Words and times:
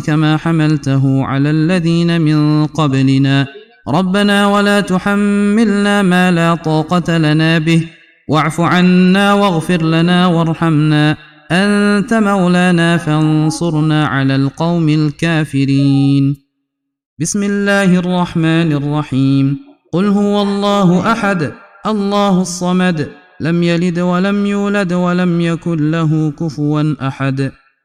كما 0.00 0.36
حملته 0.36 1.24
على 1.24 1.50
الذين 1.50 2.20
من 2.20 2.66
قبلنا. 2.66 3.46
ربنا 3.88 4.46
ولا 4.46 4.80
تحملنا 4.80 6.02
ما 6.02 6.30
لا 6.30 6.54
طاقة 6.54 7.18
لنا 7.18 7.58
به. 7.58 7.84
واعف 8.28 8.60
عنا 8.60 9.32
واغفر 9.32 9.82
لنا 9.82 10.26
وارحمنا. 10.26 11.16
أنت 11.50 12.14
مولانا 12.14 12.96
فانصرنا 12.96 14.06
على 14.06 14.36
القوم 14.36 14.88
الكافرين. 14.88 16.36
بسم 17.20 17.42
الله 17.42 17.98
الرحمن 17.98 18.72
الرحيم. 18.72 19.58
قل 19.92 20.06
هو 20.06 20.42
الله 20.42 21.12
أحد 21.12 21.52
الله 21.86 22.40
الصمد. 22.40 23.08
لم 23.40 23.62
يلد 23.62 23.98
ولم 23.98 24.46
يولد 24.46 24.92
ولم 24.92 25.40
يكن 25.40 25.90
له 25.90 26.30
كفوا 26.30 26.94
أحد. 27.08 27.52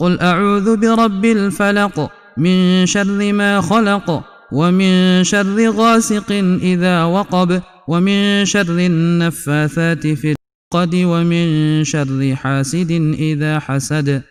قل 0.00 0.20
أعوذ 0.20 0.76
برب 0.76 1.24
الفلق 1.24 2.10
من 2.36 2.86
شر 2.86 3.32
ما 3.32 3.60
خلق 3.60 4.24
ومن 4.52 5.24
شر 5.24 5.70
غاسق 5.70 6.32
إذا 6.62 7.04
وقب 7.04 7.62
ومن 7.88 8.44
شر 8.44 8.78
النفاثات 8.78 10.06
في 10.06 10.34
العقد 10.74 10.94
ومن 10.94 11.46
شر 11.84 12.34
حاسد 12.36 12.90
إذا 13.18 13.58
حسد. 13.58 14.22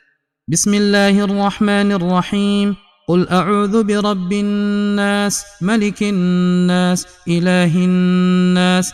بسم 0.48 0.74
الله 0.74 1.24
الرحمن 1.24 1.92
الرحيم. 1.92 2.76
قل 3.10 3.28
أعوذ 3.32 3.84
برب 3.84 4.34
الناس 4.34 5.44
ملك 5.62 6.04
الناس 6.04 7.08
إله 7.28 7.72
الناس 7.86 8.94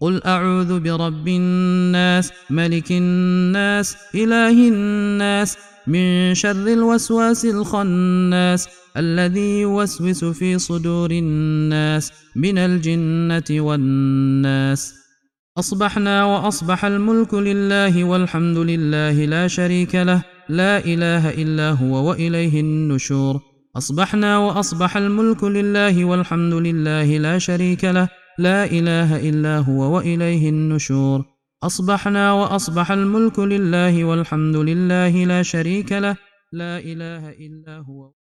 قل 0.00 0.22
أعوذ 0.24 0.80
برب 0.80 1.28
الناس 1.28 2.32
ملك 2.50 2.92
الناس 2.92 3.96
إله 4.14 4.68
الناس 4.68 5.56
من 5.86 6.34
شر 6.34 6.66
الوسواس 6.66 7.44
الخناس 7.44 8.68
الذي 8.96 9.60
يوسوس 9.60 10.24
في 10.24 10.58
صدور 10.58 11.10
الناس 11.10 12.12
من 12.36 12.58
الجنة 12.58 13.50
والناس. 13.50 14.94
أصبحنا 15.58 16.24
وأصبح 16.24 16.84
الملك 16.84 17.34
لله 17.34 18.04
والحمد 18.04 18.58
لله 18.58 19.24
لا 19.24 19.48
شريك 19.48 19.94
له 19.94 20.22
لا 20.48 20.84
إله 20.84 21.30
إلا 21.30 21.70
هو 21.70 22.08
وإليه 22.08 22.60
النشور. 22.60 23.40
أصبحنا 23.76 24.38
وأصبح 24.38 24.96
الملك 24.96 25.44
لله 25.44 26.04
والحمد 26.04 26.54
لله 26.54 27.18
لا 27.18 27.38
شريك 27.38 27.84
له 27.84 28.08
لا 28.38 28.64
إله 28.64 29.28
إلا 29.28 29.58
هو 29.58 29.96
وإليه 29.96 30.50
النشور. 30.50 31.24
أصبحنا 31.62 32.32
وأصبح 32.32 32.90
الملك 32.92 33.38
لله 33.38 34.04
والحمد 34.04 34.56
لله 34.56 35.24
لا 35.24 35.42
شريك 35.42 35.92
له. 35.92 36.16
لا 36.52 36.78
إله 36.78 37.30
إلا 37.30 37.78
هو 37.78 38.15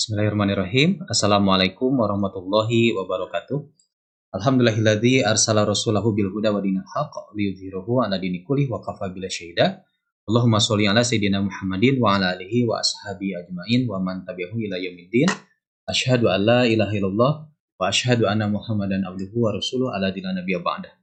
Bismillahirrahmanirrahim. 0.00 1.04
Assalamualaikum 1.12 1.92
warahmatullahi 1.92 2.96
wabarakatuh. 2.96 3.68
Alhamdulillahilladzi 4.32 5.20
arsala 5.28 5.68
rasulahu 5.68 6.16
bil 6.16 6.32
huda 6.32 6.56
wa 6.56 6.64
dinil 6.64 6.88
haqq 6.88 7.36
liyudhhirahu 7.36 8.00
ala 8.00 8.16
dini 8.16 8.40
kulli 8.40 8.64
wa 8.64 8.80
kafa 8.80 9.12
bila 9.12 9.28
syahida. 9.28 9.84
Allahumma 10.24 10.56
sholli 10.56 10.88
ala 10.88 11.04
sayyidina 11.04 11.44
Muhammadin 11.44 12.00
wa 12.00 12.16
ala 12.16 12.32
alihi 12.32 12.64
wa 12.64 12.80
ashabi 12.80 13.36
ajmain 13.36 13.84
wa 13.84 14.00
man 14.00 14.24
tabi'ahu 14.24 14.56
ila 14.72 14.80
yaumiddin. 14.80 15.28
Asyhadu 15.84 16.32
an 16.32 16.48
la 16.48 16.60
ilaha 16.64 16.96
illallah 16.96 17.32
wa 17.52 17.84
asyhadu 17.84 18.24
anna 18.24 18.48
Muhammadan 18.48 19.04
abduhu 19.04 19.52
wa 19.52 19.52
rasuluhu 19.52 19.92
ala 19.92 20.08
dina 20.16 20.32
nabiyya 20.32 20.64
ba'da. 20.64 20.96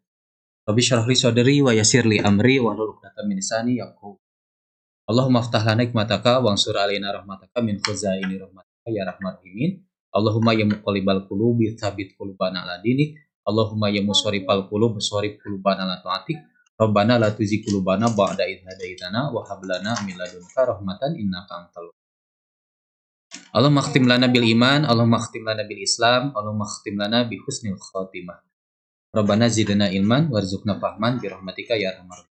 Rabbi 0.65 0.81
syrah 0.81 1.05
sadri 1.13 1.61
wa 1.61 1.69
yassir 1.69 2.01
li 2.01 2.17
amri 2.17 2.57
wa 2.57 2.73
hlul 2.73 2.97
'uqdatam 2.97 3.29
min 3.29 3.37
lisani 3.45 3.77
yafqahu. 3.77 4.17
Allahumma 5.05 5.45
aftah 5.45 5.61
lana 5.61 5.85
hikmataka 5.85 6.41
wa 6.41 6.57
ansur 6.57 6.73
alaina 6.81 7.13
rahmataka 7.13 7.61
min 7.61 7.77
khuzaini 7.77 8.41
rahmatika 8.41 8.66
ya 8.89 9.03
rahman 9.07 9.37
rahimin. 9.39 9.83
Allahumma 10.11 10.55
ya 10.55 10.65
muqallibal 10.65 11.27
qulubi 11.27 11.75
tsabbit 11.75 12.15
qulubana 12.15 12.63
ala 12.63 12.79
dinik. 12.81 13.19
Allahumma 13.47 13.91
ya 13.91 14.01
musarrifal 14.03 14.67
qulub 14.71 14.97
musarrif 14.97 15.37
qulubana 15.43 15.85
ala 15.87 15.99
taatik. 16.01 16.39
Rabbana 16.77 17.17
la 17.17 17.33
tuzigh 17.33 17.65
qulubana 17.65 18.13
ba'da 18.13 18.45
idh 18.45 18.61
hadaitana 18.61 19.33
wa 19.33 19.41
hab 19.49 19.65
lana 19.65 19.97
min 20.05 20.13
ladunka 20.13 20.61
rahmatan 20.61 21.17
innaka 21.17 21.65
antal 21.65 21.89
Allahumma 23.49 23.81
khtim 23.81 24.05
lana 24.05 24.29
bil 24.29 24.45
iman 24.45 24.85
Allahumma 24.85 25.17
khtim 25.25 25.41
lana 25.41 25.65
bil 25.65 25.81
islam 25.81 26.37
Allahumma 26.37 26.69
khtim 26.69 27.01
lana 27.01 27.25
bi 27.25 27.41
husnil 27.41 27.81
khatimah. 27.81 28.45
Rabbana 29.09 29.49
zidna 29.49 29.89
ilman 29.89 30.29
warzuqna 30.29 30.77
fahman 30.77 31.17
bi 31.17 31.25
rahmatika 31.31 31.73
ya 31.73 31.95
arhamar 31.95 32.27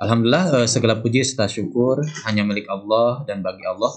Alhamdulillah 0.00 0.64
eh, 0.64 0.68
segala 0.68 1.00
puji 1.02 1.26
serta 1.26 1.50
syukur 1.50 2.00
hanya 2.28 2.46
milik 2.46 2.68
Allah 2.68 3.24
dan 3.24 3.42
bagi 3.42 3.66
Allah 3.66 3.90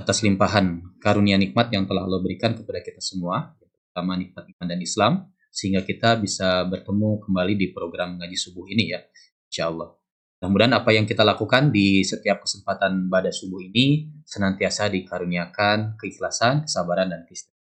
atas 0.00 0.24
limpahan 0.24 0.80
karunia 0.98 1.36
nikmat 1.36 1.68
yang 1.70 1.84
telah 1.84 2.08
Allah 2.08 2.24
berikan 2.24 2.56
kepada 2.56 2.80
kita 2.80 2.98
semua, 3.04 3.52
terutama 3.60 4.16
nikmat 4.16 4.48
iman 4.48 4.66
dan 4.66 4.80
Islam, 4.80 5.12
sehingga 5.52 5.84
kita 5.84 6.16
bisa 6.16 6.64
bertemu 6.64 7.20
kembali 7.20 7.54
di 7.60 7.66
program 7.76 8.16
ngaji 8.16 8.36
subuh 8.40 8.64
ini 8.72 8.96
ya, 8.96 9.00
insya 9.46 9.68
Allah. 9.68 9.92
Mudah-mudahan 10.40 10.72
apa 10.72 10.90
yang 10.96 11.04
kita 11.04 11.20
lakukan 11.20 11.68
di 11.68 12.00
setiap 12.00 12.48
kesempatan 12.48 13.12
pada 13.12 13.28
subuh 13.28 13.60
ini 13.60 14.08
senantiasa 14.24 14.88
dikaruniakan 14.88 16.00
keikhlasan, 16.00 16.64
kesabaran, 16.64 17.12
dan 17.12 17.28
keistiqomahan. 17.28 17.60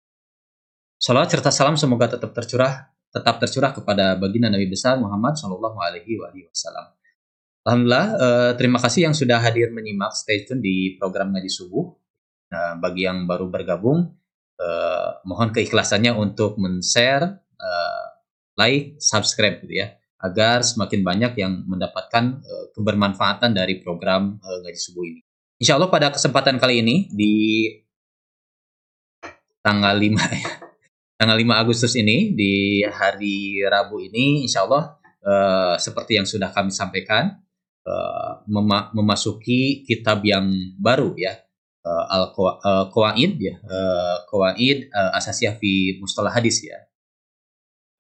Salawat 1.03 1.29
serta 1.35 1.51
salam 1.51 1.75
semoga 1.75 2.15
tetap 2.15 2.31
tercurah 2.31 2.91
tetap 3.11 3.43
tercurah 3.43 3.75
kepada 3.75 4.15
baginda 4.15 4.47
Nabi 4.47 4.71
besar 4.71 4.95
Muhammad 4.97 5.35
Shallallahu 5.35 5.79
Alaihi 5.83 6.15
Wasallam. 6.23 6.95
Alhamdulillah, 7.67 8.07
eh, 8.17 8.53
terima 8.57 8.79
kasih 8.81 9.11
yang 9.11 9.15
sudah 9.15 9.43
hadir 9.43 9.69
menyimak 9.75 10.15
stay 10.17 10.49
tune 10.49 10.65
di 10.65 10.97
program 10.97 11.35
ngaji 11.35 11.51
subuh. 11.51 12.00
Nah, 12.51 12.75
bagi 12.83 13.07
yang 13.07 13.31
baru 13.31 13.47
bergabung, 13.47 14.11
eh, 14.59 15.11
mohon 15.27 15.55
keikhlasannya 15.55 16.13
untuk 16.19 16.59
men-share, 16.59 17.39
eh, 17.39 18.07
like, 18.59 18.99
subscribe 18.99 19.63
gitu 19.63 19.81
ya 19.81 20.01
agar 20.21 20.61
semakin 20.61 21.01
banyak 21.01 21.33
yang 21.41 21.65
mendapatkan 21.65 22.45
uh, 22.45 22.67
kebermanfaatan 22.77 23.57
dari 23.57 23.81
program 23.81 24.37
uh, 24.45 24.59
ngaji 24.61 24.81
subuh 24.81 25.05
ini. 25.09 25.25
Insya 25.61 25.81
Allah 25.81 25.89
pada 25.89 26.13
kesempatan 26.13 26.61
kali 26.61 26.85
ini 26.85 27.09
di 27.09 27.69
tanggal 29.65 29.97
5 29.97 30.13
ya, 30.45 30.51
tanggal 31.17 31.37
5 31.37 31.63
Agustus 31.65 31.93
ini 31.97 32.37
di 32.37 32.85
hari 32.85 33.65
Rabu 33.65 34.01
ini 34.01 34.45
Insya 34.45 34.69
Allah 34.69 35.01
uh, 35.25 35.75
seperti 35.81 36.21
yang 36.21 36.29
sudah 36.29 36.53
kami 36.53 36.73
sampaikan 36.73 37.41
uh, 37.89 38.45
mema 38.49 38.93
memasuki 38.93 39.85
kitab 39.89 40.21
yang 40.25 40.53
baru 40.77 41.17
ya 41.17 41.33
uh, 41.87 42.05
al 42.09 42.25
qawaid 42.91 43.41
ya 43.41 43.55
uh, 43.63 44.17
qawaid 44.29 44.89
uh, 44.93 45.17
asasiyah 45.19 45.57
fi 45.57 45.99
mustalah 46.01 46.33
hadis 46.33 46.65
ya 46.65 46.77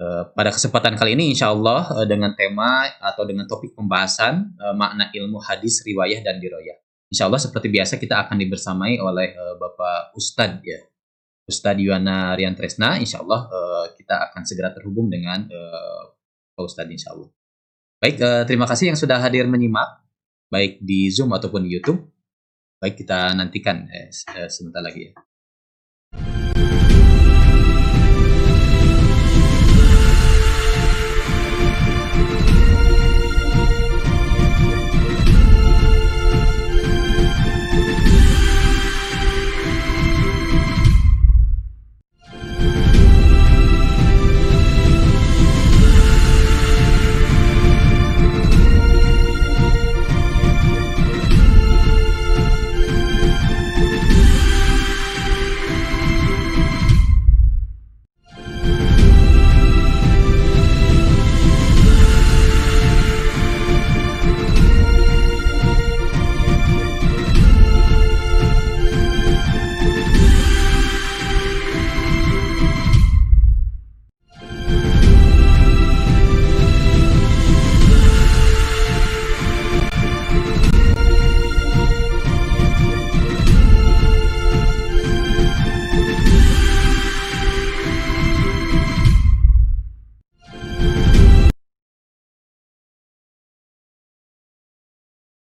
Eh, 0.00 0.24
pada 0.32 0.48
kesempatan 0.48 0.96
kali 0.96 1.12
ini 1.12 1.36
insya 1.36 1.52
Allah 1.52 1.84
dengan 2.08 2.32
tema 2.32 2.88
atau 3.04 3.28
dengan 3.28 3.44
topik 3.44 3.76
pembahasan 3.76 4.56
makna 4.72 5.12
ilmu 5.12 5.36
hadis, 5.44 5.84
riwayah, 5.84 6.24
dan 6.24 6.40
diroyah. 6.40 6.72
Insya 7.12 7.28
Allah 7.28 7.36
seperti 7.36 7.68
biasa 7.68 8.00
kita 8.00 8.24
akan 8.24 8.40
dibersamai 8.40 8.96
oleh 8.96 9.36
Bapak 9.60 10.16
Ustadz 10.16 10.64
ya. 10.64 10.80
Ustadz 11.44 11.84
Yuwana 11.84 12.32
Rian 12.32 12.56
Tresna, 12.56 12.96
insya 12.96 13.20
Allah 13.20 13.44
kita 13.92 14.32
akan 14.32 14.42
segera 14.48 14.72
terhubung 14.72 15.12
dengan 15.12 15.44
uh, 15.52 16.16
Pak 16.56 16.64
Ustadz 16.64 16.88
insya 16.88 17.12
Allah. 17.12 17.28
Baik, 18.00 18.16
terima 18.48 18.64
kasih 18.64 18.94
yang 18.94 18.96
sudah 18.96 19.20
hadir 19.20 19.44
menyimak, 19.44 20.00
baik 20.48 20.80
di 20.80 21.12
Zoom 21.12 21.36
ataupun 21.36 21.68
di 21.68 21.76
YouTube. 21.76 22.08
Baik, 22.80 23.04
kita 23.04 23.36
nantikan 23.36 23.84
eh, 23.92 24.08
sebentar 24.48 24.80
lagi 24.80 25.12
ya. 25.12 25.12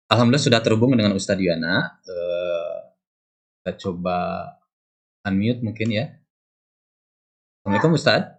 Alhamdulillah 0.10 0.42
sudah 0.42 0.62
terhubung 0.66 0.98
dengan 0.98 1.14
Ustadz 1.14 1.38
Yana. 1.38 2.02
Uh, 2.02 2.78
kita 3.62 3.78
coba 3.78 4.18
unmute 5.22 5.62
mungkin 5.62 5.94
ya. 5.94 6.18
Assalamualaikum 7.62 7.94
Ustadz. 7.94 8.34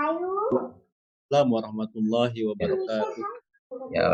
Assalamualaikum 0.00 1.52
warahmatullahi 1.52 2.38
wabarakatuh. 2.48 3.24
Ya, 3.92 4.08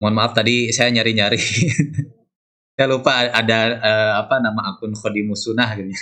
mohon 0.00 0.16
maaf 0.16 0.32
tadi 0.32 0.72
saya 0.72 0.88
nyari-nyari. 0.88 1.36
saya 2.78 2.86
lupa 2.88 3.28
ada 3.28 3.58
uh, 3.84 4.12
apa 4.24 4.40
nama 4.40 4.72
akun 4.72 4.96
Khodimusunah 4.96 5.76
gitu. 5.76 5.92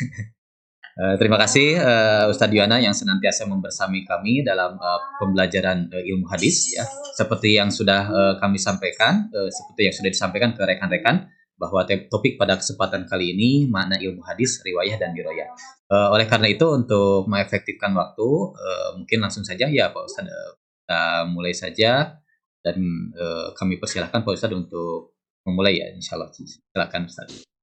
Uh, 0.97 1.13
terima 1.21 1.37
kasih 1.37 1.77
uh, 1.77 2.33
Ustadz 2.33 2.57
Yuana 2.57 2.81
yang 2.81 2.97
senantiasa 2.97 3.45
membersami 3.45 4.09
kami 4.09 4.41
dalam 4.41 4.81
uh, 4.81 5.01
pembelajaran 5.21 5.93
uh, 5.93 6.01
ilmu 6.01 6.25
hadis 6.33 6.73
ya. 6.73 6.89
Seperti 7.13 7.53
yang 7.53 7.69
sudah 7.69 8.09
uh, 8.09 8.35
kami 8.41 8.57
sampaikan, 8.57 9.29
uh, 9.29 9.53
seperti 9.53 9.93
yang 9.93 9.95
sudah 9.95 10.09
disampaikan 10.09 10.57
ke 10.57 10.65
rekan-rekan 10.65 11.29
bahwa 11.61 11.85
topik 11.85 12.41
pada 12.41 12.57
kesempatan 12.57 13.05
kali 13.13 13.37
ini 13.37 13.69
makna 13.69 14.01
ilmu 14.01 14.25
hadis, 14.25 14.65
riwayah 14.65 14.97
dan 14.97 15.13
diroyah. 15.13 15.53
Uh, 15.93 16.17
oleh 16.17 16.25
karena 16.25 16.49
itu 16.49 16.65
untuk 16.65 17.29
mengefektifkan 17.29 17.93
waktu, 17.93 18.29
uh, 18.57 18.97
mungkin 18.97 19.21
langsung 19.21 19.45
saja 19.45 19.69
ya 19.69 19.93
Pak 19.93 20.01
Ustadz 20.01 20.33
uh, 20.33 20.53
kita 20.57 21.03
mulai 21.29 21.53
saja 21.53 22.17
dan 22.65 22.77
uh, 23.13 23.53
kami 23.53 23.77
persilahkan 23.77 24.25
Pak 24.25 24.33
Ustadz 24.33 24.57
untuk 24.57 25.13
memulai 25.45 25.77
ya 25.77 25.93
Insya 25.93 26.17
Allah. 26.17 26.33
Silakan 26.33 27.05
Ustadz. 27.05 27.56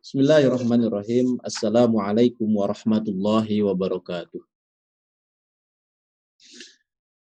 Bismillahirrahmanirrahim. 0.00 1.36
Assalamualaikum 1.44 2.48
warahmatullahi 2.48 3.60
wabarakatuh. 3.60 4.40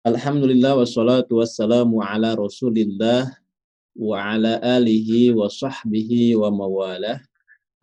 Alhamdulillah 0.08 0.80
wassalatu 0.80 1.44
wassalamu 1.44 2.00
ala 2.00 2.40
rasulillah 2.40 3.36
wa 4.00 4.16
ala 4.16 4.64
alihi 4.64 5.36
wa 5.36 5.52
sahbihi 5.52 6.40
wa 6.40 6.48
mawalah. 6.48 7.20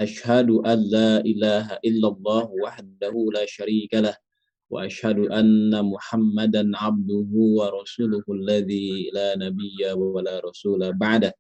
Ashhadu 0.01 0.65
an 0.65 0.81
la 0.89 1.21
ilaha 1.29 1.77
illallah 1.85 2.49
wahdahu 2.57 3.37
la 3.37 3.45
syarika 3.45 4.01
lah. 4.01 4.17
Muhammadan 4.71 6.71
abduhu 6.79 7.59
wa 7.59 7.75
rasuluhu 7.75 8.31
alladhi 8.31 9.11
la 9.11 9.35
nabiyya 9.37 9.99
wa 9.99 10.23
la 10.23 10.39
rasula 10.41 10.95
ba'dah. 10.95 11.35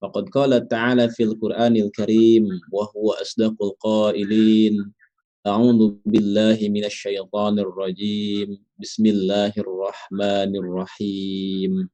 فقد 0.00 0.28
قال 0.28 0.68
تعالى 0.68 1.10
في 1.10 1.22
القرآن 1.22 1.76
الكريم 1.76 2.48
وهو 2.72 3.12
أصدق 3.12 3.62
القائلين 3.62 4.92
أعوذ 5.46 5.94
بالله 6.06 6.58
من 6.68 6.84
الشيطان 6.84 7.58
الرجيم 7.58 8.64
بسم 8.80 9.06
الله 9.06 9.52
الرحمن 9.58 10.50
الرحيم 10.56 11.88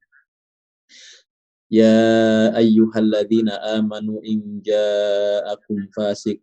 يا 1.71 2.47
أيها 2.57 2.99
الذين 2.99 3.49
آمنوا 3.49 4.19
إن 4.23 4.61
جاءكم 4.63 5.87
فاسق 5.95 6.39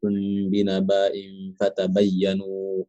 بنبأ 0.52 1.12
فتبينوا 1.60 2.84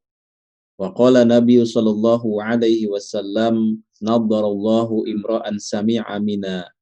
وقال 0.80 1.16
النبي 1.16 1.60
صلى 1.64 1.90
الله 1.90 2.22
عليه 2.42 2.88
وسلم 2.88 3.54
نظر 4.00 4.42
الله 4.46 4.88
امرأ 5.12 5.44
سمع 5.60 6.04
منا 6.18 6.72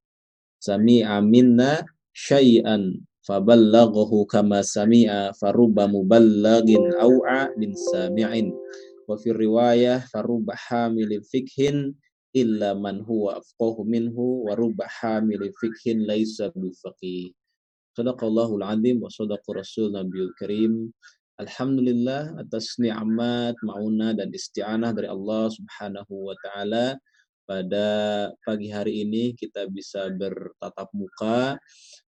sami'a 0.59 1.23
minna 1.23 1.87
syai'an 2.11 2.99
faballaghahu 3.23 4.27
kama 4.27 4.67
sami'a 4.67 5.31
farubba 5.39 5.87
muballagin 5.87 6.83
au'a 6.99 7.55
min 7.55 7.75
sami'in 7.95 8.51
wa 9.07 9.15
fi 9.15 9.31
riwayah 9.31 10.03
farubba 10.11 10.59
hamilin 10.59 11.23
fikhin 11.23 11.95
illa 12.35 12.75
man 12.75 13.01
huwa 13.07 13.39
afqahu 13.39 13.87
minhu 13.87 14.45
wa 14.51 14.59
rubba 14.59 14.85
hamilin 14.91 15.55
fikhin 15.57 16.05
laisa 16.05 16.51
bifaqih 16.53 17.33
Sadaqallahul 17.99 18.63
azim 18.63 19.03
wa 19.03 19.11
sadaqa 19.11 19.59
rasul 19.59 19.91
nabiyul 19.91 20.31
karim 20.39 20.95
Alhamdulillah 21.42 22.38
atas 22.38 22.78
nikmat, 22.78 23.58
maunah 23.66 24.14
dan 24.14 24.30
isti'anah 24.30 24.94
dari 24.94 25.10
Allah 25.10 25.50
Subhanahu 25.50 26.30
wa 26.30 26.38
taala. 26.46 27.02
Pada 27.44 28.32
pagi 28.48 28.72
hari 28.72 29.04
ini 29.04 29.36
kita 29.36 29.68
bisa 29.68 30.08
bertatap 30.14 30.88
muka, 30.96 31.60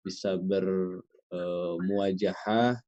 bisa 0.05 0.39
bermuajahah, 0.39 2.79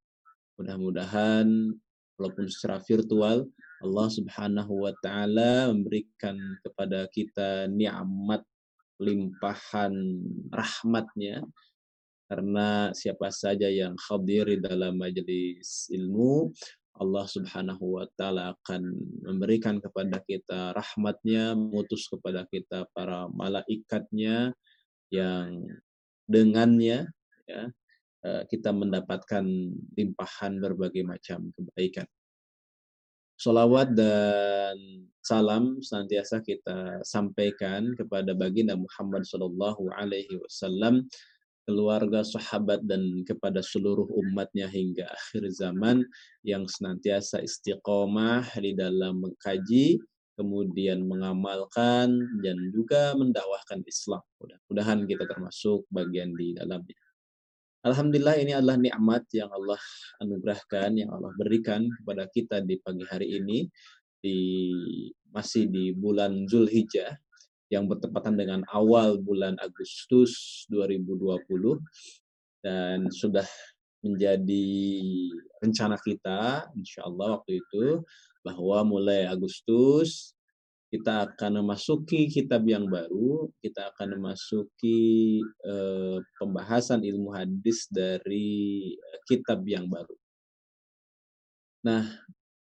Mudah-mudahan 0.60 1.72
walaupun 2.20 2.52
secara 2.52 2.84
virtual 2.84 3.48
Allah 3.80 4.08
Subhanahu 4.12 4.84
wa 4.84 4.92
taala 5.00 5.72
memberikan 5.72 6.36
kepada 6.68 7.08
kita 7.16 7.72
nikmat 7.72 8.44
limpahan 9.00 10.20
rahmatnya 10.52 11.48
karena 12.30 12.94
siapa 12.94 13.34
saja 13.34 13.66
yang 13.66 13.98
hadir 13.98 14.46
di 14.46 14.62
dalam 14.62 15.02
majelis 15.02 15.90
ilmu 15.90 16.54
Allah 17.00 17.26
Subhanahu 17.26 17.96
wa 17.98 18.06
taala 18.20 18.54
akan 18.54 18.84
memberikan 19.24 19.80
kepada 19.80 20.20
kita 20.20 20.76
rahmatnya, 20.76 21.56
mengutus 21.56 22.12
kepada 22.12 22.44
kita 22.52 22.86
para 22.92 23.26
malaikatnya 23.32 24.52
yang 25.10 25.64
dengannya 26.28 27.08
ya 27.48 27.64
eh, 28.28 28.44
kita 28.52 28.76
mendapatkan 28.76 29.48
limpahan 29.96 30.60
berbagai 30.60 31.02
macam 31.08 31.50
kebaikan. 31.56 32.06
Salawat 33.40 33.96
dan 33.96 34.76
salam 35.24 35.80
senantiasa 35.80 36.44
kita 36.44 37.00
sampaikan 37.08 37.96
kepada 37.96 38.36
baginda 38.36 38.76
Muhammad 38.76 39.24
Sallallahu 39.24 39.88
Alaihi 39.96 40.36
Wasallam, 40.44 41.08
keluarga, 41.70 42.26
sahabat 42.26 42.82
dan 42.90 43.22
kepada 43.22 43.62
seluruh 43.62 44.10
umatnya 44.10 44.66
hingga 44.66 45.06
akhir 45.06 45.54
zaman 45.54 46.02
yang 46.42 46.66
senantiasa 46.66 47.46
istiqomah 47.46 48.50
di 48.58 48.74
dalam 48.74 49.22
mengkaji, 49.22 50.02
kemudian 50.34 51.06
mengamalkan 51.06 52.10
dan 52.42 52.58
juga 52.74 53.14
mendakwahkan 53.14 53.86
Islam. 53.86 54.26
Mudah-mudahan 54.42 55.06
kita 55.06 55.30
termasuk 55.30 55.86
bagian 55.94 56.34
di 56.34 56.58
dalamnya. 56.58 56.98
Alhamdulillah 57.86 58.36
ini 58.42 58.52
adalah 58.58 58.76
nikmat 58.82 59.30
yang 59.38 59.54
Allah 59.54 59.80
anugerahkan, 60.26 61.06
yang 61.06 61.14
Allah 61.14 61.32
berikan 61.38 61.86
kepada 62.02 62.26
kita 62.34 62.66
di 62.66 62.82
pagi 62.82 63.06
hari 63.06 63.38
ini, 63.38 63.70
di 64.20 64.40
masih 65.30 65.70
di 65.70 65.94
bulan 65.94 66.50
Zulhijjah, 66.50 67.14
yang 67.70 67.86
bertepatan 67.86 68.34
dengan 68.38 68.62
awal 68.74 69.22
bulan 69.22 69.58
Agustus 69.62 70.66
2020, 70.74 71.80
dan 72.66 73.08
sudah 73.14 73.46
menjadi 74.04 74.68
rencana 75.64 75.96
kita, 76.02 76.68
insya 76.76 77.06
Allah 77.08 77.40
waktu 77.40 77.62
itu, 77.62 78.04
bahwa 78.44 78.84
mulai 78.88 79.28
Agustus 79.28 80.34
kita 80.90 81.30
akan 81.30 81.62
memasuki 81.62 82.26
kitab 82.26 82.66
yang 82.66 82.90
baru, 82.90 83.46
kita 83.62 83.94
akan 83.94 84.18
memasuki 84.18 85.38
uh, 85.62 86.18
pembahasan 86.42 87.06
ilmu 87.06 87.30
hadis 87.30 87.86
dari 87.94 88.90
uh, 88.98 89.20
kitab 89.30 89.62
yang 89.70 89.86
baru. 89.86 90.18
Nah, 91.86 92.10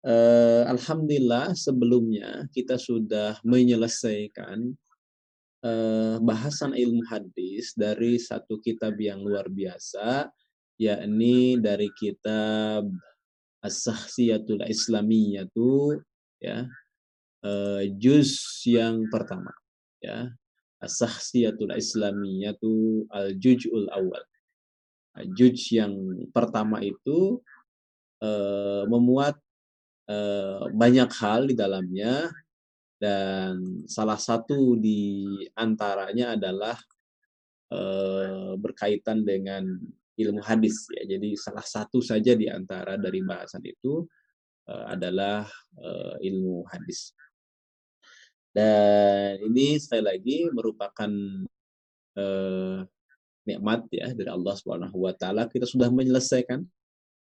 uh, 0.03 0.63
alhamdulillah 0.69 1.55
sebelumnya 1.57 2.47
kita 2.51 2.79
sudah 2.79 3.39
menyelesaikan 3.43 4.75
uh, 5.63 6.15
bahasan 6.21 6.75
ilmu 6.75 7.03
hadis 7.07 7.73
dari 7.73 8.19
satu 8.19 8.59
kitab 8.59 8.99
yang 8.99 9.23
luar 9.23 9.47
biasa, 9.49 10.29
yakni 10.77 11.57
dari 11.57 11.89
kitab 11.95 12.87
As-Sahsiyatul 13.63 14.67
Islamiyatu 14.67 15.95
ya 16.43 16.67
uh, 17.47 17.83
juz 17.95 18.59
yang 18.67 19.07
pertama 19.07 19.55
ya 20.03 20.27
as-sahsiyatul 20.83 21.71
islamiyatu 21.71 23.07
al-juz'ul 23.07 23.87
awal 23.95 24.23
juz 25.31 25.71
yang 25.71 25.95
pertama 26.35 26.83
itu 26.83 27.39
uh, 28.19 28.83
memuat 28.91 29.39
uh, 30.09 30.67
banyak 30.73 31.09
hal 31.19 31.47
di 31.47 31.55
dalamnya 31.55 32.31
dan 32.99 33.83
salah 33.85 34.15
satu 34.15 34.79
di 34.79 35.27
antaranya 35.59 36.39
adalah 36.39 36.77
uh, 37.71 38.55
berkaitan 38.55 39.27
dengan 39.27 39.67
ilmu 40.15 40.39
hadis 40.39 40.87
ya. 40.93 41.17
Jadi 41.17 41.35
salah 41.35 41.65
satu 41.65 41.99
saja 41.99 42.31
di 42.37 42.47
antara 42.47 42.95
dari 42.95 43.19
bahasan 43.19 43.63
itu 43.65 44.07
uh, 44.69 44.85
adalah 44.93 45.47
ilmu 46.21 46.63
hadis. 46.69 47.11
Dan 48.53 49.41
ini 49.49 49.81
sekali 49.81 50.05
lagi 50.05 50.37
merupakan 50.53 51.09
nikmat 53.43 53.89
ya 53.89 54.13
dari 54.13 54.29
Allah 54.29 54.53
Subhanahu 54.53 55.01
wa 55.01 55.13
taala. 55.17 55.49
Kita 55.49 55.65
sudah 55.65 55.89
menyelesaikan 55.89 56.61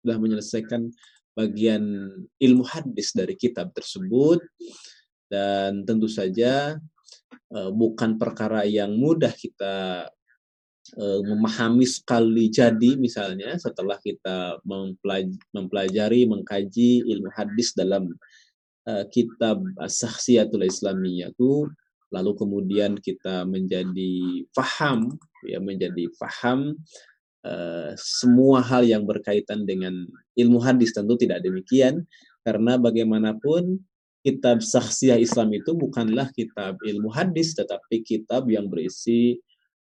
sudah 0.05 0.17
menyelesaikan 0.21 0.88
bagian 1.38 1.86
ilmu 2.41 2.65
hadis 2.65 3.13
dari 3.13 3.38
kitab 3.38 3.70
tersebut. 3.77 4.41
Dan 5.29 5.86
tentu 5.86 6.10
saja 6.10 6.74
uh, 7.53 7.72
bukan 7.72 8.17
perkara 8.17 8.65
yang 8.65 8.98
mudah 8.98 9.29
kita 9.36 10.08
uh, 10.96 11.20
memahami 11.22 11.84
sekali 11.84 12.48
jadi 12.50 12.96
misalnya 12.96 13.60
setelah 13.60 14.00
kita 14.00 14.63
mempelajari 15.51 16.25
mengkaji 16.25 17.03
ilmu 17.06 17.29
hadis 17.36 17.75
dalam 17.75 18.08
uh, 18.88 19.03
kitab 19.12 19.60
Sahsiyatul 19.84 20.63
Islamiyah 20.63 21.36
itu 21.36 21.67
lalu 22.08 22.32
kemudian 22.39 22.96
kita 22.96 23.44
menjadi 23.44 24.48
faham 24.56 25.12
ya 25.44 25.60
menjadi 25.60 26.08
faham 26.15 26.79
uh, 27.47 27.95
semua 27.95 28.59
hal 28.59 28.83
yang 28.83 29.07
berkaitan 29.07 29.63
dengan 29.63 30.03
ilmu 30.35 30.59
hadis 30.59 30.91
tentu 30.91 31.15
tidak 31.15 31.39
demikian 31.39 32.03
karena 32.43 32.75
bagaimanapun 32.75 33.79
kitab 34.19 34.59
Sahsiyah 34.59 35.15
Islam 35.15 35.55
itu 35.55 35.71
bukanlah 35.71 36.27
kitab 36.35 36.75
ilmu 36.83 37.07
hadis 37.07 37.55
tetapi 37.55 38.03
kitab 38.03 38.51
yang 38.51 38.67
berisi 38.67 39.39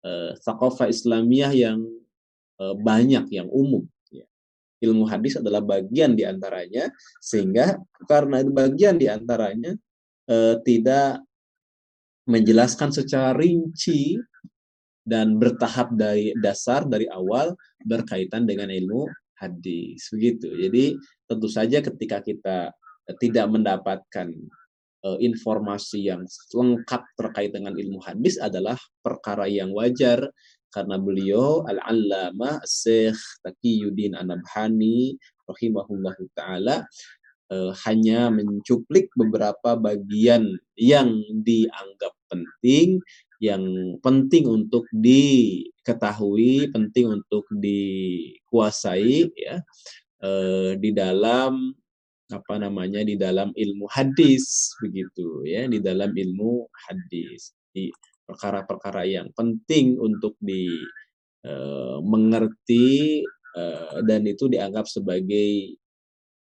uh, 0.05 0.37
Islamiyah 0.85 1.53
yang 1.57 1.81
uh, 2.61 2.77
banyak 2.77 3.25
yang 3.33 3.49
umum 3.49 3.89
ilmu 4.81 5.09
hadis 5.09 5.37
adalah 5.37 5.61
bagian 5.61 6.13
di 6.13 6.23
antaranya 6.23 6.89
sehingga 7.17 7.81
karena 8.05 8.45
bagian 8.45 9.01
di 9.01 9.09
antaranya 9.09 9.73
eh, 10.29 10.55
tidak 10.61 11.25
menjelaskan 12.27 12.91
secara 12.91 13.31
rinci 13.33 14.19
dan 15.07 15.39
bertahap 15.39 15.95
dari 15.95 16.35
dasar 16.43 16.83
dari 16.83 17.07
awal 17.07 17.55
berkaitan 17.87 18.43
dengan 18.43 18.67
ilmu 18.67 19.07
hadis 19.39 20.11
begitu. 20.11 20.51
Jadi 20.51 20.99
tentu 21.23 21.47
saja 21.47 21.79
ketika 21.79 22.19
kita 22.19 22.75
tidak 23.23 23.47
mendapatkan 23.47 24.27
uh, 25.07 25.17
informasi 25.23 26.11
yang 26.11 26.27
lengkap 26.51 27.01
terkait 27.15 27.55
dengan 27.55 27.71
ilmu 27.71 28.03
hadis 28.03 28.35
adalah 28.35 28.75
perkara 28.99 29.47
yang 29.47 29.71
wajar 29.71 30.27
karena 30.75 30.99
beliau 30.99 31.63
al-allama 31.63 32.59
Syekh 32.67 33.17
Taqiyuddin 33.39 34.19
Anabhani 34.19 35.15
rahimahullahu 35.47 36.27
taala 36.35 36.83
uh, 37.51 37.71
hanya 37.87 38.27
mencuplik 38.27 39.07
beberapa 39.15 39.79
bagian 39.79 40.59
yang 40.75 41.23
dianggap 41.31 42.13
penting 42.27 42.99
yang 43.37 43.61
penting 44.01 44.49
untuk 44.49 44.89
diketahui, 44.89 46.73
penting 46.73 47.21
untuk 47.21 47.45
dikuasai 47.53 49.29
ya. 49.37 49.61
Uh, 50.17 50.73
di 50.81 50.97
dalam 50.97 51.77
apa 52.27 52.57
namanya 52.57 53.05
di 53.05 53.13
dalam 53.13 53.53
ilmu 53.53 53.85
hadis 53.93 54.73
begitu 54.81 55.45
ya. 55.45 55.69
Di 55.69 55.77
dalam 55.77 56.09
ilmu 56.09 56.65
hadis. 56.89 57.53
Di 57.69 57.93
perkara-perkara 58.27 59.07
yang 59.07 59.31
penting 59.37 59.95
untuk 60.01 60.33
dimengerti 60.41 63.21
eh, 63.23 63.23
uh, 63.23 63.95
uh, 63.95 64.03
dan 64.03 64.27
itu 64.27 64.51
dianggap 64.51 64.83
sebagai 64.89 65.77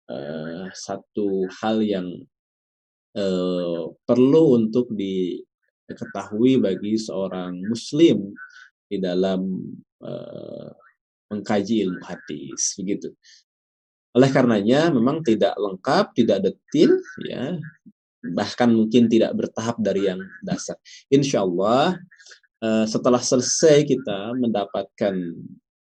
uh, 0.09 0.71
satu 0.73 1.45
hal 1.61 1.85
yang 1.85 2.09
uh, 3.19 3.93
perlu 4.09 4.65
untuk 4.65 4.89
diketahui 5.89 6.61
bagi 6.61 6.97
seorang 6.97 7.61
muslim 7.65 8.33
di 8.89 9.01
dalam 9.01 9.45
uh, 10.05 10.71
mengkaji 11.33 11.89
ilmu 11.89 12.01
hadis 12.05 12.77
begitu. 12.79 13.13
Oleh 14.15 14.31
karenanya 14.31 14.95
memang 14.95 15.27
tidak 15.27 15.59
lengkap, 15.59 16.15
tidak 16.15 16.39
detil 16.47 16.95
ya 17.27 17.59
bahkan 18.33 18.73
mungkin 18.73 19.05
tidak 19.13 19.37
bertahap 19.37 19.77
dari 19.77 20.09
yang 20.09 20.21
dasar. 20.41 20.81
Insya 21.13 21.45
Allah 21.45 22.01
uh, 22.65 22.87
setelah 22.89 23.21
selesai 23.21 23.85
kita 23.85 24.33
mendapatkan 24.41 25.13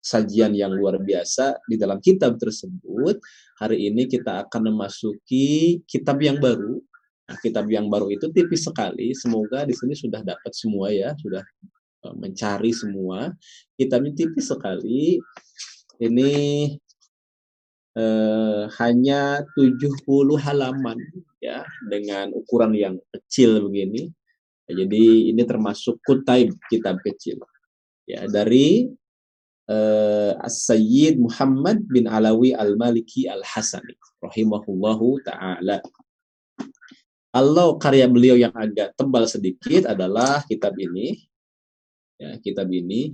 sajian 0.04 0.54
yang 0.54 0.76
luar 0.76 1.00
biasa 1.02 1.58
di 1.66 1.80
dalam 1.80 1.98
kitab 1.98 2.38
tersebut, 2.38 3.18
hari 3.58 3.90
ini 3.90 4.06
kita 4.06 4.46
akan 4.46 4.76
memasuki 4.76 5.82
kitab 5.88 6.20
yang 6.22 6.38
baru. 6.38 6.78
Nah, 7.26 7.38
kitab 7.42 7.66
yang 7.74 7.90
baru 7.90 8.14
itu 8.14 8.30
tipis 8.30 8.66
sekali. 8.66 9.18
Semoga 9.18 9.66
di 9.66 9.74
sini 9.74 9.98
sudah 9.98 10.22
dapat 10.22 10.54
semua 10.54 10.94
ya, 10.94 11.18
sudah 11.18 11.42
uh, 12.06 12.16
mencari 12.18 12.70
semua. 12.70 13.34
Kitabnya 13.74 14.14
tipis 14.14 14.50
sekali. 14.50 15.18
Ini 15.96 16.32
eh, 17.96 18.64
hanya 18.84 19.40
70 19.56 20.04
halaman 20.44 21.00
ya 21.40 21.64
dengan 21.88 22.36
ukuran 22.36 22.76
yang 22.76 22.96
kecil 23.16 23.64
begini. 23.64 24.12
Jadi 24.68 25.32
ini 25.32 25.42
termasuk 25.48 26.04
kutaib 26.04 26.52
kitab 26.68 27.00
kecil. 27.06 27.40
Ya, 28.06 28.26
dari 28.26 28.90
uh, 29.70 30.34
As-Sayyid 30.42 31.22
Muhammad 31.22 31.86
bin 31.90 32.10
Alawi 32.10 32.54
Al-Maliki 32.54 33.30
Al-Hasani 33.30 33.94
rahimahullahu 34.22 35.22
taala. 35.26 35.82
Kalau 37.36 37.76
karya 37.76 38.08
beliau 38.08 38.40
yang 38.40 38.56
agak 38.56 38.96
tebal 38.96 39.28
sedikit 39.28 39.92
adalah 39.92 40.40
kitab 40.48 40.72
ini. 40.80 41.20
Ya, 42.16 42.40
kitab 42.40 42.72
ini 42.72 43.12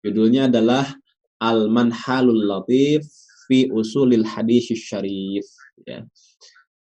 judulnya 0.00 0.48
adalah 0.48 0.88
Al-Manhalul 1.36 2.48
Latif 2.48 3.04
fi 3.44 3.68
Usulil 3.68 4.24
Hadis 4.24 4.72
Syarif 4.72 5.44
ya. 5.84 6.00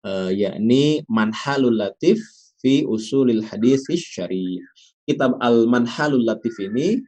Uh, 0.03 0.35
yakni 0.35 1.07
Manhalul 1.07 1.79
Latif 1.79 2.19
fi 2.59 2.83
Usulil 2.83 3.39
Hadis 3.47 3.87
Syarif. 3.87 4.67
Kitab 5.07 5.39
Al-Manhalul 5.39 6.27
Latif 6.27 6.59
ini 6.59 6.99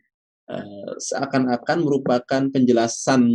uh, 0.48 0.96
seakan-akan 0.96 1.84
merupakan 1.84 2.42
penjelasan 2.56 3.28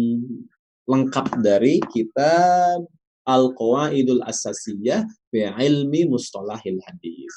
lengkap 0.89 1.45
dari 1.45 1.77
kitab 1.93 2.89
Al-Qawaidul 3.31 4.27
Asasiyah 4.27 5.07
fi 5.31 5.47
ilmi 5.47 6.11
mustalahil 6.11 6.83
hadis. 6.83 7.35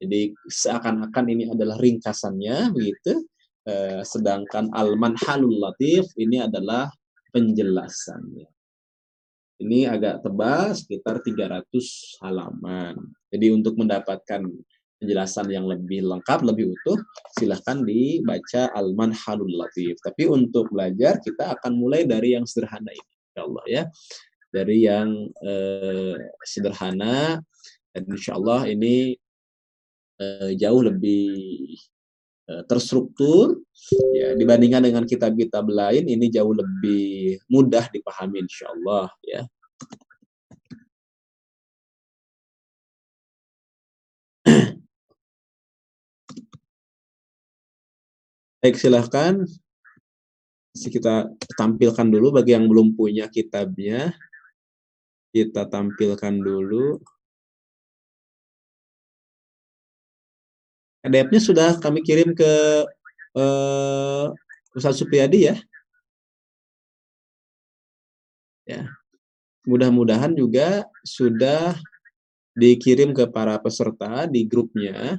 Jadi 0.00 0.32
seakan-akan 0.48 1.24
ini 1.28 1.44
adalah 1.48 1.76
ringkasannya 1.80 2.72
begitu. 2.72 3.24
Eh, 3.68 4.00
sedangkan 4.00 4.72
Al-Manhalul 4.72 5.60
Latif 5.60 6.08
ini 6.16 6.40
adalah 6.40 6.88
penjelasannya. 7.32 8.48
Ini 9.60 9.92
agak 9.92 10.24
tebal 10.24 10.72
sekitar 10.72 11.20
300 11.20 12.16
halaman. 12.24 12.96
Jadi 13.28 13.52
untuk 13.52 13.76
mendapatkan 13.76 14.40
penjelasan 14.96 15.52
yang 15.52 15.68
lebih 15.68 16.08
lengkap, 16.08 16.48
lebih 16.48 16.72
utuh, 16.72 16.96
silahkan 17.36 17.84
dibaca 17.84 18.72
Al-Manhalul 18.72 19.52
Latif. 19.52 20.00
Tapi 20.00 20.24
untuk 20.28 20.72
belajar 20.72 21.20
kita 21.20 21.60
akan 21.60 21.76
mulai 21.76 22.08
dari 22.08 22.32
yang 22.36 22.48
sederhana 22.48 22.88
ini, 22.88 23.12
insya 23.28 23.40
Allah 23.44 23.64
ya 23.68 23.82
dari 24.50 24.86
yang 24.86 25.30
eh, 25.42 26.14
sederhana 26.42 27.38
dan 27.94 28.02
insya 28.10 28.34
Allah 28.34 28.66
ini 28.66 29.14
eh, 30.18 30.50
jauh 30.58 30.82
lebih 30.82 31.30
eh, 32.50 32.62
terstruktur 32.66 33.62
ya 34.14 34.34
dibandingkan 34.34 34.82
dengan 34.90 35.04
kitab-kitab 35.06 35.66
lain 35.70 36.04
ini 36.10 36.26
jauh 36.30 36.54
lebih 36.54 37.38
mudah 37.46 37.86
dipahami 37.94 38.42
insya 38.44 38.66
Allah 38.74 39.08
ya. 39.22 39.42
Baik, 48.60 48.76
silahkan 48.76 49.40
kita 50.76 51.32
tampilkan 51.56 52.06
dulu 52.12 52.36
bagi 52.36 52.52
yang 52.52 52.68
belum 52.68 52.92
punya 52.92 53.24
kitabnya 53.32 54.12
kita 55.30 55.66
tampilkan 55.70 56.34
dulu. 56.42 56.98
PDF-nya 61.00 61.40
sudah 61.40 61.70
kami 61.80 62.04
kirim 62.04 62.36
ke 62.36 62.52
uh, 63.32 64.28
Ustaz 64.76 65.00
Supriyadi 65.00 65.48
ya. 65.48 65.56
Ya. 68.68 68.82
Mudah-mudahan 69.64 70.36
juga 70.36 70.84
sudah 71.02 71.76
dikirim 72.52 73.16
ke 73.16 73.24
para 73.32 73.56
peserta 73.56 74.28
di 74.28 74.44
grupnya 74.44 75.16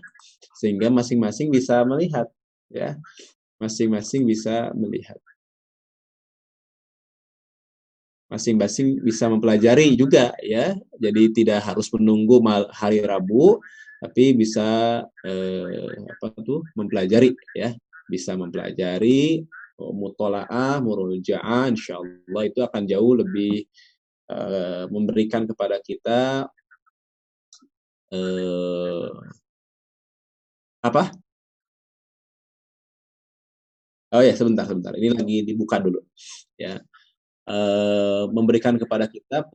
sehingga 0.54 0.94
masing-masing 0.94 1.50
bisa 1.50 1.82
melihat 1.82 2.30
ya. 2.70 2.94
Masing-masing 3.58 4.30
bisa 4.30 4.70
melihat. 4.78 5.18
Masing-masing 8.32 9.04
bisa 9.04 9.28
mempelajari 9.28 9.92
juga 10.00 10.32
ya. 10.40 10.72
Jadi 10.96 11.44
tidak 11.44 11.68
harus 11.68 11.92
menunggu 11.92 12.40
hari 12.72 13.04
Rabu, 13.04 13.60
tapi 14.00 14.32
bisa 14.32 15.04
eh, 15.28 15.92
apa 16.08 16.32
tuh 16.40 16.64
mempelajari 16.80 17.36
ya, 17.52 17.76
bisa 18.08 18.40
mempelajari 18.40 19.44
oh, 19.84 19.92
mutolaah, 19.92 20.80
murojaah, 20.80 21.68
insya 21.68 22.00
Allah 22.00 22.44
itu 22.48 22.64
akan 22.64 22.84
jauh 22.88 23.14
lebih 23.20 23.68
eh, 24.32 24.86
memberikan 24.88 25.44
kepada 25.44 25.84
kita 25.84 26.48
eh, 28.16 29.12
apa? 30.82 31.12
Oh 34.12 34.20
ya 34.20 34.36
sebentar 34.36 34.68
sebentar, 34.68 34.92
ini 35.00 35.08
lagi 35.08 35.40
dibuka 35.48 35.80
dulu 35.80 36.04
ya 36.60 36.84
Eh, 37.50 38.24
memberikan 38.30 38.78
kepada 38.78 39.10
kita 39.10 39.50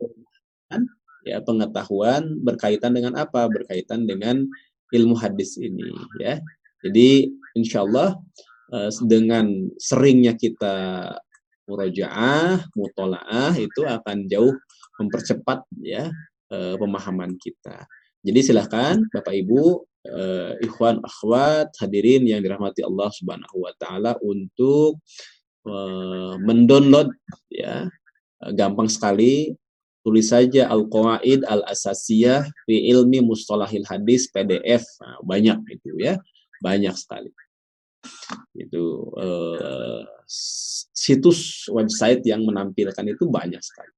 ya 1.22 1.38
pengetahuan 1.38 2.42
berkaitan 2.42 2.90
dengan 2.98 3.14
apa? 3.14 3.46
Berkaitan 3.46 4.10
dengan 4.10 4.42
ilmu 4.90 5.14
hadis 5.14 5.54
ini, 5.54 5.94
ya. 6.18 6.42
Jadi 6.82 7.30
insya 7.54 7.86
Allah 7.86 8.18
uh, 8.74 8.90
dengan 9.06 9.70
seringnya 9.78 10.34
kita 10.34 11.14
murojaah, 11.70 12.66
mutolaah 12.74 13.54
itu 13.54 13.86
akan 13.86 14.26
jauh 14.30 14.54
mempercepat 14.98 15.62
ya 15.78 16.10
uh, 16.50 16.74
pemahaman 16.78 17.38
kita. 17.38 17.86
Jadi 18.26 18.50
silahkan 18.50 18.98
Bapak 19.14 19.34
Ibu, 19.34 19.86
ikhwan, 20.58 20.98
akhwat, 20.98 21.70
hadirin 21.78 22.26
yang 22.26 22.42
dirahmati 22.42 22.82
Allah 22.82 23.06
Subhanahu 23.14 23.62
Wa 23.62 23.72
Taala 23.78 24.18
untuk 24.18 24.98
Eh, 24.98 25.35
mendownload 26.42 27.10
ya. 27.50 27.90
Gampang 28.54 28.86
sekali. 28.86 29.56
Tulis 30.06 30.30
saja 30.30 30.70
al-qawaid 30.70 31.42
al-asasiyah 31.42 32.46
fi 32.62 32.74
ilmi 32.94 33.18
mustalahil 33.26 33.82
hadis 33.90 34.30
PDF 34.30 34.86
nah, 35.02 35.18
banyak 35.26 35.58
itu 35.74 35.98
ya. 35.98 36.14
Banyak 36.62 36.94
sekali. 36.94 37.34
Itu 38.54 39.10
uh, 39.18 40.06
situs 40.94 41.66
website 41.66 42.22
yang 42.22 42.46
menampilkan 42.46 43.02
itu 43.02 43.26
banyak 43.26 43.58
sekali. 43.58 43.92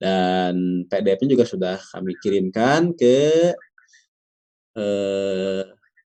Dan 0.00 0.88
PDF-nya 0.88 1.36
juga 1.36 1.44
sudah 1.44 1.76
kami 1.76 2.16
kirimkan 2.18 2.96
ke 2.96 3.52
uh, 4.80 5.62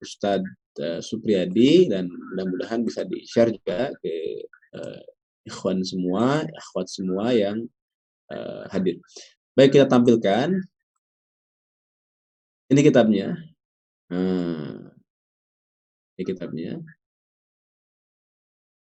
Ustadz 0.01 0.81
uh, 0.81 1.01
Supriyadi 1.05 1.93
dan 1.93 2.09
mudah-mudahan 2.09 2.81
bisa 2.81 3.05
di-share 3.05 3.53
juga 3.53 3.93
ke 4.01 4.41
uh, 4.75 4.99
ikhwan 5.47 5.79
semua, 5.81 6.43
akhwat 6.43 6.87
semua 6.91 7.31
yang 7.31 7.63
uh, 8.29 8.67
hadir. 8.69 8.99
Baik 9.55 9.79
kita 9.79 9.87
tampilkan. 9.87 10.51
Ini 12.67 12.81
kitabnya. 12.81 13.37
Hmm. 14.11 14.91
Ini 16.17 16.23
kitabnya. 16.27 16.71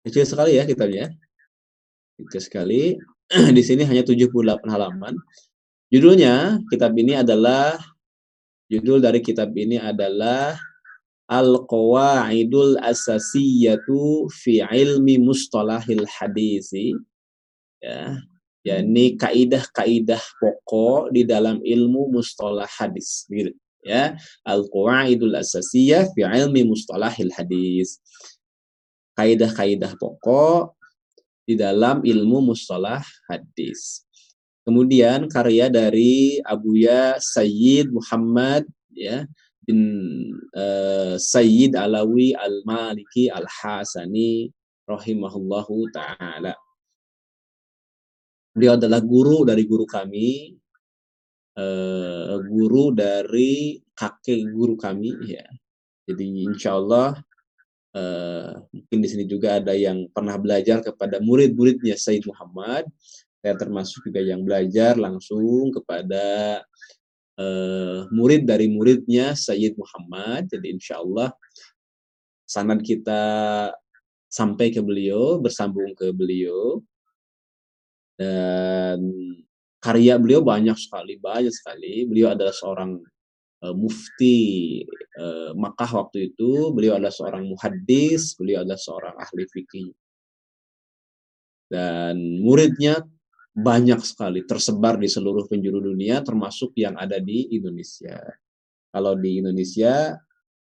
Kecil 0.02 0.24
sekali 0.24 0.56
ya 0.58 0.64
kitabnya. 0.66 1.12
Kecil 2.18 2.42
sekali. 2.42 2.82
Di 3.56 3.62
sini 3.62 3.84
hanya 3.84 4.02
78 4.02 4.64
halaman. 4.66 5.14
Judulnya 5.92 6.60
kitab 6.68 6.92
ini 6.96 7.16
adalah 7.16 7.76
judul 8.68 9.00
dari 9.00 9.24
kitab 9.24 9.56
ini 9.56 9.80
adalah 9.80 10.52
al-qawaidul 11.28 12.80
asasiyatu 12.80 14.32
fi 14.32 14.64
ilmi 14.64 15.20
mustalahil 15.20 16.08
hadisi 16.08 16.96
ya. 17.84 18.16
Yakni 18.66 19.16
kaidah-kaidah 19.16 20.20
pokok 20.42 21.14
di 21.14 21.22
dalam 21.24 21.62
ilmu 21.62 22.10
mustalah 22.10 22.66
hadis 22.66 23.24
gitu 23.30 23.54
ya. 23.84 24.18
Al-qawaidul 24.44 25.36
asasiyah 25.36 26.10
fi 26.16 26.26
ilmi 26.26 26.66
mustalahil 26.66 27.32
hadis. 27.32 28.02
Kaidah-kaidah 29.14 29.94
pokok 29.96 30.74
di 31.48 31.56
dalam 31.56 32.04
ilmu 32.04 32.52
mustalah 32.52 33.00
hadis. 33.30 34.04
Kemudian 34.68 35.32
karya 35.32 35.72
dari 35.72 36.44
Abuya 36.44 37.16
Sayyid 37.16 37.88
Muhammad 37.88 38.68
ya 38.92 39.24
bin 39.68 39.80
uh, 40.56 41.20
Sayyid 41.20 41.76
Alawi 41.76 42.32
Al-Maliki 42.32 43.28
Al-Hasani 43.28 44.48
rahimahullahu 44.88 45.92
taala. 45.92 46.56
Beliau 48.56 48.80
adalah 48.80 49.04
guru 49.04 49.44
dari 49.44 49.68
guru 49.68 49.84
kami, 49.84 50.56
uh, 51.60 52.40
guru 52.48 52.96
dari 52.96 53.76
kakek 53.92 54.48
guru 54.48 54.72
kami 54.80 55.12
ya. 55.28 55.44
Jadi 56.08 56.48
insya 56.48 56.80
Allah 56.80 57.20
uh, 57.92 58.50
mungkin 58.72 58.98
di 59.04 59.08
sini 59.12 59.24
juga 59.28 59.60
ada 59.60 59.76
yang 59.76 60.08
pernah 60.08 60.40
belajar 60.40 60.80
kepada 60.80 61.20
murid-muridnya 61.20 62.00
Sayyid 62.00 62.24
Muhammad. 62.24 62.88
Saya 63.44 63.54
termasuk 63.54 64.08
juga 64.08 64.24
yang 64.24 64.42
belajar 64.42 64.96
langsung 64.96 65.70
kepada 65.70 66.58
uh, 67.38 68.10
murid 68.10 68.44
dari 68.44 68.66
muridnya 68.68 69.32
Sayyid 69.32 69.78
Muhammad. 69.78 70.50
Jadi 70.50 70.66
insya 70.74 71.00
Allah 71.00 71.32
sanad 72.44 72.82
kita 72.82 73.22
sampai 74.28 74.74
ke 74.74 74.84
beliau, 74.84 75.40
bersambung 75.40 75.94
ke 75.96 76.12
beliau. 76.12 76.82
Dan 78.18 78.98
karya 79.78 80.18
beliau 80.18 80.42
banyak 80.42 80.74
sekali, 80.74 81.16
banyak 81.16 81.54
sekali. 81.54 82.04
Beliau 82.04 82.34
adalah 82.34 82.52
seorang 82.52 82.98
uh, 83.62 83.74
mufti 83.78 84.82
uh, 85.16 85.54
Makkah 85.54 86.04
waktu 86.04 86.34
itu, 86.34 86.74
beliau 86.74 86.98
adalah 86.98 87.14
seorang 87.14 87.46
muhaddis, 87.46 88.34
beliau 88.34 88.66
adalah 88.66 88.80
seorang 88.80 89.14
ahli 89.16 89.44
fikih. 89.46 89.94
Dan 91.68 92.40
muridnya 92.40 93.04
banyak 93.58 93.98
sekali 94.06 94.46
tersebar 94.46 95.02
di 95.02 95.10
seluruh 95.10 95.50
penjuru 95.50 95.82
dunia 95.82 96.22
termasuk 96.22 96.78
yang 96.78 96.94
ada 96.94 97.18
di 97.18 97.50
Indonesia. 97.58 98.22
Kalau 98.94 99.18
di 99.18 99.42
Indonesia 99.42 100.14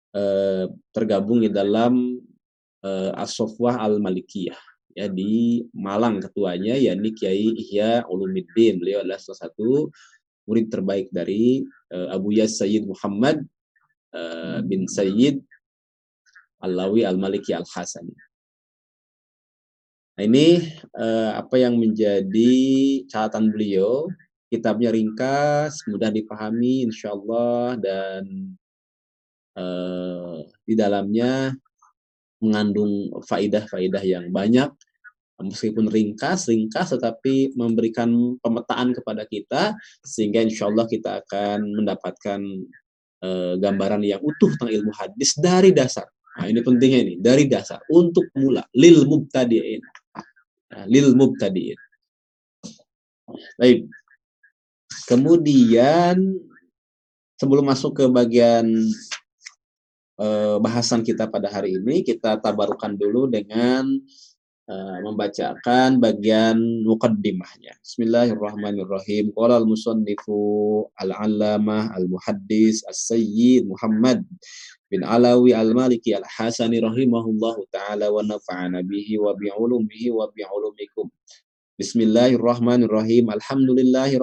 eh, 0.09 0.65
tergabung 0.89 1.45
di 1.45 1.53
dalam 1.53 2.17
eh, 2.81 3.11
As-Sofwah 3.13 3.77
Al-Malikiyah 3.77 4.57
ya 4.97 5.05
di 5.05 5.61
Malang 5.77 6.17
ketuanya 6.17 6.73
yakni 6.73 7.13
Kiai 7.13 7.53
Ihya 7.53 8.09
Ulumuddin. 8.09 8.81
Beliau 8.81 9.05
adalah 9.05 9.21
salah 9.21 9.47
satu 9.47 9.93
murid 10.49 10.73
terbaik 10.73 11.13
dari 11.13 11.61
eh, 11.93 12.07
Abu 12.09 12.33
Yas 12.33 12.57
Sayyid 12.57 12.89
Muhammad 12.89 13.45
eh, 14.17 14.59
bin 14.65 14.89
Sayyid 14.89 15.45
Alawi 16.65 17.05
Al-Maliki 17.05 17.53
Al-Hasani. 17.53 18.28
Nah, 20.19 20.27
ini 20.27 20.59
uh, 20.99 21.31
apa 21.39 21.55
yang 21.63 21.79
menjadi 21.79 22.51
catatan 23.07 23.55
beliau. 23.55 24.03
Kitabnya 24.51 24.91
ringkas, 24.91 25.79
mudah 25.87 26.11
dipahami 26.11 26.83
insya 26.83 27.15
Allah 27.15 27.79
dan 27.79 28.27
uh, 29.55 30.43
di 30.67 30.75
dalamnya 30.75 31.55
mengandung 32.43 33.15
faidah-faidah 33.31 34.03
yang 34.03 34.27
banyak. 34.27 34.67
Meskipun 35.39 35.87
ringkas, 35.87 36.51
ringkas 36.51 36.99
tetapi 36.99 37.55
memberikan 37.55 38.11
pemetaan 38.43 38.91
kepada 38.91 39.23
kita 39.23 39.71
sehingga 40.03 40.43
insya 40.43 40.67
Allah 40.67 40.83
kita 40.83 41.23
akan 41.23 41.79
mendapatkan 41.79 42.43
uh, 43.23 43.55
gambaran 43.55 44.03
yang 44.03 44.19
utuh 44.19 44.51
tentang 44.51 44.83
ilmu 44.83 44.91
hadis 44.99 45.39
dari 45.39 45.71
dasar. 45.71 46.11
Nah, 46.35 46.51
ini 46.51 46.59
pentingnya 46.59 46.99
ini 47.07 47.15
dari 47.23 47.47
dasar 47.47 47.79
untuk 47.87 48.27
mula 48.35 48.67
lil 48.75 49.07
mubtadi'in 49.07 49.79
lil 50.85 51.17
mubtadi'in. 51.17 51.79
Baik. 53.57 53.89
Kemudian 55.05 56.17
sebelum 57.37 57.65
masuk 57.65 57.97
ke 57.97 58.05
bagian 58.09 58.65
uh, 60.21 60.57
bahasan 60.61 61.01
kita 61.01 61.29
pada 61.29 61.49
hari 61.49 61.77
ini, 61.77 62.05
kita 62.05 62.37
tabarukan 62.41 62.93
dulu 62.93 63.29
dengan 63.29 63.85
membacakan 64.77 65.97
bagian 65.97 66.85
mukaddimahnya. 66.85 67.73
Bismillahirrahmanirrahim. 67.81 69.33
Qala 69.33 69.57
al-musannifu 69.57 70.85
al-allamah 70.93 71.89
al-muhaddis 71.97 72.85
as-sayyid 72.85 73.65
Muhammad 73.65 74.21
bin 74.93 75.01
Alawi 75.01 75.57
Al-Maliki 75.57 76.13
Al-Hasani 76.13 76.85
rahimahullahu 76.85 77.65
taala 77.73 78.13
wa 78.13 78.21
nafa'ana 78.21 78.85
bihi 78.85 79.17
wa 79.17 79.33
bi 79.33 79.49
ulumihi 79.49 80.13
wa 80.13 80.29
bi 80.29 80.45
ulumikum. 80.45 81.09
Bismillahirrahmanirrahim. 81.79 83.31
Alhamdulillahi 83.31 84.19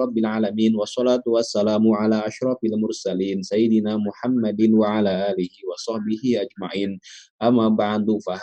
wassalatu 0.77 1.33
wassalamu 1.33 1.97
ala 1.97 2.21
asyrafil 2.21 2.77
mursalin 2.77 3.41
sayyidina 3.41 3.97
Muhammadin 3.97 4.77
wa 4.77 5.01
ala 5.01 5.33
alihi 5.33 5.65
wa 5.65 5.73
sahbihi 5.73 6.37
ajmain. 6.37 7.01
Amma 7.41 7.73
ba'du 7.73 8.21
fa 8.21 8.37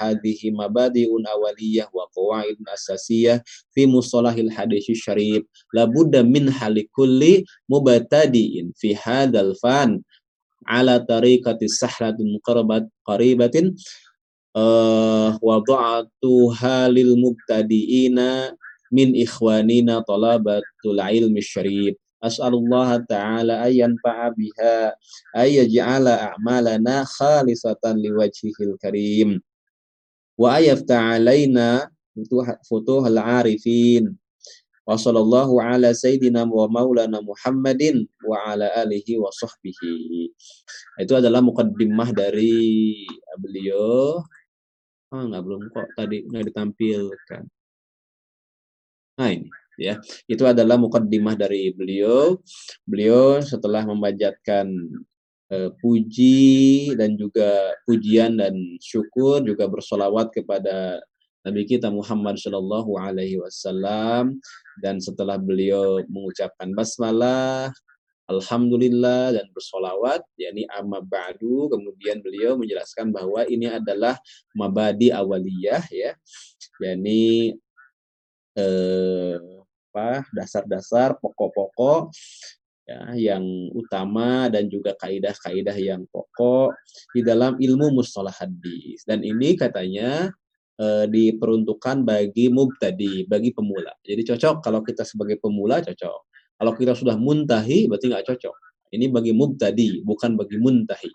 mabadi'un 0.50 1.22
awaliyah 1.30 1.86
wa 1.94 2.10
qawaidun 2.10 2.66
asasiyah 2.66 3.38
fi 3.70 3.86
mustalahil 3.86 4.50
hadis 4.50 4.82
syarif. 4.98 5.46
La 5.70 5.86
min 6.26 6.50
halikulli 6.50 7.46
mubtadi'in 7.70 8.74
fi 8.74 8.98
hadzal 8.98 9.54
fan 9.62 10.02
ala 10.66 10.98
tariqati 10.98 11.70
sahlatin 11.70 12.42
qaribatin 13.06 13.78
uh, 14.58 15.38
wada'atuha 15.38 16.90
lil 16.90 17.14
mubtadi'ina 17.14 18.58
min 18.94 19.10
ikhwanina 19.18 20.06
talabatul 20.06 21.02
ilmi 21.02 21.42
syarif 21.42 21.98
as'alullah 22.22 23.02
ta'ala 23.04 23.66
ayyan 23.66 23.98
fa'a 23.98 24.30
biha 24.32 24.94
ayyaj'ala 25.34 26.32
a'malana 26.32 27.02
khalisatan 27.04 27.98
liwajhihil 27.98 28.78
karim 28.78 29.42
wa 30.38 30.56
ayafta 30.62 31.18
alaina 31.18 31.90
futuhal 32.64 33.18
arifin 33.18 34.14
wa 34.84 35.00
sallallahu 35.00 35.58
ala 35.60 35.96
sayyidina 35.96 36.44
wa 36.44 36.68
maulana 36.68 37.18
Muhammadin 37.24 38.04
wa 38.20 38.36
ala 38.52 38.68
alihi 38.84 39.16
wa 39.16 39.32
sahbihi. 39.32 40.28
Itu 41.00 41.16
adalah 41.16 41.40
mukaddimah 41.40 42.12
dari 42.12 43.08
beliau. 43.40 44.20
Ah, 45.08 45.24
enggak 45.24 45.40
belum 45.40 45.62
kok 45.72 45.88
tadi 45.96 46.28
enggak 46.28 46.52
ditampilkan. 46.52 47.42
Nah, 49.14 49.30
ini 49.30 49.48
ya. 49.78 49.98
Itu 50.26 50.46
adalah 50.46 50.78
mukaddimah 50.78 51.34
dari 51.38 51.70
beliau. 51.74 52.38
Beliau 52.86 53.42
setelah 53.42 53.86
membacakan 53.86 54.70
uh, 55.50 55.70
puji 55.78 56.94
dan 56.98 57.18
juga 57.18 57.74
pujian 57.86 58.38
dan 58.38 58.54
syukur 58.82 59.42
juga 59.42 59.66
bersolawat 59.70 60.34
kepada 60.34 61.02
Nabi 61.44 61.68
kita 61.68 61.92
Muhammad 61.92 62.40
Shallallahu 62.40 62.96
Alaihi 62.96 63.36
Wasallam 63.36 64.40
dan 64.80 64.96
setelah 64.96 65.36
beliau 65.36 66.00
mengucapkan 66.08 66.72
basmalah, 66.72 67.68
alhamdulillah 68.32 69.36
dan 69.36 69.44
bersolawat, 69.52 70.24
yakni 70.40 70.64
amma 70.72 71.04
ba'du, 71.04 71.68
kemudian 71.68 72.24
beliau 72.24 72.56
menjelaskan 72.56 73.12
bahwa 73.12 73.44
ini 73.44 73.68
adalah 73.68 74.16
mabadi 74.56 75.12
awaliyah 75.12 75.84
ya, 75.92 76.16
yakni 76.80 77.52
eh, 78.58 79.38
apa 79.94 80.26
dasar-dasar 80.34 81.14
pokok-pokok 81.22 82.10
ya, 82.82 83.14
yang 83.14 83.44
utama 83.70 84.50
dan 84.50 84.66
juga 84.66 84.90
kaidah-kaidah 84.98 85.76
yang 85.78 86.02
pokok 86.10 86.74
di 87.14 87.22
dalam 87.22 87.54
ilmu 87.62 87.94
mustalah 87.94 88.34
hadis 88.34 89.06
dan 89.06 89.22
ini 89.22 89.54
katanya 89.54 90.34
e, 90.74 90.86
diperuntukkan 91.06 92.02
bagi 92.02 92.50
mubtadi, 92.50 93.26
bagi 93.30 93.54
pemula. 93.54 93.94
Jadi 94.02 94.34
cocok 94.34 94.58
kalau 94.60 94.82
kita 94.82 95.06
sebagai 95.06 95.38
pemula 95.38 95.78
cocok. 95.78 96.20
Kalau 96.54 96.72
kita 96.74 96.94
sudah 96.94 97.18
muntahi 97.18 97.90
berarti 97.90 98.10
nggak 98.10 98.26
cocok. 98.30 98.54
Ini 98.94 99.10
bagi 99.10 99.34
mubtadi, 99.34 100.06
bukan 100.06 100.38
bagi 100.38 100.58
muntahi. 100.58 101.10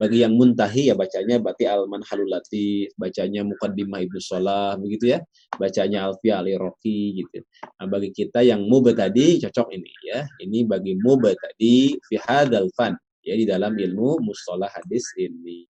Bagi 0.00 0.24
yang 0.24 0.32
muntahi 0.32 0.88
ya 0.88 0.96
bacanya 0.96 1.36
berarti 1.36 1.68
Alman 1.68 2.00
Halulati, 2.00 2.88
bacanya 2.96 3.44
Muqaddimah 3.44 4.00
Ibnu 4.00 4.16
Salah, 4.16 4.72
begitu 4.80 5.12
ya. 5.12 5.20
Bacanya 5.60 6.08
Alfiya 6.08 6.40
Ali 6.40 6.56
Roki 6.56 7.20
gitu. 7.20 7.44
Nah, 7.76 7.84
bagi 7.84 8.08
kita 8.08 8.40
yang 8.40 8.64
mubtadi 8.64 9.44
cocok 9.44 9.68
ini 9.76 9.92
ya. 10.08 10.24
Ini 10.40 10.64
bagi 10.64 10.96
mubtadi 10.96 12.00
fi 12.00 12.16
hadzal 12.16 12.72
fan 12.72 12.96
ya 13.20 13.36
di 13.36 13.44
dalam 13.44 13.76
ilmu 13.76 14.24
mustalah 14.24 14.72
hadis 14.72 15.04
ini. 15.20 15.68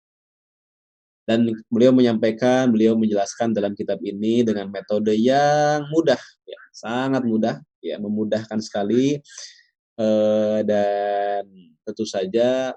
Dan 1.26 1.50
beliau 1.66 1.90
menyampaikan, 1.90 2.70
beliau 2.70 2.94
menjelaskan 2.94 3.50
dalam 3.50 3.74
kitab 3.74 3.98
ini 4.02 4.46
dengan 4.46 4.70
metode 4.70 5.14
yang 5.14 5.86
mudah, 5.90 6.18
ya, 6.46 6.58
sangat 6.70 7.22
mudah, 7.26 7.58
ya, 7.82 7.98
memudahkan 7.98 8.58
sekali. 8.62 9.18
Eh, 10.00 10.60
dan 10.64 11.44
tentu 11.82 12.06
saja 12.08 12.72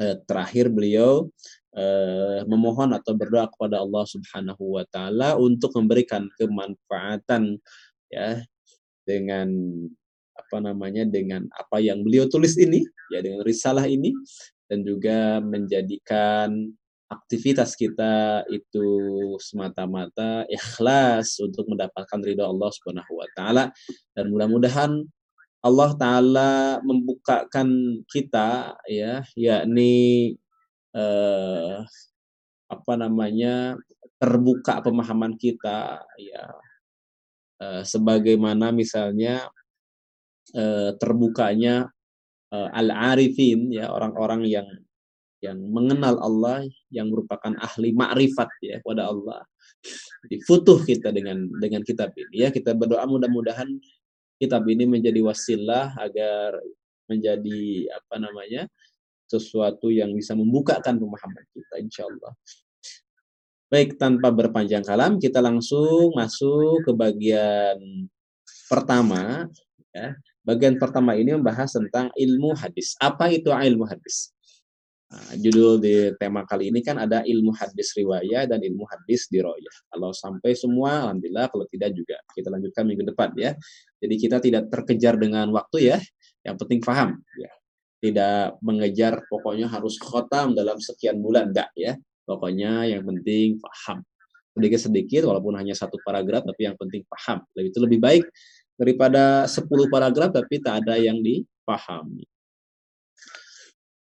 eh, 0.00 0.16
terakhir 0.26 0.70
beliau 0.70 1.28
eh, 1.74 2.42
memohon 2.46 2.94
atau 2.94 3.12
berdoa 3.14 3.50
kepada 3.50 3.82
Allah 3.82 4.04
Subhanahu 4.06 4.78
Wa 4.78 4.84
Taala 4.90 5.38
untuk 5.38 5.74
memberikan 5.74 6.26
kemanfaatan, 6.38 7.58
ya, 8.10 8.42
dengan 9.04 9.48
apa 10.34 10.58
namanya 10.58 11.06
dengan 11.06 11.46
apa 11.54 11.78
yang 11.78 12.02
beliau 12.02 12.26
tulis 12.26 12.58
ini, 12.58 12.82
ya 13.14 13.22
dengan 13.22 13.46
risalah 13.46 13.86
ini, 13.86 14.10
dan 14.66 14.82
juga 14.82 15.38
menjadikan 15.38 16.74
aktivitas 17.04 17.76
kita 17.78 18.42
itu 18.50 18.88
semata-mata 19.38 20.42
ikhlas 20.50 21.38
untuk 21.38 21.68
mendapatkan 21.70 22.18
ridho 22.24 22.42
Allah 22.42 22.70
Subhanahu 22.74 23.12
wa 23.14 23.28
taala. 23.36 23.64
Dan 24.16 24.34
mudah-mudahan 24.34 25.04
Allah 25.64 25.90
taala 25.96 26.52
membukakan 26.84 28.00
kita 28.04 28.76
ya 28.84 29.24
yakni 29.32 30.36
eh, 30.92 31.76
apa 32.68 32.92
namanya 33.00 33.80
terbuka 34.24 34.80
pemahaman 34.80 35.36
kita 35.36 36.00
ya. 36.16 36.44
Uh, 37.54 37.86
sebagaimana 37.86 38.74
misalnya 38.74 39.46
uh, 40.58 40.90
terbukanya 40.98 41.86
uh, 42.50 42.68
al-arifin 42.74 43.70
ya 43.70 43.94
orang-orang 43.94 44.42
yang 44.50 44.68
yang 45.38 45.62
mengenal 45.70 46.18
Allah 46.18 46.66
yang 46.90 47.14
merupakan 47.14 47.54
ahli 47.62 47.94
makrifat 47.94 48.50
ya 48.58 48.82
kepada 48.82 49.06
Allah. 49.06 49.46
Difutuh 50.26 50.82
kita 50.82 51.14
dengan 51.14 51.46
dengan 51.62 51.84
kitab 51.86 52.10
ini 52.16 52.42
ya. 52.42 52.48
Kita 52.50 52.74
berdoa 52.74 53.06
mudah-mudahan 53.06 53.70
kitab 54.40 54.66
ini 54.66 54.84
menjadi 54.84 55.20
wasilah 55.22 55.94
agar 55.98 56.58
menjadi 57.06 57.88
apa 57.94 58.16
namanya 58.18 58.66
sesuatu 59.28 59.88
yang 59.88 60.12
bisa 60.12 60.36
membukakan 60.36 60.98
pemahaman 60.98 61.44
kita 61.54 61.74
insya 61.80 62.02
Allah 62.08 62.32
baik 63.72 63.96
tanpa 63.96 64.28
berpanjang 64.34 64.84
kalam 64.84 65.16
kita 65.16 65.40
langsung 65.40 66.12
masuk 66.12 66.84
ke 66.84 66.92
bagian 66.92 67.78
pertama 68.68 69.46
ya. 69.94 70.18
Bagian 70.44 70.76
pertama 70.76 71.16
ini 71.16 71.32
membahas 71.32 71.72
tentang 71.72 72.12
ilmu 72.12 72.52
hadis. 72.52 72.92
Apa 73.00 73.32
itu 73.32 73.48
ilmu 73.48 73.88
hadis 73.88 74.33
Nah, 75.04 75.30
judul 75.36 75.78
di 75.78 76.10
tema 76.16 76.42
kali 76.42 76.72
ini 76.72 76.80
kan 76.80 76.98
ada 76.98 77.22
ilmu 77.22 77.54
hadis 77.54 77.94
riwayat 77.94 78.50
dan 78.50 78.58
ilmu 78.58 78.82
hadis 78.88 79.30
diroyah. 79.30 79.76
Kalau 79.92 80.10
sampai 80.10 80.56
semua, 80.56 81.06
alhamdulillah. 81.06 81.46
Kalau 81.52 81.66
tidak 81.70 81.94
juga 81.94 82.18
kita 82.34 82.48
lanjutkan 82.50 82.82
minggu 82.88 83.04
depan 83.14 83.30
ya. 83.38 83.54
Jadi 84.00 84.14
kita 84.18 84.36
tidak 84.42 84.72
terkejar 84.72 85.14
dengan 85.20 85.52
waktu 85.54 85.94
ya. 85.94 85.98
Yang 86.42 86.56
penting 86.66 86.80
paham 86.82 87.20
ya. 87.38 87.52
Tidak 88.02 88.60
mengejar 88.60 89.22
pokoknya 89.30 89.70
harus 89.70 89.96
khotam 90.02 90.52
dalam 90.56 90.82
sekian 90.82 91.20
bulan 91.22 91.54
enggak 91.54 91.70
ya. 91.78 91.94
Pokoknya 92.24 92.88
yang 92.88 93.06
penting 93.06 93.60
paham. 93.60 94.02
Sedikit-sedikit 94.56 95.30
walaupun 95.30 95.54
hanya 95.60 95.78
satu 95.78 96.00
paragraf 96.02 96.42
tapi 96.42 96.66
yang 96.66 96.74
penting 96.74 97.06
paham. 97.06 97.44
Lebih 97.54 97.70
itu 97.70 97.78
lebih 97.78 97.98
baik 98.02 98.24
daripada 98.74 99.46
10 99.46 99.66
paragraf 99.86 100.34
tapi 100.34 100.58
tak 100.58 100.82
ada 100.82 100.98
yang 100.98 101.22
dipahami. 101.22 102.26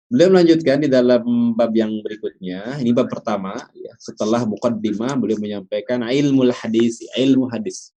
Beliau 0.05 0.29
melanjutkan 0.29 0.85
di 0.85 0.89
dalam 0.89 1.57
bab 1.57 1.73
yang 1.73 1.89
berikutnya, 2.05 2.77
ini 2.77 2.93
bab 2.93 3.09
pertama, 3.09 3.57
ya, 3.73 3.93
setelah 3.97 4.45
muqaddimah 4.45 5.17
beliau 5.17 5.41
menyampaikan 5.41 6.05
ilmu 6.05 6.45
hadis, 6.53 7.01
ilmu 7.17 7.49
hadis. 7.49 7.89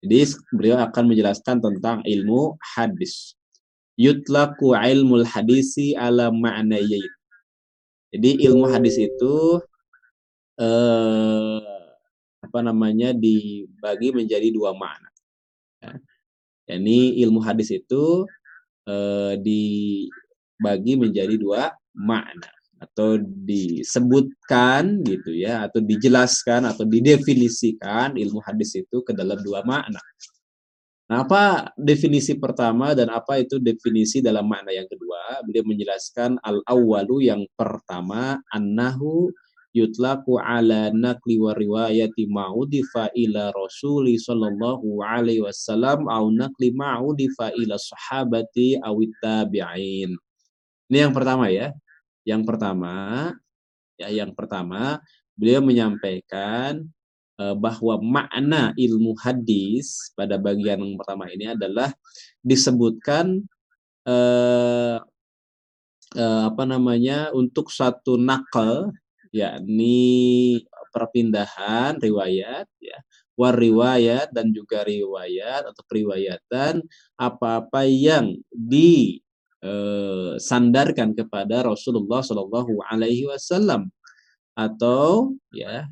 Jadi 0.00 0.32
beliau 0.52 0.80
akan 0.80 1.12
menjelaskan 1.12 1.60
tentang 1.60 2.00
ilmu 2.08 2.56
hadis. 2.60 3.36
Yutlaku 4.00 4.72
ilmu 4.72 5.28
hadisi 5.28 5.92
ala 5.92 6.32
ma'nayain. 6.32 7.12
Jadi 8.08 8.40
ilmu 8.48 8.64
hadis 8.68 8.96
itu 8.96 9.60
eh, 10.56 11.60
apa 12.44 12.58
namanya 12.64 13.12
dibagi 13.12 14.08
menjadi 14.12 14.48
dua 14.52 14.72
makna. 14.72 15.12
Ya. 15.84 15.92
Ini 16.80 17.20
ilmu 17.28 17.44
hadis 17.44 17.68
itu 17.72 18.24
eh, 18.88 19.36
di 19.36 19.62
bagi 20.58 20.98
menjadi 20.98 21.34
dua 21.36 21.70
makna 21.94 22.50
atau 22.80 23.16
disebutkan 23.20 25.00
gitu 25.06 25.32
ya 25.32 25.64
atau 25.64 25.80
dijelaskan 25.80 26.68
atau 26.68 26.84
didefinisikan 26.84 28.18
ilmu 28.18 28.44
hadis 28.44 28.76
itu 28.76 29.00
ke 29.00 29.16
dalam 29.16 29.40
dua 29.40 29.64
makna. 29.64 30.02
Nah, 31.04 31.20
apa 31.20 31.68
definisi 31.76 32.32
pertama 32.40 32.96
dan 32.96 33.12
apa 33.12 33.36
itu 33.36 33.60
definisi 33.60 34.24
dalam 34.24 34.48
makna 34.48 34.72
yang 34.72 34.88
kedua? 34.88 35.44
Beliau 35.44 35.64
menjelaskan 35.68 36.40
al-awwalu 36.40 37.28
yang 37.28 37.44
pertama 37.60 38.40
annahu 38.48 39.28
yutlaku 39.76 40.40
ala 40.40 40.88
nakli 40.94 41.36
wa 41.36 41.52
riwayati 41.52 42.24
ma'udifa 42.30 43.12
ila 43.12 43.52
rasuli 43.52 44.16
sallallahu 44.16 45.02
alaihi 45.04 45.44
wasallam 45.44 46.08
au 46.08 46.32
nakli 46.32 46.72
ma'udifa 46.72 47.52
ila 47.52 47.76
sahabati 47.76 48.80
awit 48.80 49.12
tabi'in. 49.20 50.16
Ini 50.88 51.08
yang 51.08 51.14
pertama 51.16 51.48
ya. 51.48 51.72
Yang 52.24 52.42
pertama, 52.48 52.94
ya 54.00 54.08
yang 54.10 54.32
pertama 54.32 55.00
beliau 55.34 55.60
menyampaikan 55.60 56.86
uh, 57.38 57.54
bahwa 57.58 57.98
makna 58.02 58.70
ilmu 58.78 59.14
hadis 59.18 60.14
pada 60.14 60.38
bagian 60.38 60.82
yang 60.82 60.96
pertama 60.98 61.30
ini 61.30 61.54
adalah 61.54 61.90
disebutkan 62.42 63.42
uh, 64.06 65.02
uh, 66.14 66.42
apa 66.48 66.64
namanya 66.64 67.34
untuk 67.34 67.70
satu 67.70 68.14
nakal 68.18 68.94
yakni 69.34 70.62
perpindahan 70.94 71.98
riwayat 71.98 72.70
ya 72.78 72.98
war 73.34 73.54
riwayat 73.58 74.30
dan 74.30 74.54
juga 74.54 74.86
riwayat 74.86 75.66
atau 75.66 75.82
periwayatan 75.90 76.86
apa-apa 77.18 77.82
yang 77.82 78.38
di 78.54 79.23
eh, 79.64 80.32
sandarkan 80.36 81.16
kepada 81.16 81.64
Rasulullah 81.64 82.20
Shallallahu 82.20 82.84
Alaihi 82.84 83.24
Wasallam 83.24 83.88
atau 84.54 85.34
ya 85.50 85.88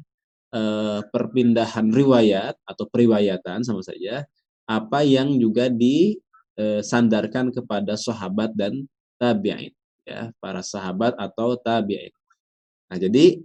eh, 0.53 1.01
perpindahan 1.09 1.89
riwayat 1.89 2.55
atau 2.69 2.85
periwayatan 2.87 3.65
sama 3.65 3.81
saja 3.81 4.29
apa 4.69 5.03
yang 5.03 5.35
juga 5.41 5.73
disandarkan 5.73 7.51
eh, 7.51 7.55
kepada 7.57 7.97
sahabat 7.97 8.53
dan 8.55 8.85
tabi'in 9.17 9.73
ya 10.05 10.31
para 10.39 10.61
sahabat 10.63 11.17
atau 11.17 11.57
tabi'in. 11.59 12.13
Nah, 12.93 13.01
jadi 13.01 13.41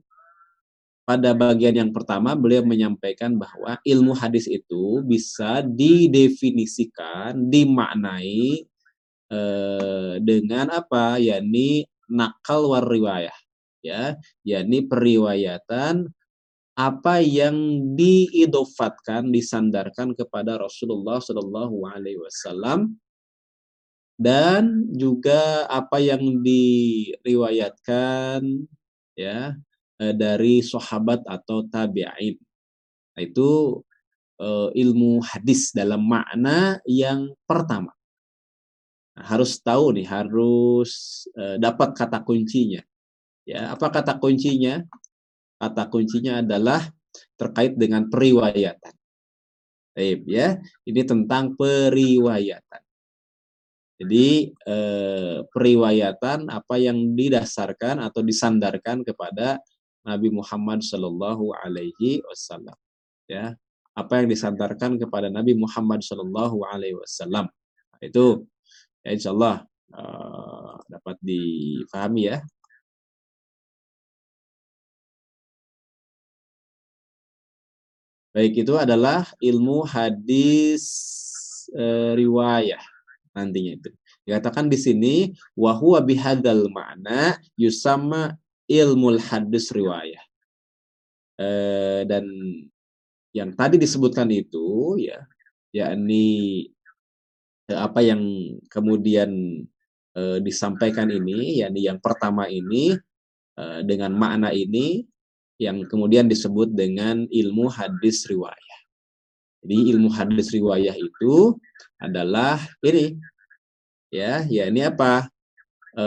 pada 1.07 1.31
bagian 1.31 1.71
yang 1.87 1.91
pertama 1.95 2.35
beliau 2.35 2.67
menyampaikan 2.67 3.31
bahwa 3.39 3.79
ilmu 3.87 4.11
hadis 4.11 4.43
itu 4.43 4.99
bisa 5.07 5.63
didefinisikan, 5.63 7.47
dimaknai 7.47 8.67
eh, 9.31 10.13
dengan 10.23 10.71
apa? 10.71 11.19
yakni 11.19 11.87
nakal 12.07 12.71
war 12.71 12.87
riwayah 12.87 13.35
ya, 13.83 14.15
yakni 14.43 14.83
periwayatan 14.87 16.11
apa 16.77 17.25
yang 17.25 17.57
diidofatkan, 17.97 19.33
disandarkan 19.33 20.13
kepada 20.13 20.61
Rasulullah 20.61 21.17
Shallallahu 21.17 21.89
Alaihi 21.89 22.21
Wasallam 22.21 23.01
dan 24.17 24.85
juga 24.93 25.65
apa 25.69 25.97
yang 25.97 26.21
diriwayatkan 26.45 28.41
ya 29.17 29.57
eh, 29.97 30.13
dari 30.13 30.61
sahabat 30.61 31.25
atau 31.25 31.65
tabi'in. 31.65 32.37
Nah, 33.17 33.21
itu 33.25 33.81
eh, 34.37 34.69
ilmu 34.77 35.17
hadis 35.25 35.73
dalam 35.73 36.05
makna 36.05 36.77
yang 36.85 37.33
pertama 37.49 37.96
harus 39.17 39.57
tahu 39.61 39.97
nih, 39.97 40.05
harus 40.05 41.25
uh, 41.33 41.57
dapat 41.57 41.97
kata 41.97 42.21
kuncinya. 42.21 42.81
Ya, 43.47 43.71
apa 43.73 43.87
kata 43.89 44.19
kuncinya? 44.19 44.83
Kata 45.57 45.87
kuncinya 45.89 46.43
adalah 46.43 46.83
terkait 47.39 47.79
dengan 47.79 48.05
periwayatan. 48.11 48.93
Baik, 49.97 50.29
ya. 50.29 50.61
Ini 50.85 51.01
tentang 51.07 51.57
periwayatan. 51.57 52.81
Jadi 53.97 54.53
eh, 54.53 55.37
periwayatan 55.49 56.53
apa 56.53 56.75
yang 56.77 57.17
didasarkan 57.17 57.97
atau 58.05 58.21
disandarkan 58.21 59.01
kepada 59.01 59.57
Nabi 60.05 60.29
Muhammad 60.29 60.85
Shallallahu 60.85 61.49
Alaihi 61.57 62.21
Wasallam. 62.29 62.77
Ya, 63.25 63.57
apa 63.97 64.21
yang 64.21 64.29
disandarkan 64.29 65.01
kepada 65.01 65.33
Nabi 65.33 65.57
Muhammad 65.57 66.05
Shallallahu 66.05 66.61
Alaihi 66.69 66.93
Wasallam. 66.93 67.49
Itu 67.97 68.45
ya 69.07 69.15
insya 69.15 69.31
Allah 69.31 69.63
uh, 69.95 70.75
dapat 70.91 71.15
difahami 71.23 72.35
ya. 72.35 72.43
Baik 78.37 78.67
itu 78.67 78.77
adalah 78.77 79.25
ilmu 79.41 79.81
hadis 79.81 80.85
e, 81.73 82.13
riwayah 82.13 82.85
nantinya 83.33 83.81
itu. 83.81 83.89
Dikatakan 84.29 84.69
di 84.69 84.77
sini 84.77 85.15
wahwa 85.57 85.97
bihadal 86.05 86.69
makna 86.69 87.41
yusama 87.57 88.37
ilmu 88.69 89.17
hadis 89.17 89.73
riwayah. 89.73 90.21
E, 91.33 91.49
dan 92.05 92.29
yang 93.33 93.57
tadi 93.57 93.81
disebutkan 93.81 94.29
itu 94.29 95.01
ya 95.01 95.25
yakni 95.73 96.69
apa 97.75 97.99
yang 97.99 98.21
kemudian 98.71 99.29
e, 100.15 100.21
disampaikan 100.39 101.11
ini, 101.11 101.59
yakni 101.59 101.87
yang 101.91 101.99
pertama 101.99 102.47
ini 102.47 102.95
e, 103.59 103.63
dengan 103.83 104.15
makna 104.15 104.55
ini 104.55 105.03
yang 105.59 105.83
kemudian 105.89 106.31
disebut 106.31 106.71
dengan 106.71 107.27
ilmu 107.27 107.67
hadis 107.67 108.23
riwayah. 108.29 108.79
Jadi 109.65 109.77
ilmu 109.91 110.07
hadis 110.13 110.53
riwayah 110.53 110.95
itu 110.95 111.57
adalah 111.99 112.61
ini 112.85 113.17
ya, 114.13 114.45
ya 114.47 114.63
ini 114.71 114.87
apa? 114.87 115.27
E, 115.91 116.05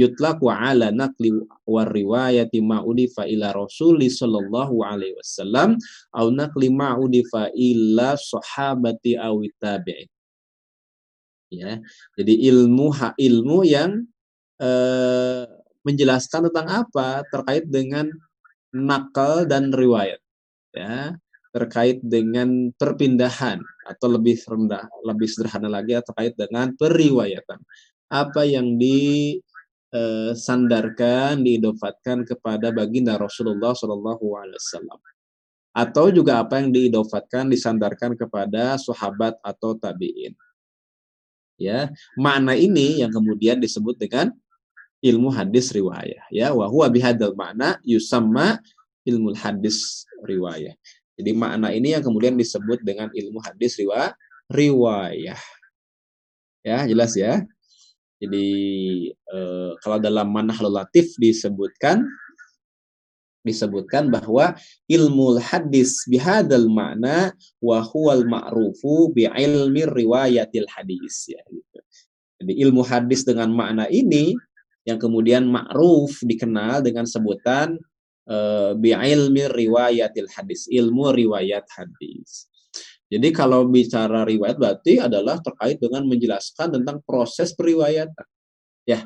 yutlaqu 0.00 0.48
ala 0.48 0.88
naqli 0.88 1.28
wa 1.68 1.82
riwayati 1.84 2.64
ma 2.64 2.80
udifa 2.80 3.28
ila 3.28 3.52
rasuli 3.52 4.08
sallallahu 4.08 4.80
alaihi 4.80 5.12
wasallam 5.20 5.76
au 6.16 6.32
naqli 6.32 6.72
ma 6.72 6.96
udifa 6.96 7.52
ila 7.52 8.16
sahabati 8.16 9.20
aw 9.20 9.36
tabi'in. 9.60 10.08
Ya 11.50 11.82
jadi 12.16 12.34
ilmu 12.48 12.88
ha 12.94 13.12
ilmu 13.18 13.66
yang 13.66 14.06
eh, 14.62 15.44
menjelaskan 15.84 16.48
tentang 16.48 16.86
apa? 16.86 17.26
Terkait 17.28 17.66
dengan 17.66 18.06
nakal 18.70 19.44
dan 19.50 19.74
riwayat 19.74 20.20
ya. 20.74 21.14
Terkait 21.50 21.98
dengan 22.06 22.70
perpindahan 22.78 23.58
atau 23.82 24.06
lebih 24.14 24.38
rendah, 24.46 24.86
lebih 25.02 25.26
sederhana 25.26 25.66
lagi 25.66 25.98
terkait 25.98 26.38
dengan 26.38 26.70
periwayatan. 26.78 27.58
Apa 28.06 28.46
yang 28.46 28.78
disandarkan, 28.78 29.49
eh, 29.90 31.36
diidofatkan 31.38 32.22
kepada 32.26 32.70
baginda 32.70 33.18
Rasulullah 33.18 33.74
Shallallahu 33.74 34.26
Alaihi 34.38 34.58
Wasallam, 34.58 35.00
atau 35.70 36.10
juga 36.10 36.42
apa 36.42 36.58
yang 36.58 36.74
diidofatkan, 36.74 37.46
disandarkan 37.50 38.18
kepada 38.18 38.74
sahabat 38.78 39.38
atau 39.42 39.74
tabiin. 39.78 40.34
Ya, 41.60 41.92
makna 42.16 42.56
ini 42.56 43.04
yang 43.04 43.12
kemudian 43.12 43.60
disebut 43.60 44.00
dengan 44.00 44.32
ilmu 45.04 45.28
hadis 45.28 45.68
riwayah. 45.68 46.24
Ya, 46.32 46.56
wahwa 46.56 46.88
bihadal 46.88 47.36
makna 47.36 47.76
yusamma 47.84 48.58
ilmu 49.04 49.36
hadis 49.36 50.08
riwayah. 50.24 50.72
Jadi 51.20 51.36
makna 51.36 51.68
ini 51.76 51.92
yang 51.92 52.00
kemudian 52.00 52.32
disebut 52.32 52.80
dengan 52.80 53.12
ilmu 53.12 53.44
hadis 53.44 53.76
riwa, 53.76 54.16
riwayah. 54.48 55.36
Ya, 56.64 56.88
jelas 56.88 57.12
ya. 57.12 57.44
Jadi 58.20 58.48
eh, 59.10 59.70
kalau 59.80 59.96
dalam 59.96 60.28
manah 60.28 60.56
latif 60.60 61.16
disebutkan 61.16 62.04
disebutkan 63.40 64.12
bahwa 64.12 64.52
ilmu 64.84 65.40
hadis 65.40 66.04
bihadal 66.04 66.68
makna 66.68 67.32
wa 67.64 67.80
huwal 67.80 68.28
ma'rufu 68.28 69.16
bi 69.16 69.24
ilmi 69.24 69.88
riwayatil 69.88 70.68
hadis 70.68 71.32
ya 71.32 71.40
gitu. 71.48 71.80
Jadi 72.44 72.52
ilmu 72.60 72.84
hadis 72.84 73.24
dengan 73.24 73.48
makna 73.48 73.88
ini 73.88 74.36
yang 74.84 75.00
kemudian 75.00 75.48
ma'ruf 75.48 76.20
dikenal 76.20 76.84
dengan 76.84 77.08
sebutan 77.08 77.80
Eh, 78.30 78.72
bi'ilmi 78.78 79.50
riwayatil 79.50 80.30
hadis, 80.30 80.70
ilmu 80.70 81.10
riwayat 81.10 81.66
hadis. 81.74 82.46
Jadi 83.10 83.28
kalau 83.34 83.66
bicara 83.66 84.22
riwayat 84.22 84.54
berarti 84.54 85.02
adalah 85.02 85.42
terkait 85.42 85.82
dengan 85.82 86.06
menjelaskan 86.06 86.78
tentang 86.78 87.02
proses 87.02 87.50
periwayatan. 87.58 88.26
Ya, 88.86 89.04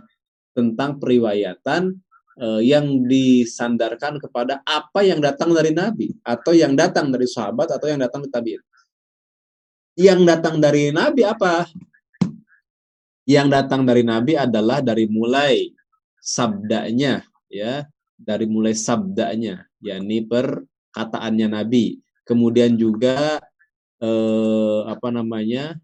tentang 0.53 1.01
periwayatan 1.01 1.97
eh, 2.37 2.61
yang 2.69 3.09
disandarkan 3.09 4.21
kepada 4.21 4.61
apa 4.69 5.01
yang 5.03 5.25
datang 5.25 5.57
dari 5.57 5.73
Nabi 5.73 6.13
atau 6.21 6.53
yang 6.53 6.77
datang 6.77 7.09
dari 7.09 7.25
sahabat 7.25 7.73
atau 7.81 7.89
yang 7.89 8.01
datang 8.01 8.29
dari 8.29 8.33
tabi'in. 8.33 8.63
Yang 9.97 10.21
datang 10.29 10.55
dari 10.61 10.93
Nabi 10.93 11.23
apa? 11.25 11.65
Yang 13.25 13.49
datang 13.57 13.89
dari 13.89 14.05
Nabi 14.05 14.37
adalah 14.37 14.85
dari 14.85 15.09
mulai 15.09 15.73
sabdanya 16.21 17.25
ya 17.49 17.89
dari 18.19 18.47
mulai 18.49 18.75
sabdanya, 18.75 19.67
yakni 19.83 20.25
perkataannya 20.25 21.49
Nabi. 21.51 22.01
Kemudian 22.25 22.75
juga 22.81 23.39
eh, 24.05 24.81
apa 24.85 25.09
namanya 25.09 25.81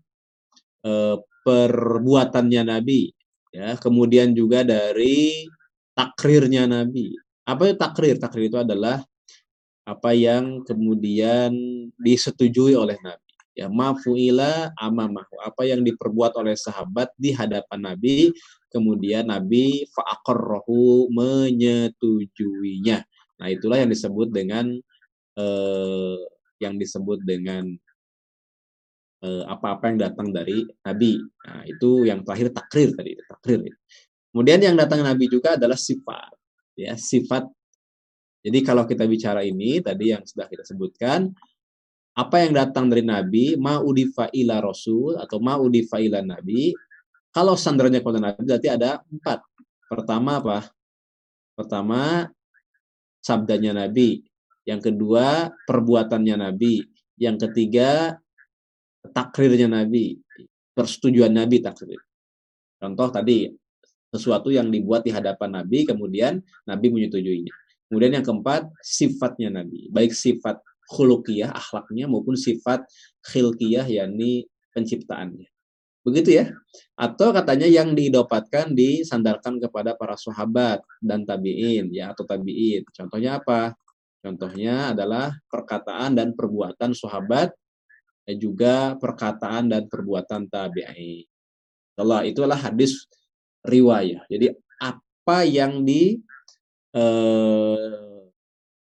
eh, 0.85 1.17
perbuatannya 1.41 2.63
Nabi, 2.69 3.09
ya. 3.57 3.81
Kemudian 3.81 4.37
juga 4.37 4.61
dari 4.61 5.49
takrirnya 5.97 6.69
Nabi. 6.69 7.17
Apa 7.49 7.73
itu 7.73 7.77
takrir? 7.81 8.17
Takrir 8.21 8.53
itu 8.53 8.61
adalah 8.61 9.01
apa 9.89 10.13
yang 10.13 10.63
kemudian 10.69 11.51
disetujui 11.97 12.77
oleh 12.77 13.01
Nabi. 13.01 13.25
Ya, 13.57 13.67
mafuila 13.67 14.71
amamahu. 14.79 15.41
Apa 15.43 15.67
yang 15.67 15.83
diperbuat 15.83 16.39
oleh 16.39 16.55
sahabat 16.55 17.11
di 17.19 17.35
hadapan 17.35 17.93
Nabi 17.93 18.31
kemudian 18.71 19.29
Nabi 19.29 19.85
fa'aqarrahu 19.91 21.11
menyetujuinya. 21.11 22.99
Nah, 23.43 23.49
itulah 23.51 23.83
yang 23.83 23.91
disebut 23.91 24.31
dengan 24.31 24.71
eh, 25.37 26.19
yang 26.63 26.79
disebut 26.79 27.27
dengan 27.27 27.67
apa-apa 29.21 29.93
yang 29.93 29.99
datang 30.01 30.33
dari 30.33 30.65
Nabi. 30.65 31.21
Nah, 31.21 31.63
itu 31.69 32.09
yang 32.09 32.25
terakhir 32.25 32.57
takrir 32.57 32.89
tadi, 32.97 33.13
takrir. 33.29 33.61
Kemudian 34.33 34.61
yang 34.65 34.77
datang 34.81 35.05
Nabi 35.05 35.29
juga 35.29 35.61
adalah 35.61 35.77
sifat. 35.77 36.33
Ya, 36.79 36.97
sifat. 36.97 37.45
Jadi 38.41 38.59
kalau 38.65 38.89
kita 38.89 39.05
bicara 39.05 39.45
ini 39.45 39.85
tadi 39.85 40.17
yang 40.17 40.25
sudah 40.25 40.49
kita 40.49 40.65
sebutkan, 40.65 41.29
apa 42.17 42.37
yang 42.43 42.57
datang 42.57 42.89
dari 42.89 43.05
Nabi, 43.05 43.61
ma'udifa 43.61 44.33
ila 44.33 44.65
rasul 44.65 45.21
atau 45.21 45.39
ma'udifa 45.39 46.01
ila 46.01 46.25
nabi, 46.25 46.73
kalau 47.31 47.55
sandarnya 47.55 48.03
kepada 48.03 48.19
Nabi 48.19 48.41
berarti 48.43 48.69
ada 48.73 49.05
empat. 49.07 49.45
Pertama 49.87 50.43
apa? 50.43 50.59
Pertama 51.55 52.27
sabdanya 53.23 53.87
Nabi. 53.87 54.25
Yang 54.67 54.91
kedua 54.91 55.55
perbuatannya 55.69 56.37
Nabi. 56.41 56.83
Yang 57.21 57.49
ketiga 57.49 58.19
takrirnya 59.09 59.69
Nabi. 59.71 60.21
Persetujuan 60.77 61.33
Nabi 61.33 61.61
takrir. 61.65 62.01
Contoh 62.81 63.09
tadi 63.13 63.49
sesuatu 64.11 64.51
yang 64.51 64.69
dibuat 64.73 65.07
di 65.07 65.15
hadapan 65.15 65.63
Nabi 65.63 65.87
kemudian 65.87 66.41
Nabi 66.67 66.87
menyetujuinya. 66.91 67.55
Kemudian 67.91 68.21
yang 68.21 68.25
keempat 68.25 68.71
sifatnya 68.81 69.51
Nabi. 69.51 69.91
Baik 69.91 70.15
sifat 70.15 70.63
khulukiyah, 70.91 71.51
akhlaknya 71.51 72.07
maupun 72.07 72.39
sifat 72.39 72.87
khilkiyah 73.27 73.87
yakni 73.87 74.47
penciptaannya. 74.75 75.51
Begitu 76.01 76.41
ya. 76.41 76.45
Atau 76.97 77.35
katanya 77.35 77.69
yang 77.69 77.93
didapatkan 77.93 78.73
disandarkan 78.73 79.61
kepada 79.61 79.93
para 79.99 80.17
sahabat 80.17 80.81
dan 81.03 81.29
tabi'in 81.29 81.93
ya 81.93 82.17
atau 82.17 82.25
tabi'in. 82.25 82.89
Contohnya 82.95 83.43
apa? 83.43 83.77
Contohnya 84.21 84.93
adalah 84.93 85.33
perkataan 85.49 86.17
dan 86.17 86.33
perbuatan 86.37 86.93
sahabat 86.93 87.53
dan 88.31 88.39
juga 88.39 88.95
perkataan 88.95 89.75
dan 89.75 89.91
perbuatan 89.91 90.47
tabi'in. 90.47 91.27
Allah 91.99 92.23
itulah 92.23 92.55
hadis 92.55 93.11
riwayah. 93.67 94.23
Jadi 94.31 94.55
apa 94.79 95.43
yang 95.43 95.83
di 95.83 96.23
eh, 96.95 98.15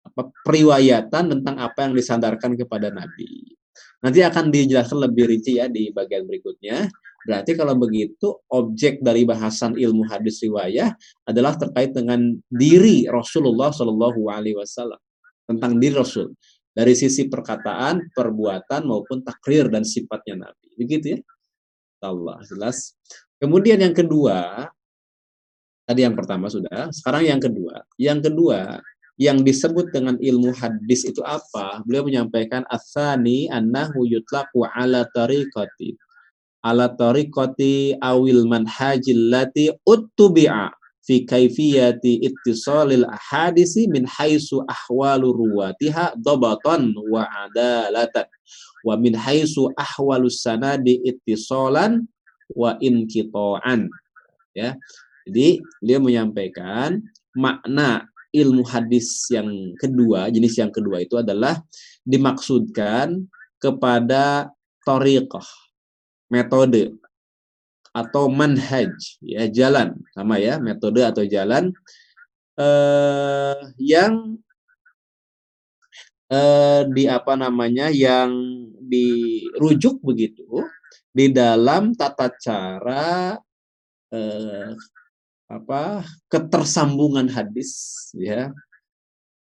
apa 0.03 0.21
periwayatan 0.43 1.23
tentang 1.39 1.55
apa 1.63 1.87
yang 1.87 1.95
disandarkan 1.95 2.59
kepada 2.59 2.91
Nabi. 2.91 3.55
Nanti 4.03 4.19
akan 4.19 4.51
dijelaskan 4.51 4.99
lebih 5.07 5.31
rinci 5.31 5.63
ya 5.63 5.71
di 5.71 5.95
bagian 5.95 6.27
berikutnya. 6.27 6.91
Berarti 7.23 7.55
kalau 7.55 7.79
begitu 7.79 8.35
objek 8.51 8.99
dari 8.99 9.23
bahasan 9.23 9.79
ilmu 9.79 10.03
hadis 10.11 10.43
riwayah 10.43 10.91
adalah 11.23 11.55
terkait 11.55 11.95
dengan 11.95 12.35
diri 12.51 13.07
Rasulullah 13.07 13.71
Shallallahu 13.71 14.27
Alaihi 14.27 14.59
Wasallam 14.59 14.99
tentang 15.47 15.79
diri 15.79 15.95
Rasul 15.95 16.35
dari 16.77 16.93
sisi 16.93 17.25
perkataan, 17.25 18.13
perbuatan 18.13 18.85
maupun 18.85 19.25
takrir 19.25 19.65
dan 19.65 19.81
sifatnya 19.81 20.45
Nabi. 20.45 20.69
Begitu 20.77 21.17
ya? 21.17 21.19
Allah 22.05 22.37
jelas. 22.45 22.93
Kemudian 23.41 23.81
yang 23.81 23.97
kedua, 23.97 24.69
tadi 25.89 26.05
yang 26.05 26.13
pertama 26.13 26.53
sudah, 26.53 26.93
sekarang 26.93 27.25
yang 27.25 27.41
kedua. 27.41 27.81
Yang 27.97 28.29
kedua, 28.29 28.77
yang 29.17 29.41
disebut 29.41 29.89
dengan 29.89 30.21
ilmu 30.21 30.53
hadis 30.53 31.09
itu 31.09 31.25
apa? 31.25 31.81
Beliau 31.81 32.05
menyampaikan 32.05 32.61
asani 32.69 33.49
annahu 33.49 34.05
yutlaqu 34.05 34.61
ala 34.69 35.09
tariqati 35.09 35.97
ala 36.61 36.93
tariqati 36.93 37.97
awil 37.97 38.45
manhajil 38.45 39.33
lati 39.33 39.73
uttubi'a 39.81 40.69
fi 41.07 41.23
kaifiyati 41.23 42.19
ittisalil 42.27 43.07
ahadisi 43.07 43.87
min 43.87 44.03
haisu 44.03 44.59
ahwalu 44.67 45.31
ruwatiha 45.31 46.19
dabatan 46.19 46.91
wa 47.07 47.23
adalatan. 47.47 48.27
Wa 48.83 48.99
min 48.99 49.15
haisu 49.15 49.71
ahwalu 49.79 50.27
sanadi 50.27 50.99
ittisalan 51.07 52.03
wa 52.51 52.75
inqita'an. 52.83 53.87
Ya. 54.51 54.75
Jadi 55.23 55.63
dia 55.79 55.97
menyampaikan 56.03 56.99
makna 57.31 58.11
ilmu 58.35 58.67
hadis 58.67 59.27
yang 59.31 59.47
kedua 59.79 60.27
jenis 60.27 60.59
yang 60.59 60.71
kedua 60.71 61.03
itu 61.03 61.15
adalah 61.15 61.63
dimaksudkan 62.03 63.23
kepada 63.59 64.51
tariqah 64.83 65.47
metode 66.27 66.95
atau 67.97 68.29
manhaj 68.29 68.93
ya 69.25 69.49
jalan 69.49 69.97
sama 70.13 70.37
ya 70.37 70.61
metode 70.61 71.01
atau 71.01 71.25
jalan 71.25 71.73
eh, 72.61 73.57
yang 73.81 74.37
eh, 76.29 76.81
di 76.93 77.09
apa 77.09 77.33
namanya 77.33 77.89
yang 77.89 78.29
dirujuk 78.85 79.97
begitu 80.05 80.45
di 81.09 81.33
dalam 81.33 81.97
tata 81.97 82.29
cara 82.37 83.33
eh, 84.13 84.77
apa 85.49 86.05
ketersambungan 86.29 87.31
hadis 87.31 88.11
ya. 88.13 88.53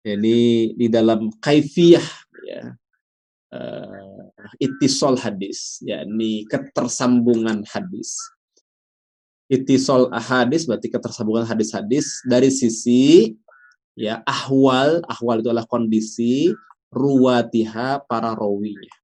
Ini 0.05 0.77
di 0.77 0.87
dalam 0.93 1.33
kaifiyah 1.41 2.09
ya 2.45 2.77
uh, 3.55 4.29
itisol 4.59 5.17
hadis 5.17 5.81
yakni 5.81 6.45
ketersambungan 6.51 7.63
hadis 7.71 8.19
itisol 9.49 10.09
hadis 10.15 10.65
berarti 10.65 10.89
ketersambungan 10.89 11.45
hadis-hadis 11.45 12.25
dari 12.25 12.49
sisi 12.49 13.37
ya 13.95 14.25
ahwal 14.25 15.05
ahwal 15.07 15.39
itu 15.39 15.53
adalah 15.53 15.69
kondisi 15.69 16.51
ruwatiha 16.95 18.07
para 18.07 18.33
rawinya. 18.33 18.95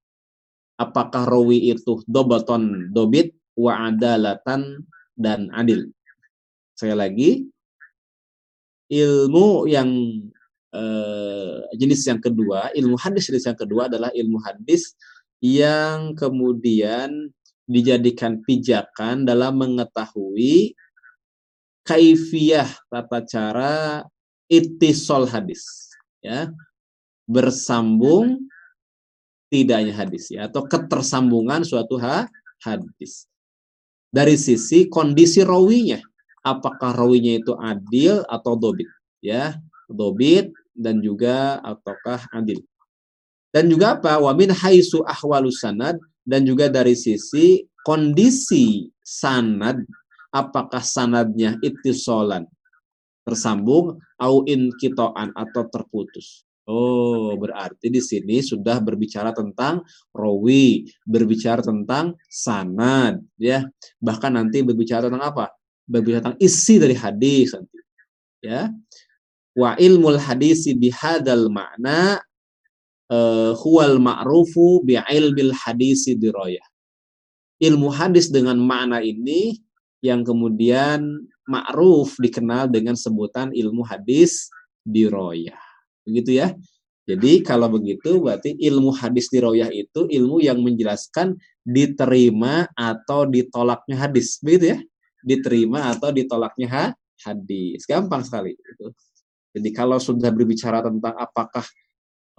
Apakah 0.79 1.27
rawi 1.29 1.69
itu 1.69 2.01
dobaton 2.09 2.89
dobit 2.89 3.35
wa 3.53 3.91
adalatan 3.91 4.81
dan 5.13 5.51
adil? 5.53 5.91
Sekali 6.73 6.95
lagi, 6.97 7.29
ilmu 8.89 9.69
yang 9.69 9.89
eh, 10.73 11.57
jenis 11.77 12.01
yang 12.09 12.17
kedua, 12.17 12.73
ilmu 12.73 12.97
hadis 12.97 13.29
jenis 13.29 13.45
yang 13.45 13.59
kedua 13.59 13.91
adalah 13.91 14.09
ilmu 14.09 14.41
hadis 14.41 14.97
yang 15.43 16.17
kemudian 16.17 17.29
dijadikan 17.69 18.41
pijakan 18.43 19.23
dalam 19.23 19.57
mengetahui 19.59 20.73
kaifiyah 21.85 22.69
tata 22.89 23.19
cara 23.25 23.73
itisol 24.51 25.25
hadis 25.29 25.91
ya. 26.21 26.49
Bersambung 27.31 28.43
tidaknya 29.47 29.95
hadis 29.95 30.27
ya 30.27 30.51
atau 30.51 30.67
ketersambungan 30.67 31.63
suatu 31.63 31.95
ha, 32.01 32.27
hadis. 32.59 33.27
Dari 34.11 34.35
sisi 34.35 34.91
kondisi 34.91 35.39
rawinya 35.45 36.03
apakah 36.43 36.91
rawinya 36.91 37.39
itu 37.39 37.55
adil 37.55 38.27
atau 38.27 38.59
dobit 38.59 38.89
ya 39.23 39.55
dobit 39.91 40.51
dan 40.71 41.03
juga 41.03 41.59
ataukah 41.61 42.31
adil. 42.31 42.63
Dan 43.51 43.67
juga 43.67 43.99
apa? 43.99 44.15
Wamin 44.15 44.55
haisu 44.55 45.03
ahwalus 45.03 45.59
sanad 45.59 45.99
dan 46.31 46.47
juga 46.47 46.71
dari 46.71 46.95
sisi 46.95 47.59
kondisi 47.83 48.87
sanad 49.03 49.83
apakah 50.31 50.79
sanadnya 50.79 51.59
ittisolan 51.59 52.47
tersambung 53.27 53.99
au 54.15 54.47
kitoan 54.79 55.35
atau 55.35 55.67
terputus 55.67 56.47
Oh, 56.71 57.33
berarti 57.35 57.89
di 57.89 57.99
sini 57.99 58.39
sudah 58.39 58.79
berbicara 58.79 59.33
tentang 59.33 59.81
rawi, 60.13 60.85
berbicara 61.03 61.59
tentang 61.59 62.15
sanad, 62.29 63.17
ya. 63.35 63.65
Bahkan 63.99 64.37
nanti 64.37 64.61
berbicara 64.61 65.09
tentang 65.09 65.25
apa? 65.25 65.45
berbicara 65.91 66.21
tentang 66.23 66.39
isi 66.39 66.79
dari 66.79 66.95
hadis. 66.95 67.51
Ya. 68.39 68.71
Wa 69.51 69.75
ilmul 69.75 70.15
hadisi 70.15 70.71
bihadal 70.71 71.51
makna 71.51 72.23
uh, 73.11 73.51
huwal 73.59 73.99
ma'rufu 73.99 74.81
bi 74.87 74.95
ilmil 74.97 75.51
hadisi 75.51 76.15
diroyah. 76.15 76.63
Ilmu 77.61 77.93
hadis 77.93 78.33
dengan 78.33 78.57
makna 78.57 79.03
ini 79.03 79.61
yang 80.01 80.25
kemudian 80.25 81.05
ma'ruf 81.45 82.17
dikenal 82.17 82.71
dengan 82.71 82.97
sebutan 82.97 83.53
ilmu 83.53 83.85
hadis 83.85 84.49
diroyah. 84.81 85.59
Begitu 86.07 86.41
ya. 86.41 86.57
Jadi 87.05 87.43
kalau 87.45 87.69
begitu 87.69 88.17
berarti 88.23 88.55
ilmu 88.57 88.95
hadis 88.95 89.29
diroyah 89.29 89.69
itu 89.69 90.07
ilmu 90.09 90.41
yang 90.41 90.57
menjelaskan 90.63 91.37
diterima 91.61 92.65
atau 92.73 93.29
ditolaknya 93.29 94.09
hadis. 94.09 94.41
Begitu 94.41 94.77
ya 94.77 94.79
diterima 95.21 95.93
atau 95.93 96.09
ditolaknya 96.09 96.97
hadis. 97.21 97.85
Gampang 97.85 98.25
sekali. 98.25 98.57
Jadi 99.53 99.69
kalau 99.75 100.01
sudah 100.01 100.33
berbicara 100.33 100.81
tentang 100.81 101.13
apakah 101.13 101.65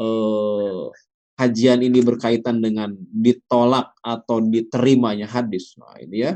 eh, 0.00 0.84
kajian 1.36 1.80
ini 1.82 2.00
berkaitan 2.04 2.62
dengan 2.62 2.94
ditolak 2.98 3.96
atau 4.04 4.38
diterimanya 4.44 5.26
hadis, 5.26 5.74
nah 5.80 5.96
ini 5.98 6.28
ya. 6.28 6.32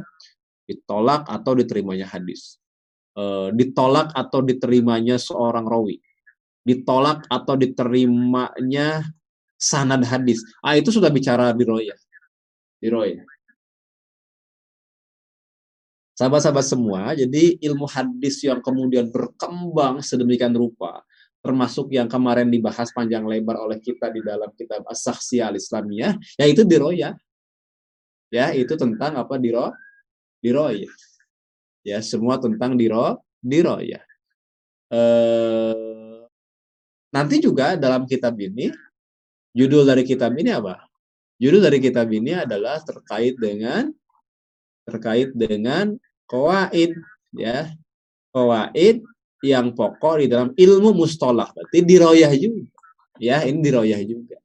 Ditolak 0.66 1.30
atau 1.30 1.54
diterimanya 1.54 2.10
hadis, 2.10 2.58
eh, 3.14 3.48
ditolak 3.54 4.10
atau 4.16 4.42
diterimanya 4.42 5.14
seorang 5.16 5.62
rawi, 5.62 6.02
ditolak 6.66 7.22
atau 7.30 7.54
diterimanya 7.54 9.06
sanad 9.56 10.02
hadis, 10.04 10.42
ah 10.60 10.76
itu 10.76 10.90
sudah 10.92 11.08
bicara 11.08 11.54
di 11.54 11.64
roya, 11.64 11.96
di 12.82 12.88
roya. 12.90 13.22
Sahabat-sahabat 16.16 16.64
semua, 16.64 17.12
jadi 17.12 17.60
ilmu 17.60 17.84
hadis 17.84 18.40
yang 18.40 18.64
kemudian 18.64 19.12
berkembang 19.12 20.00
sedemikian 20.00 20.56
rupa, 20.56 21.04
termasuk 21.46 21.94
yang 21.94 22.10
kemarin 22.10 22.50
dibahas 22.50 22.90
panjang 22.90 23.22
lebar 23.22 23.62
oleh 23.62 23.78
kita 23.78 24.10
di 24.10 24.18
dalam 24.26 24.50
kitab 24.58 24.82
As-Saksi 24.90 25.38
Al-Islamiyah, 25.38 26.18
yaitu 26.42 26.66
diroya. 26.66 27.14
Ya, 28.34 28.50
itu 28.50 28.74
tentang 28.74 29.14
apa 29.14 29.38
diro? 29.38 29.70
Diroya. 30.42 30.90
Ya, 31.86 32.02
semua 32.02 32.42
tentang 32.42 32.74
diro, 32.74 33.22
diroya. 33.38 34.02
Eh, 34.90 36.18
nanti 37.14 37.38
juga 37.38 37.78
dalam 37.78 38.10
kitab 38.10 38.34
ini, 38.42 38.74
judul 39.54 39.86
dari 39.86 40.02
kitab 40.02 40.34
ini 40.34 40.50
apa? 40.50 40.82
Judul 41.38 41.62
dari 41.62 41.78
kitab 41.78 42.10
ini 42.10 42.34
adalah 42.34 42.82
terkait 42.82 43.38
dengan 43.38 43.94
terkait 44.86 45.34
dengan 45.34 45.98
kawaid 46.30 46.94
ya 47.34 47.74
kawaid 48.30 49.02
yang 49.52 49.70
pokok 49.72 50.22
di 50.22 50.26
dalam 50.26 50.50
ilmu 50.54 50.90
mustolah 50.96 51.46
berarti 51.54 51.78
diroyah 51.82 52.32
juga. 52.34 52.66
Ya 53.16 53.42
ini 53.46 53.62
diroyah 53.62 54.00
juga. 54.02 54.36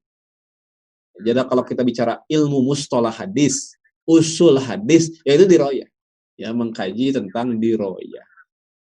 Jadi 1.22 1.42
kalau 1.46 1.64
kita 1.66 1.82
bicara 1.86 2.22
ilmu 2.26 2.66
mustolah 2.66 3.14
hadis 3.14 3.76
usul 4.06 4.58
hadis 4.58 5.22
yaitu 5.26 5.46
diroyah. 5.46 5.90
Ya 6.38 6.50
mengkaji 6.54 7.14
tentang 7.14 7.58
diroyah. 7.62 8.26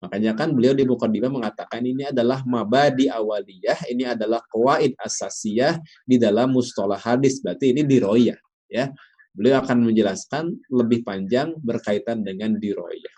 Makanya 0.01 0.33
kan 0.33 0.49
beliau 0.57 0.73
di 0.73 0.81
mukadimah 0.81 1.29
mengatakan 1.29 1.85
ini 1.85 2.09
adalah 2.09 2.41
mabadi 2.41 3.05
awaliyah 3.05 3.85
ini 3.85 4.09
adalah 4.09 4.41
kawaid 4.49 4.97
asasiyah 4.97 5.77
di 6.09 6.17
dalam 6.17 6.49
mustolah 6.57 6.97
hadis. 6.97 7.37
Berarti 7.43 7.69
ini 7.69 7.85
diroyah 7.85 8.37
ya. 8.65 8.89
Beliau 9.31 9.63
akan 9.63 9.87
menjelaskan 9.87 10.51
lebih 10.67 11.07
panjang 11.07 11.55
berkaitan 11.61 12.19
dengan 12.19 12.57
diroyah. 12.59 13.15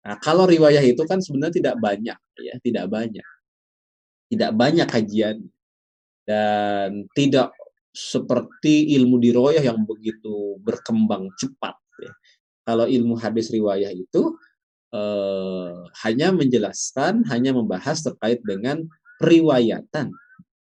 Nah, 0.00 0.16
kalau 0.16 0.48
riwayah 0.48 0.80
itu 0.80 1.04
kan 1.04 1.20
sebenarnya 1.20 1.60
tidak 1.60 1.76
banyak, 1.76 2.18
ya, 2.40 2.54
tidak 2.64 2.86
banyak, 2.88 3.28
tidak 4.32 4.50
banyak 4.56 4.88
kajian 4.88 5.36
dan 6.24 7.04
tidak 7.12 7.52
seperti 7.90 8.96
ilmu 8.96 9.18
diroyah 9.18 9.60
yang 9.60 9.82
begitu 9.84 10.56
berkembang 10.62 11.28
cepat. 11.36 11.76
Ya. 12.00 12.12
Kalau 12.64 12.86
ilmu 12.86 13.18
hadis 13.18 13.50
riwayah 13.50 13.92
itu 13.92 14.38
eh, 14.94 15.74
hanya 16.06 16.32
menjelaskan, 16.32 17.26
hanya 17.28 17.52
membahas 17.52 18.00
terkait 18.00 18.40
dengan 18.46 18.86
periwayatan, 19.20 20.14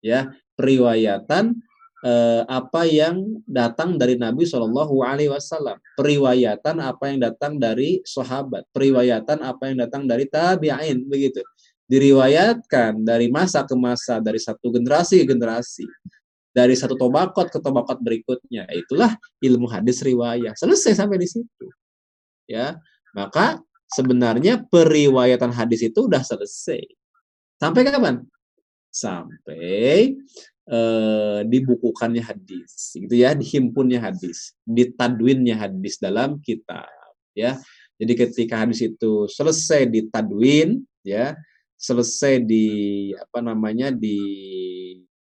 ya, 0.05 0.31
periwayatan 0.55 1.59
eh, 2.05 2.43
apa 2.45 2.85
yang 2.85 3.41
datang 3.49 3.97
dari 3.97 4.21
Nabi 4.21 4.45
Shallallahu 4.45 5.01
Alaihi 5.01 5.33
Wasallam, 5.33 5.81
periwayatan 5.97 6.77
apa 6.83 7.09
yang 7.09 7.23
datang 7.25 7.57
dari 7.57 8.05
sahabat, 8.05 8.69
periwayatan 8.75 9.41
apa 9.41 9.73
yang 9.73 9.87
datang 9.87 10.05
dari 10.05 10.29
tabi'in, 10.29 11.07
begitu. 11.09 11.41
Diriwayatkan 11.87 13.07
dari 13.07 13.31
masa 13.31 13.63
ke 13.63 13.79
masa, 13.79 14.19
dari 14.19 14.43
satu 14.43 14.75
generasi 14.75 15.23
ke 15.23 15.27
generasi, 15.31 15.87
dari 16.51 16.75
satu 16.75 16.99
tobakot 16.99 17.47
ke 17.53 17.63
tobakot 17.63 18.03
berikutnya. 18.03 18.67
Itulah 18.75 19.15
ilmu 19.39 19.71
hadis 19.71 20.03
riwayat. 20.03 20.59
Selesai 20.59 20.99
sampai 20.99 21.23
di 21.23 21.29
situ. 21.31 21.67
Ya, 22.51 22.81
maka 23.15 23.63
sebenarnya 23.93 24.67
periwayatan 24.67 25.55
hadis 25.55 25.87
itu 25.87 26.11
udah 26.11 26.27
selesai. 26.27 26.83
Sampai 27.63 27.87
kapan? 27.87 28.27
Sampai 28.91 30.17
eh, 30.67 31.41
dibukukannya 31.47 32.23
hadis, 32.23 32.95
gitu 32.95 33.15
ya, 33.15 33.33
dihimpunnya 33.33 34.03
hadis, 34.03 34.55
ditadwinnya 34.67 35.57
hadis 35.57 35.99
dalam 35.99 36.39
kitab, 36.43 36.91
ya. 37.33 37.59
Jadi 37.97 38.13
ketika 38.13 38.61
hadis 38.61 38.85
itu 38.85 39.25
selesai 39.25 39.89
ditadwin, 39.89 40.85
ya, 41.01 41.33
selesai 41.77 42.45
di 42.45 42.67
apa 43.17 43.41
namanya 43.41 43.89
di 43.93 44.21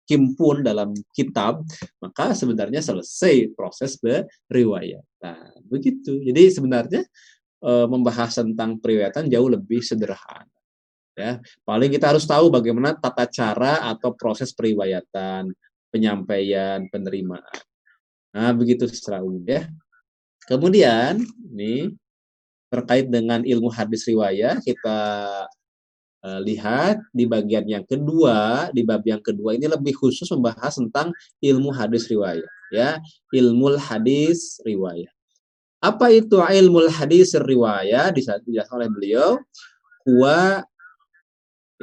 himpun 0.07 0.63
dalam 0.63 0.91
kitab, 1.15 1.63
maka 2.03 2.35
sebenarnya 2.35 2.83
selesai 2.83 3.55
proses 3.55 3.95
periwayatan. 4.47 5.63
Begitu. 5.67 6.19
Jadi 6.19 6.51
sebenarnya 6.51 7.01
e, 7.63 7.71
membahas 7.87 8.35
tentang 8.35 8.77
periwayatan 8.83 9.31
jauh 9.31 9.47
lebih 9.47 9.79
sederhana. 9.79 10.51
Ya, 11.13 11.37
paling 11.61 11.93
kita 11.93 12.09
harus 12.09 12.25
tahu 12.25 12.49
bagaimana 12.49 12.97
tata 12.97 13.29
cara 13.29 13.85
atau 13.93 14.17
proses 14.17 14.49
periwayatan, 14.49 15.53
penyampaian, 15.93 16.89
penerimaan. 16.89 17.53
Nah, 18.33 18.49
begitu 18.49 18.89
secara 18.89 19.21
umum 19.21 19.45
ya. 19.45 19.69
Kemudian, 20.49 21.21
ini 21.53 21.93
terkait 22.73 23.05
dengan 23.05 23.45
ilmu 23.45 23.69
hadis 23.69 24.09
riwayah 24.09 24.57
kita 24.65 24.99
uh, 26.25 26.39
lihat 26.41 26.97
di 27.13 27.29
bagian 27.29 27.69
yang 27.69 27.85
kedua, 27.85 28.73
di 28.73 28.81
bab 28.81 29.05
yang 29.05 29.21
kedua 29.21 29.53
ini 29.53 29.69
lebih 29.69 29.93
khusus 29.93 30.25
membahas 30.33 30.81
tentang 30.81 31.13
ilmu 31.37 31.69
hadis 31.69 32.09
riwayah, 32.09 32.49
ya, 32.73 32.97
ilmu 33.29 33.77
hadis 33.77 34.57
riwayah. 34.65 35.13
Apa 35.77 36.09
itu 36.09 36.41
ilmu 36.41 36.89
hadis 36.89 37.37
riwayah? 37.37 38.09
Dijelaskan 38.09 38.81
oleh 38.81 38.89
beliau, 38.89 39.29
huwa 40.09 40.65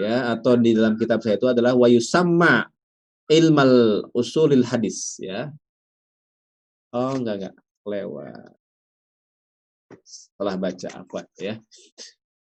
ya 0.00 0.32
atau 0.32 0.56
di 0.56 0.72
dalam 0.72 0.96
kitab 0.96 1.20
saya 1.20 1.36
itu 1.36 1.48
adalah 1.52 1.76
wayusamma 1.76 2.66
ilmal 3.28 4.08
usulil 4.16 4.64
hadis 4.64 5.20
ya. 5.20 5.52
Oh 6.90 7.14
enggak 7.14 7.36
enggak 7.44 7.54
lewat 7.86 8.56
setelah 10.02 10.54
baca 10.56 10.88
apa 10.94 11.20
ya 11.38 11.54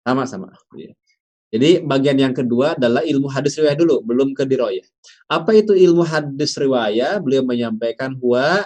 sama-sama 0.03 0.51
ya. 0.75 0.93
Jadi 1.53 1.85
bagian 1.85 2.17
yang 2.17 2.33
kedua 2.33 2.81
adalah 2.81 3.05
ilmu 3.05 3.29
hadis 3.29 3.61
riwayah 3.61 3.77
dulu, 3.77 4.01
belum 4.01 4.33
ke 4.33 4.49
diroyah. 4.49 4.89
Apa 5.29 5.53
itu 5.53 5.77
ilmu 5.77 6.01
hadis 6.01 6.57
riwayah? 6.57 7.21
Beliau 7.21 7.45
menyampaikan 7.45 8.17
huwa 8.17 8.65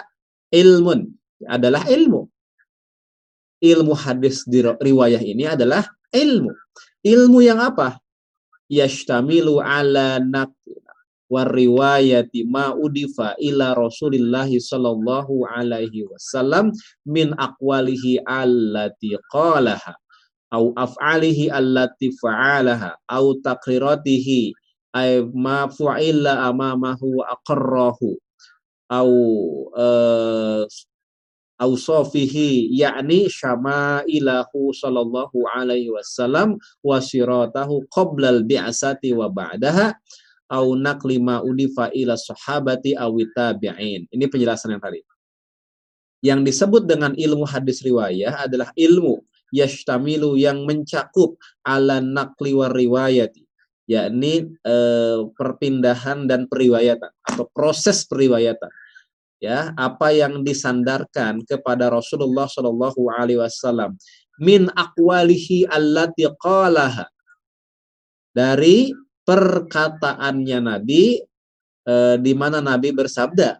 ilmun 0.55 1.11
adalah 1.43 1.83
ilmu. 1.83 2.31
Ilmu 3.59 3.91
hadis 3.91 4.47
riwayah 4.79 5.19
ini 5.19 5.51
adalah 5.51 5.83
ilmu. 6.15 6.55
Ilmu 7.03 7.39
yang 7.43 7.59
apa? 7.59 7.99
Yashtamilu 8.69 9.63
ala 9.63 10.19
naql 10.19 10.75
wariwayati 11.29 12.47
ma 12.47 12.71
udifa 12.75 13.35
ila 13.39 13.75
Rasulillah 13.75 14.47
sallallahu 14.47 15.43
alaihi 15.47 16.07
wasallam 16.07 16.71
min 17.03 17.35
aqwalihi 17.35 18.23
allati 18.23 19.19
qalaha 19.31 19.95
au 20.55 20.71
af'alihi 20.71 21.51
allati 21.51 22.15
fa'alaha 22.15 22.95
au 23.11 23.35
taqriratihi 23.43 24.55
ay 24.95 25.19
ma 25.35 25.67
fu'ila 25.67 26.47
amamahu 26.47 27.19
wa 27.19 27.35
aqarrahu 27.35 28.15
au 28.87 29.11
uh, 29.75 30.63
awsafihi 31.57 32.69
yakni 32.73 33.29
syama'ilahu 33.29 34.73
sallallahu 34.73 35.37
alaihi 35.57 35.89
wasallam 35.89 36.61
wa 36.85 37.01
siratahu 37.01 37.85
qabla 37.89 38.41
al-bi'sati 38.41 39.13
wa 39.17 39.29
ba'daha 39.29 39.97
au 40.53 40.77
naqli 40.77 41.19
ma 41.19 41.43
udifa 41.43 41.91
ila 41.91 42.15
sahabati 42.15 42.95
awita 42.95 43.51
tabi'in. 43.57 44.07
Ini 44.07 44.25
penjelasan 44.31 44.77
yang 44.77 44.83
tadi. 44.83 45.03
Yang 46.23 46.39
disebut 46.53 46.89
dengan 46.89 47.13
ilmu 47.13 47.45
hadis 47.45 47.83
riwayah 47.83 48.47
adalah 48.47 48.71
ilmu 48.73 49.21
yashtamilu 49.53 50.39
yang 50.39 50.63
mencakup 50.65 51.37
ala 51.67 52.01
naqli 52.01 52.55
wa 52.57 52.67
riwayati 52.71 53.47
yakni 53.87 54.51
e, 54.67 54.75
perpindahan 55.31 56.27
dan 56.27 56.45
periwayatan 56.51 57.07
atau 57.23 57.47
proses 57.55 58.03
periwayatan 58.03 58.67
ya 59.37 59.73
apa 59.77 60.13
yang 60.13 60.41
disandarkan 60.41 61.45
kepada 61.45 61.93
Rasulullah 61.93 62.49
Shallallahu 62.49 63.13
alaihi 63.13 63.41
wasallam. 63.41 63.97
Min 64.37 64.69
aqwalihi 64.73 65.69
allati 65.69 66.29
qalaha. 66.37 67.09
Dari 68.33 68.93
perkataannya 69.25 70.59
Nabi 70.61 71.17
e, 71.81 71.93
di 72.21 72.33
mana 72.37 72.61
Nabi 72.61 72.93
bersabda 72.93 73.57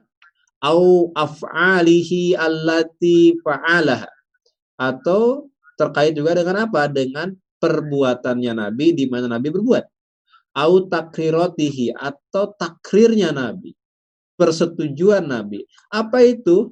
au 0.61 1.09
af'alihi 1.17 2.37
allati 2.37 3.41
fa'alah 3.41 4.05
atau 4.77 5.49
terkait 5.77 6.13
juga 6.13 6.37
dengan 6.37 6.69
apa? 6.69 6.85
Dengan 6.89 7.33
perbuatannya 7.57 8.53
Nabi 8.53 8.93
di 8.93 9.09
mana 9.09 9.25
Nabi 9.25 9.49
berbuat. 9.49 9.85
Au 10.57 10.89
takriratihi 10.89 11.93
atau 11.93 12.53
takrirnya 12.57 13.29
Nabi 13.29 13.76
persetujuan 14.37 15.25
Nabi 15.25 15.65
apa 15.91 16.23
itu 16.23 16.71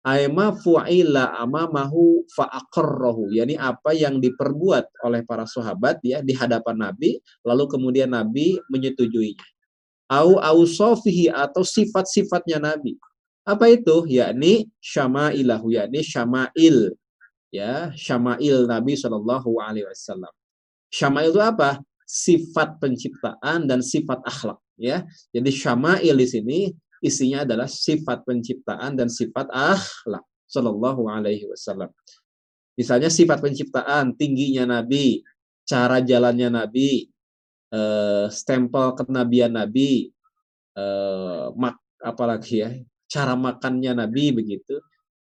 Aima 0.00 0.56
fu'ila 0.56 1.36
amamahu 1.44 2.24
fa'aqarrahu. 2.32 3.36
Yani 3.36 3.60
apa 3.60 3.92
yang 3.92 4.16
diperbuat 4.16 5.04
oleh 5.04 5.20
para 5.28 5.44
sahabat 5.44 6.00
ya 6.00 6.24
di 6.24 6.32
hadapan 6.32 6.88
Nabi, 6.88 7.20
lalu 7.44 7.68
kemudian 7.68 8.16
Nabi 8.16 8.56
menyetujuinya. 8.72 9.44
Au 10.08 10.40
ausofihi 10.40 11.28
atau 11.28 11.60
sifat-sifatnya 11.60 12.58
Nabi. 12.58 12.96
Apa 13.44 13.68
itu? 13.68 14.08
Yakni 14.08 14.72
syama'ilahu, 14.80 15.68
yakni 15.76 16.00
syama'il. 16.00 16.96
Ya, 17.52 17.92
syama'il 17.92 18.64
Nabi 18.64 18.96
Shallallahu 18.96 19.58
alaihi 19.60 19.84
wasallam. 19.84 20.32
Syama'il 20.88 21.34
itu 21.34 21.42
apa? 21.44 21.82
Sifat 22.08 22.80
penciptaan 22.82 23.68
dan 23.68 23.84
sifat 23.84 24.22
akhlak, 24.26 24.58
ya. 24.80 25.06
Jadi 25.30 25.50
syama'il 25.50 26.14
di 26.14 26.26
sini 26.26 26.58
isinya 27.00 27.48
adalah 27.48 27.66
sifat 27.66 28.22
penciptaan 28.28 28.94
dan 28.94 29.08
sifat 29.08 29.48
akhlak 29.48 30.24
sallallahu 30.44 31.08
alaihi 31.08 31.48
wasallam. 31.48 31.88
Misalnya 32.76 33.08
sifat 33.12 33.40
penciptaan, 33.40 34.16
tingginya 34.16 34.80
Nabi, 34.80 35.24
cara 35.64 36.00
jalannya 36.00 36.48
Nabi, 36.48 37.08
eh, 37.72 38.26
stempel 38.28 38.96
kenabian 38.96 39.52
Nabi, 39.56 40.08
eh, 40.76 41.46
mak 41.56 41.76
apalagi 42.00 42.54
ya, 42.64 42.70
cara 43.10 43.36
makannya 43.36 43.92
Nabi 43.96 44.32
begitu, 44.32 44.80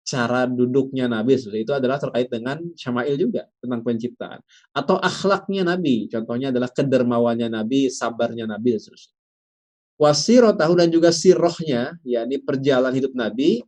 cara 0.06 0.46
duduknya 0.46 1.06
Nabi 1.06 1.38
itu 1.38 1.72
adalah 1.74 1.98
terkait 2.00 2.30
dengan 2.30 2.58
syama'il 2.74 3.14
juga 3.14 3.46
tentang 3.62 3.82
penciptaan 3.84 4.40
atau 4.74 4.96
akhlaknya 4.98 5.62
Nabi, 5.66 6.10
contohnya 6.10 6.50
adalah 6.50 6.70
kedermawannya 6.72 7.50
Nabi, 7.50 7.90
sabarnya 7.92 8.46
Nabi 8.48 8.78
seterusnya 8.78 9.19
tahu 10.56 10.72
dan 10.80 10.88
juga 10.88 11.12
sirohnya, 11.12 11.92
yakni 12.00 12.40
perjalanan 12.40 12.96
hidup 12.96 13.12
Nabi, 13.12 13.60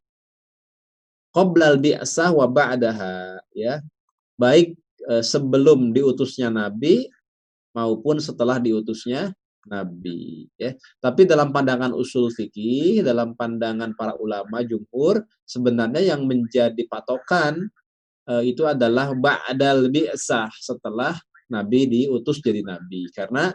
qoblal 1.29 1.77
bi'sah 1.77 2.33
wa 2.33 2.49
ba'daha, 2.49 3.37
ya. 3.53 3.85
Baik 4.41 4.73
e, 5.05 5.21
sebelum 5.21 5.93
diutusnya 5.93 6.49
Nabi 6.49 7.05
maupun 7.77 8.17
setelah 8.17 8.57
diutusnya 8.57 9.37
Nabi, 9.69 10.49
ya. 10.57 10.73
Tapi 11.05 11.29
dalam 11.29 11.53
pandangan 11.53 11.93
usul 11.93 12.33
fikih, 12.33 13.05
dalam 13.05 13.37
pandangan 13.37 13.93
para 13.93 14.17
ulama 14.17 14.65
jumhur, 14.65 15.21
sebenarnya 15.45 16.17
yang 16.17 16.25
menjadi 16.25 16.81
patokan 16.89 17.69
e, 18.25 18.57
itu 18.57 18.65
adalah 18.65 19.13
ba'dal 19.13 19.93
bi'sah 19.93 20.49
setelah 20.57 21.13
Nabi 21.53 21.85
diutus 21.85 22.41
jadi 22.41 22.65
nabi 22.65 23.13
karena 23.13 23.53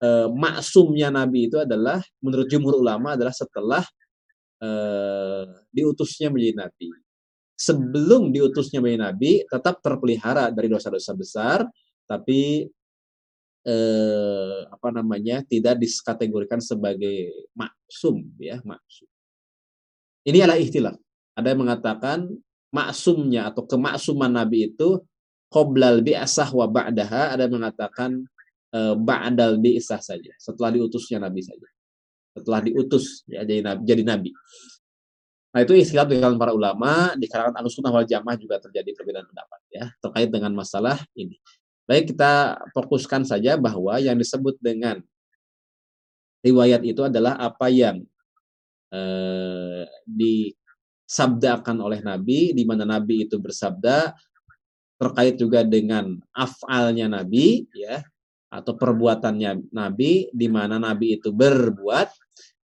e, 0.00 0.08
maksumnya 0.32 1.08
Nabi 1.12 1.48
itu 1.48 1.60
adalah 1.60 2.00
menurut 2.20 2.46
jumhur 2.48 2.80
ulama 2.80 3.14
adalah 3.16 3.32
setelah 3.32 3.84
e, 4.60 4.70
diutusnya 5.72 6.28
menjadi 6.32 6.66
Nabi. 6.66 6.88
Sebelum 7.56 8.32
diutusnya 8.32 8.84
menjadi 8.84 9.00
Nabi 9.12 9.32
tetap 9.48 9.80
terpelihara 9.80 10.52
dari 10.52 10.68
dosa-dosa 10.68 11.12
besar, 11.16 11.58
tapi 12.04 12.68
e, 13.64 13.76
apa 14.68 14.88
namanya 14.92 15.42
tidak 15.44 15.80
dikategorikan 15.80 16.60
sebagai 16.60 17.48
maksum 17.56 18.22
ya 18.36 18.60
maksum. 18.62 19.08
Ini 20.26 20.42
adalah 20.42 20.58
ikhtilaf. 20.58 20.96
Ada 21.38 21.52
yang 21.54 21.60
mengatakan 21.62 22.18
maksumnya 22.74 23.52
atau 23.52 23.62
kemaksuman 23.62 24.32
Nabi 24.32 24.74
itu 24.74 24.98
qoblal 25.46 26.02
bi'asah 26.02 26.50
wa 26.50 26.66
ba'daha, 26.66 27.38
ada 27.38 27.46
yang 27.46 27.62
mengatakan 27.62 28.26
uh, 28.74 28.94
ba'dal 28.98 29.60
bi'sah 29.60 30.00
saja, 30.00 30.32
setelah 30.40 30.74
diutusnya 30.74 31.22
Nabi 31.22 31.42
saja. 31.44 31.68
Setelah 32.36 32.60
diutus 32.60 33.24
ya, 33.24 33.48
jadi 33.48 33.64
nabi, 33.64 33.82
jadi 33.88 34.02
nabi. 34.04 34.30
Nah, 35.56 35.64
itu 35.64 35.72
istilah 35.72 36.04
di 36.04 36.20
kalangan 36.20 36.36
para 36.36 36.52
ulama, 36.52 37.16
di 37.16 37.24
kalangan 37.32 37.56
Ahlussunnah 37.56 37.88
wal 37.88 38.04
Jamaah 38.04 38.36
juga 38.36 38.60
terjadi 38.60 38.92
perbedaan 38.92 39.24
pendapat 39.24 39.60
ya 39.72 39.88
terkait 40.04 40.28
dengan 40.28 40.52
masalah 40.52 41.00
ini. 41.16 41.40
Baik, 41.88 42.12
kita 42.12 42.60
fokuskan 42.76 43.24
saja 43.24 43.56
bahwa 43.56 43.96
yang 43.96 44.20
disebut 44.20 44.60
dengan 44.60 45.00
riwayat 46.44 46.84
itu 46.84 47.00
adalah 47.08 47.40
apa 47.40 47.72
yang 47.72 48.04
eh, 48.92 49.88
disabdakan 50.04 51.80
oleh 51.80 52.04
Nabi, 52.04 52.52
di 52.52 52.68
mana 52.68 52.84
Nabi 52.84 53.24
itu 53.24 53.40
bersabda 53.40 54.12
terkait 55.00 55.40
juga 55.40 55.64
dengan 55.64 56.20
afalnya 56.36 57.08
Nabi, 57.08 57.64
ya 57.72 58.04
atau 58.56 58.72
perbuatannya 58.72 59.70
Nabi 59.76 60.32
di 60.32 60.48
mana 60.48 60.80
Nabi 60.80 61.20
itu 61.20 61.30
berbuat 61.30 62.08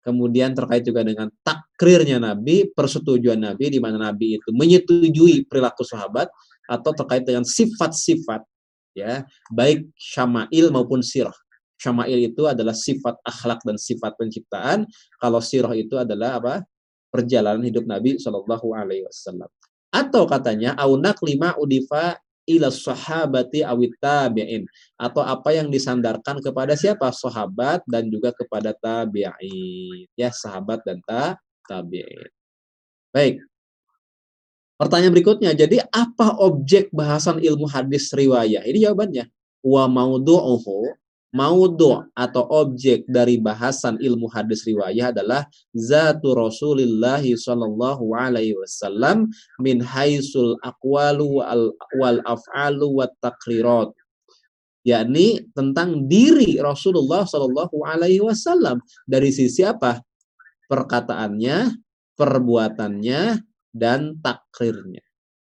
kemudian 0.03 0.57
terkait 0.57 0.83
juga 0.83 1.07
dengan 1.07 1.31
takrirnya 1.45 2.19
Nabi 2.19 2.73
persetujuan 2.73 3.39
Nabi 3.39 3.77
di 3.77 3.79
mana 3.79 4.11
Nabi 4.11 4.41
itu 4.41 4.51
menyetujui 4.51 5.47
perilaku 5.47 5.87
sahabat 5.87 6.27
atau 6.67 6.91
terkait 6.97 7.23
dengan 7.23 7.47
sifat-sifat 7.47 8.43
ya 8.93 9.25
baik 9.49 9.89
syama'il 9.97 10.69
maupun 10.75 11.01
sirah. 11.01 11.35
Syama'il 11.79 12.31
itu 12.31 12.47
adalah 12.47 12.75
sifat 12.75 13.19
akhlak 13.27 13.63
dan 13.67 13.75
sifat 13.75 14.15
penciptaan 14.15 14.87
kalau 15.19 15.43
sirah 15.43 15.75
itu 15.75 15.99
adalah 15.99 16.39
apa? 16.39 16.55
Perjalanan 17.13 17.61
hidup 17.67 17.85
Nabi 17.85 18.17
Shallallahu 18.17 18.73
atau 19.93 20.25
katanya 20.25 20.73
aunak 20.81 21.21
lima 21.21 21.53
udifa 21.61 22.17
ila 22.49 22.69
sahabati 22.71 23.63
awit 23.63 23.95
tabi'in. 24.03 24.67
Atau 24.99 25.23
apa 25.23 25.55
yang 25.55 25.71
disandarkan 25.71 26.43
kepada 26.43 26.75
siapa? 26.75 27.11
Sahabat 27.15 27.83
dan 27.87 28.09
juga 28.11 28.35
kepada 28.35 28.75
tabi'in. 28.75 30.07
Ya 30.19 30.31
sahabat 30.31 30.83
dan 30.83 30.99
ta 31.07 31.39
tabi'in. 31.67 32.31
Baik. 33.13 33.45
Pertanyaan 34.81 35.15
berikutnya 35.15 35.51
jadi 35.55 35.87
apa 35.95 36.43
objek 36.43 36.91
bahasan 36.91 37.39
ilmu 37.39 37.71
hadis 37.71 38.11
riwayah 38.11 38.67
ini 38.67 38.83
jawabannya. 38.83 39.31
Wa 39.63 39.87
maudu'uhu 39.87 41.02
maudhu 41.33 42.05
atau 42.13 42.45
objek 42.53 43.09
dari 43.09 43.41
bahasan 43.41 43.97
ilmu 43.99 44.29
hadis 44.29 44.69
riwayah 44.69 45.11
adalah 45.17 45.49
zatu 45.73 46.37
Rasulullah 46.37 47.25
sallallahu 47.25 48.13
alaihi 48.13 48.55
wasallam 48.55 49.33
min 49.57 49.81
haisul 49.81 50.61
aqwalu 50.61 51.41
wal, 51.41 51.73
wal 51.97 52.21
af'alu 52.29 53.01
wat 53.01 53.17
takrirat 53.25 53.91
yakni 54.85 55.47
tentang 55.57 56.05
diri 56.11 56.61
Rasulullah 56.61 57.25
sallallahu 57.25 57.87
alaihi 57.87 58.23
wasallam. 58.23 58.83
Dari 59.07 59.31
sisi 59.31 59.63
apa? 59.63 60.03
Perkataannya 60.67 61.71
perbuatannya 62.19 63.23
dan 63.73 64.21
takrirnya. 64.21 65.03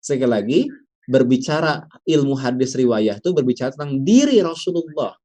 Sekali 0.03 0.31
lagi 0.31 0.61
berbicara 1.09 1.89
ilmu 2.07 2.37
hadis 2.39 2.77
riwayah 2.77 3.19
itu 3.19 3.31
berbicara 3.35 3.75
tentang 3.75 4.05
diri 4.07 4.39
Rasulullah 4.45 5.20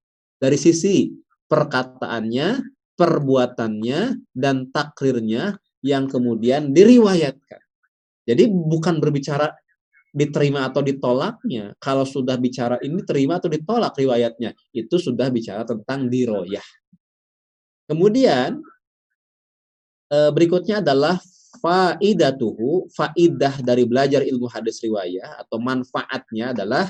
dari 0.46 0.62
sisi 0.62 1.10
perkataannya, 1.50 2.62
perbuatannya, 2.94 4.30
dan 4.30 4.70
takrirnya 4.70 5.58
yang 5.82 6.06
kemudian 6.06 6.70
diriwayatkan. 6.70 7.62
Jadi 8.30 8.46
bukan 8.50 9.02
berbicara 9.02 9.50
diterima 10.14 10.70
atau 10.70 10.86
ditolaknya. 10.86 11.74
Kalau 11.82 12.06
sudah 12.06 12.38
bicara 12.38 12.78
ini 12.86 13.02
terima 13.02 13.42
atau 13.42 13.50
ditolak 13.50 13.98
riwayatnya, 13.98 14.54
itu 14.70 14.96
sudah 15.02 15.34
bicara 15.34 15.66
tentang 15.66 16.06
diroyah. 16.06 16.64
Kemudian 17.90 18.62
eh, 20.14 20.30
berikutnya 20.30 20.86
adalah 20.86 21.18
faidatuhu, 21.58 22.94
faidah 22.94 23.66
dari 23.66 23.90
belajar 23.90 24.22
ilmu 24.22 24.46
hadis 24.46 24.78
riwayah 24.82 25.42
atau 25.42 25.58
manfaatnya 25.58 26.54
adalah 26.54 26.86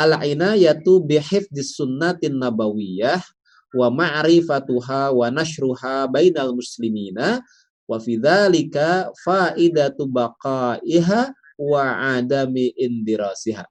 al-inayatu 0.00 1.04
bihifdis 1.04 1.76
sunnatin 1.76 2.40
nabawiyah 2.40 3.20
wa 3.76 3.92
ma'rifatuha 3.92 5.12
wa 5.12 5.28
nashruha 5.28 6.08
bainal 6.08 6.56
muslimina 6.56 7.44
wa 7.84 7.96
fi 8.00 8.16
dzalika 8.16 9.12
faidatu 9.20 10.08
baqaiha 10.08 11.36
wa 11.60 11.84
adami 12.16 12.72
indirasiha. 12.72 13.68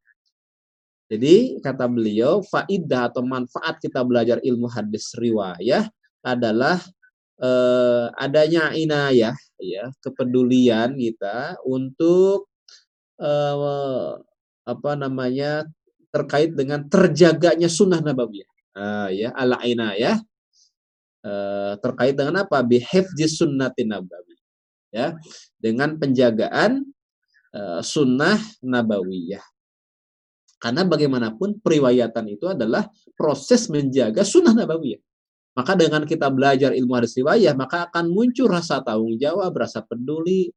Jadi 1.10 1.58
kata 1.66 1.90
beliau 1.90 2.46
faidah 2.46 3.10
atau 3.10 3.26
manfaat 3.26 3.82
kita 3.82 4.06
belajar 4.06 4.38
ilmu 4.46 4.70
hadis 4.70 5.10
riwayah 5.18 5.90
adalah 6.22 6.78
eh, 7.42 8.06
adanya 8.14 8.70
inayah 8.78 9.34
ya 9.58 9.90
kepedulian 10.06 10.94
kita 10.94 11.58
untuk 11.66 12.46
eh, 13.18 14.12
apa 14.70 14.92
namanya 14.94 15.66
terkait 16.10 16.52
dengan 16.54 16.86
terjaganya 16.86 17.70
sunnah 17.70 18.02
nabawiyah. 18.02 18.50
Uh, 18.74 19.10
ya, 19.12 19.30
ala 19.34 19.60
ya. 19.98 20.18
Uh, 21.20 21.76
terkait 21.84 22.16
dengan 22.16 22.48
apa? 22.48 22.64
Bihifzi 22.64 23.28
sunnatin 23.28 23.92
nabawi. 23.92 24.38
Ya, 24.90 25.14
dengan 25.62 26.00
penjagaan 26.02 26.82
uh, 27.54 27.82
sunnah 27.86 28.42
nabawiyah. 28.66 29.44
Karena 30.60 30.84
bagaimanapun 30.84 31.64
periwayatan 31.64 32.26
itu 32.36 32.52
adalah 32.52 32.90
proses 33.16 33.70
menjaga 33.72 34.26
sunnah 34.26 34.52
nabawiyah. 34.52 35.00
Maka 35.56 35.76
dengan 35.76 36.08
kita 36.08 36.32
belajar 36.32 36.72
ilmu 36.72 36.94
hadis 36.96 37.20
riwayah, 37.20 37.52
maka 37.52 37.92
akan 37.92 38.12
muncul 38.12 38.48
rasa 38.48 38.80
tanggung 38.80 39.20
jawab, 39.20 39.52
rasa 39.60 39.84
peduli 39.84 40.50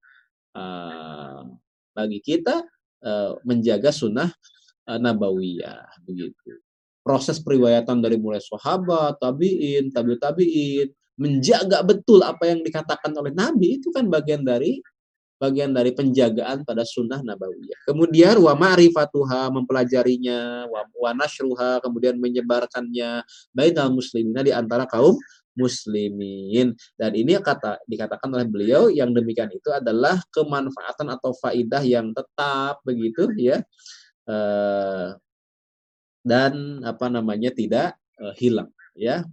uh, 0.55 1.43
bagi 1.91 2.23
kita 2.23 2.63
uh, 3.03 3.35
menjaga 3.43 3.91
sunnah 3.91 4.31
nabawiyah 4.99 6.03
begitu. 6.05 6.59
Proses 7.03 7.43
periwayatan 7.43 7.99
dari 7.99 8.15
mulai 8.15 8.39
sahabat, 8.39 9.19
tabiin, 9.19 9.91
tabi 9.91 10.15
tabiin, 10.19 10.89
menjaga 11.19 11.83
betul 11.83 12.23
apa 12.23 12.47
yang 12.47 12.63
dikatakan 12.63 13.11
oleh 13.15 13.35
Nabi 13.35 13.83
itu 13.83 13.91
kan 13.91 14.07
bagian 14.07 14.47
dari 14.47 14.79
bagian 15.43 15.75
dari 15.75 15.91
penjagaan 15.91 16.63
pada 16.63 16.87
sunnah 16.87 17.19
nabawiyah. 17.19 17.91
Kemudian 17.91 18.39
wa 18.39 18.55
ma'rifatuha 18.55 19.51
mempelajarinya, 19.51 20.71
wa, 20.71 20.87
wa 20.87 21.11
nashruha 21.19 21.83
kemudian 21.83 22.15
menyebarkannya 22.23 23.27
bainal 23.51 23.91
muslimina 23.91 24.47
di 24.47 24.55
antara 24.55 24.87
kaum 24.87 25.19
muslimin. 25.59 26.73
Dan 26.95 27.13
ini 27.19 27.37
kata 27.43 27.83
dikatakan 27.91 28.31
oleh 28.31 28.47
beliau 28.47 28.87
yang 28.89 29.11
demikian 29.11 29.51
itu 29.51 29.69
adalah 29.75 30.23
kemanfaatan 30.31 31.11
atau 31.11 31.35
faidah 31.37 31.83
yang 31.83 32.15
tetap 32.15 32.81
begitu 32.87 33.29
ya 33.37 33.59
eh, 33.59 33.65
dan 36.23 36.81
apa 36.87 37.07
namanya 37.11 37.51
tidak 37.51 37.99
eh, 38.19 38.35
hilang 38.39 38.71
ya. 38.95 39.27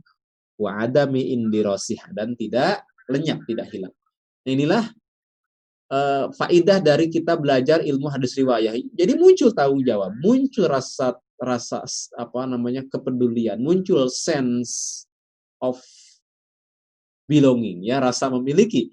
Wa 0.60 0.84
adami 0.84 1.32
indirosih 1.32 2.04
dan 2.12 2.36
tidak 2.36 2.84
lenyap 3.08 3.40
tidak 3.48 3.72
hilang. 3.72 3.96
Nah, 4.44 4.52
inilah 4.52 4.84
eh, 5.94 6.26
faidah 6.36 6.80
dari 6.84 7.08
kita 7.08 7.38
belajar 7.38 7.80
ilmu 7.86 8.10
hadis 8.10 8.36
riwayah. 8.36 8.76
Jadi 8.76 9.14
muncul 9.16 9.54
tanggung 9.54 9.86
jawab 9.86 10.12
muncul 10.20 10.68
rasa 10.68 11.16
rasa 11.40 11.88
apa 12.20 12.44
namanya 12.44 12.84
kepedulian 12.92 13.64
muncul 13.64 14.12
sense 14.12 15.08
of 15.64 15.80
belonging 17.30 17.86
ya 17.86 18.02
rasa 18.02 18.28
memiliki. 18.28 18.92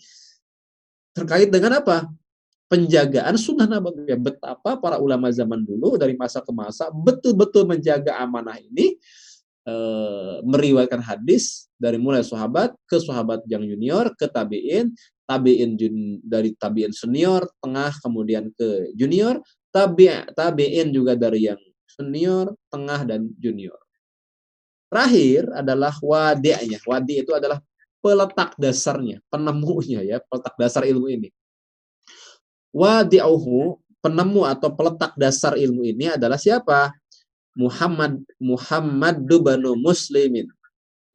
Terkait 1.17 1.49
dengan 1.49 1.81
apa 1.81 2.13
penjagaan 2.67 3.35
sunnah 3.39 3.67
nabawiyah. 3.67 4.19
Betapa 4.19 4.79
para 4.79 4.99
ulama 4.99 5.31
zaman 5.31 5.63
dulu 5.63 5.95
dari 5.99 6.19
masa 6.19 6.43
ke 6.43 6.51
masa 6.51 6.91
betul-betul 6.91 7.67
menjaga 7.67 8.19
amanah 8.19 8.59
ini 8.59 8.99
e, 9.63 9.75
meriwayatkan 10.43 11.03
hadis 11.03 11.71
dari 11.79 11.99
mulai 11.99 12.27
sahabat 12.27 12.75
ke 12.87 12.99
sahabat 12.99 13.47
yang 13.47 13.63
junior 13.63 14.11
ke 14.19 14.27
tabiin, 14.27 14.93
tabiin 15.27 15.79
jun, 15.79 16.19
dari 16.23 16.55
tabiin 16.59 16.91
senior, 16.91 17.47
tengah 17.63 17.95
kemudian 18.03 18.51
ke 18.55 18.95
junior, 18.99 19.39
tabi 19.71 20.11
tabiin 20.35 20.91
juga 20.91 21.15
dari 21.15 21.51
yang 21.51 21.61
senior, 21.87 22.55
tengah 22.71 23.07
dan 23.07 23.31
junior. 23.39 23.79
Terakhir 24.87 25.51
adalah 25.51 25.91
wadi'nya. 25.99 26.79
Wadi 26.87 27.19
itu 27.19 27.35
adalah 27.35 27.59
peletak 27.99 28.55
dasarnya, 28.55 29.19
penemunya 29.27 29.99
ya, 30.07 30.23
peletak 30.23 30.55
dasar 30.55 30.87
ilmu 30.87 31.11
ini 31.11 31.29
wadi'uhu 32.77 33.81
penemu 34.05 34.45
atau 34.45 34.69
peletak 34.77 35.17
dasar 35.17 35.57
ilmu 35.57 35.81
ini 35.89 36.13
adalah 36.13 36.37
siapa? 36.37 36.93
Muhammad 37.57 38.21
Muhammad 38.37 39.25
banu 39.25 39.73
Muslimin. 39.81 40.53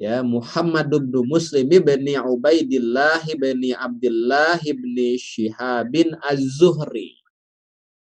Ya, 0.02 0.26
Muhammad 0.26 0.90
bin 0.90 1.30
Muslim 1.30 1.70
bin 1.70 1.86
Ubaidillah 2.18 3.22
bin 3.38 3.62
Abdullah 3.78 4.58
bin 4.58 4.98
Syihabin 5.22 6.18
Az-Zuhri. 6.26 7.22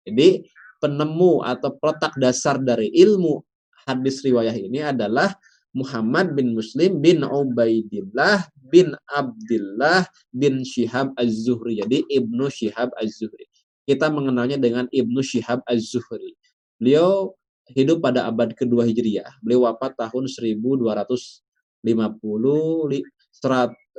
Jadi 0.01 0.49
penemu 0.81 1.45
atau 1.45 1.77
peletak 1.77 2.17
dasar 2.17 2.57
dari 2.57 2.89
ilmu 2.97 3.45
hadis 3.85 4.25
riwayah 4.25 4.57
ini 4.57 4.81
adalah 4.81 5.37
Muhammad 5.69 6.33
bin 6.33 6.57
Muslim 6.57 6.97
bin 6.97 7.21
Ubaidillah 7.21 8.49
bin 8.71 8.95
Abdullah 9.11 10.07
bin 10.31 10.63
Syihab 10.63 11.11
Az-Zuhri. 11.19 11.83
Jadi 11.83 12.07
Ibnu 12.07 12.47
Syihab 12.47 12.95
Az-Zuhri. 12.95 13.43
Kita 13.83 14.07
mengenalnya 14.07 14.55
dengan 14.55 14.87
Ibnu 14.91 15.19
Syihab 15.19 15.59
Az-Zuhri. 15.67 16.39
Beliau 16.79 17.35
hidup 17.71 18.03
pada 18.03 18.27
abad 18.27 18.51
kedua 18.55 18.83
Hijriah. 18.83 19.39
Beliau 19.43 19.61
wafat 19.67 19.95
tahun 19.95 20.27
1250 20.27 21.83
125 21.83 23.03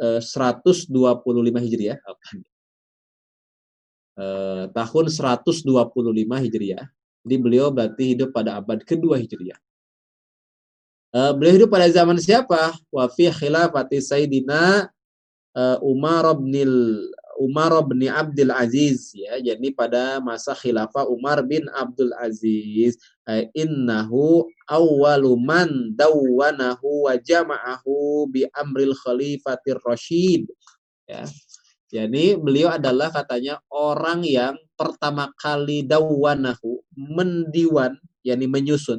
eh, 0.01 0.21
Hijriah. 1.65 1.99
Eh, 4.15 4.65
tahun 4.71 5.11
125 5.11 6.45
Hijriah. 6.45 6.87
Jadi 7.25 7.37
beliau 7.41 7.73
berarti 7.73 8.13
hidup 8.15 8.37
pada 8.37 8.61
abad 8.61 8.85
kedua 8.85 9.17
Hijriah. 9.17 9.57
Uh, 11.15 11.31
beliau 11.31 11.63
hidup 11.63 11.71
pada 11.71 11.87
zaman 11.87 12.19
siapa? 12.19 12.75
Wa 12.91 13.07
fi 13.07 13.31
khilafati 13.31 14.03
Sayyidina 14.03 14.91
uh, 15.55 15.79
Umar 15.79 16.35
bin 16.35 16.67
Umar 17.39 17.71
bin 17.87 18.11
Abdul 18.11 18.51
Aziz 18.51 19.15
ya. 19.15 19.39
Jadi 19.39 19.71
pada 19.71 20.19
masa 20.19 20.59
khilafah 20.59 21.07
Umar 21.07 21.47
bin 21.47 21.71
Abdul 21.71 22.11
Aziz 22.19 22.99
uh, 23.31 23.47
innahu 23.55 24.51
awwalu 24.67 25.39
man 25.39 25.95
dawwanahu 25.95 27.07
wa 27.07 27.15
jama'ahu 27.15 28.27
bi 28.35 28.51
amril 28.51 28.99
khalifatir 28.99 29.79
rasyid 29.87 30.51
ya. 31.07 31.23
Jadi 31.95 32.35
beliau 32.35 32.75
adalah 32.75 33.15
katanya 33.15 33.63
orang 33.71 34.27
yang 34.27 34.59
pertama 34.75 35.31
kali 35.39 35.87
dawwanahu 35.87 36.83
mendiwan 36.99 37.95
yakni 38.27 38.51
menyusun. 38.51 38.99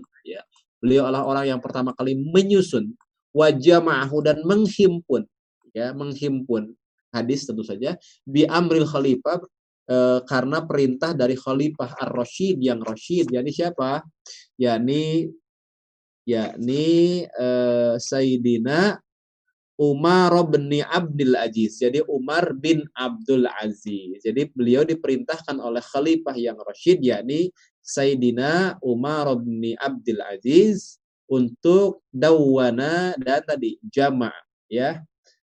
Beliau 0.85 1.09
adalah 1.09 1.25
orang 1.25 1.57
yang 1.57 1.61
pertama 1.65 1.97
kali 1.97 2.13
menyusun 2.13 2.93
wajah 3.33 3.81
ma'ahu 3.81 4.21
dan 4.21 4.45
menghimpun 4.45 5.25
ya, 5.73 5.97
menghimpun 5.97 6.77
hadis 7.09 7.49
tentu 7.49 7.65
saja 7.65 7.97
bi 8.21 8.45
amril 8.45 8.85
khalifah 8.85 9.41
e, 9.89 9.97
karena 10.29 10.61
perintah 10.61 11.17
dari 11.17 11.33
khalifah 11.33 11.97
ar-rasyid 12.05 12.61
yang 12.61 12.85
rasyid 12.85 13.33
yakni 13.33 13.49
siapa? 13.49 14.05
yakni 14.61 15.33
yakni 16.29 17.25
e, 17.25 17.47
Sayyidina 17.97 19.01
Umar 19.75 20.31
bin 20.47 20.71
Abdul 20.87 21.35
Aziz. 21.35 21.83
Jadi 21.83 21.99
Umar 22.07 22.55
bin 22.55 22.87
Abdul 22.95 23.43
Aziz. 23.59 24.23
Jadi 24.23 24.47
beliau 24.55 24.87
diperintahkan 24.87 25.59
oleh 25.59 25.83
khalifah 25.83 26.35
yang 26.39 26.55
rasyid 26.63 27.03
yakni 27.03 27.51
Sayyidina 27.85 28.81
Umar 28.81 29.29
bin 29.37 29.77
Abdul 29.77 30.25
Aziz 30.25 30.97
untuk 31.29 32.01
dawana 32.09 33.13
dan 33.21 33.45
tadi 33.45 33.77
jama' 33.85 34.33
ya. 34.65 35.05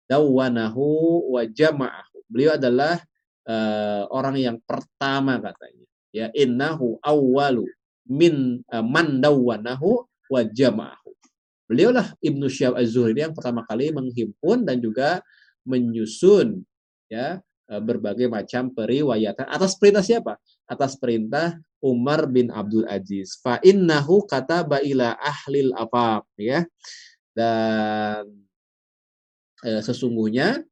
Dawanahu 0.05 0.86
wa 1.34 1.41
jama'ahu. 1.49 2.17
Beliau 2.30 2.57
adalah 2.61 3.01
uh, 3.49 4.05
orang 4.13 4.38
yang 4.38 4.57
pertama 4.61 5.41
katanya. 5.41 5.86
Ya, 6.13 6.30
innahu 6.38 7.01
awwalu 7.01 7.65
min 8.05 8.61
uh, 8.69 8.86
man 8.86 9.17
dawanahu 9.17 10.05
wa 10.30 10.41
jama'ahu. 10.45 11.09
Beliaulah 11.65 12.13
Ibnu 12.21 12.45
Syihab 12.45 12.78
Az-Zuhri 12.78 13.26
yang 13.26 13.34
pertama 13.34 13.65
kali 13.65 13.89
menghimpun 13.89 14.61
dan 14.61 14.78
juga 14.78 15.26
menyusun 15.65 16.61
ya 17.09 17.41
eh, 17.41 17.82
berbagai 17.82 18.30
macam 18.30 18.69
periwayatan 18.69 19.49
atas 19.49 19.73
perintah 19.82 20.05
siapa? 20.05 20.38
Atas 20.69 20.93
perintah 20.93 21.57
Umar 21.86 22.25
bin 22.25 22.49
Abdul 22.49 22.89
Aziz. 22.89 23.38
Fa 23.38 23.61
innahu 23.61 24.25
kataba 24.25 24.81
ila 24.81 25.13
ahlil 25.21 25.69
afaq 25.77 26.25
ya. 26.41 26.65
Dan 27.38 28.25
eh, 29.61 29.81
sesungguhnya 29.86 30.65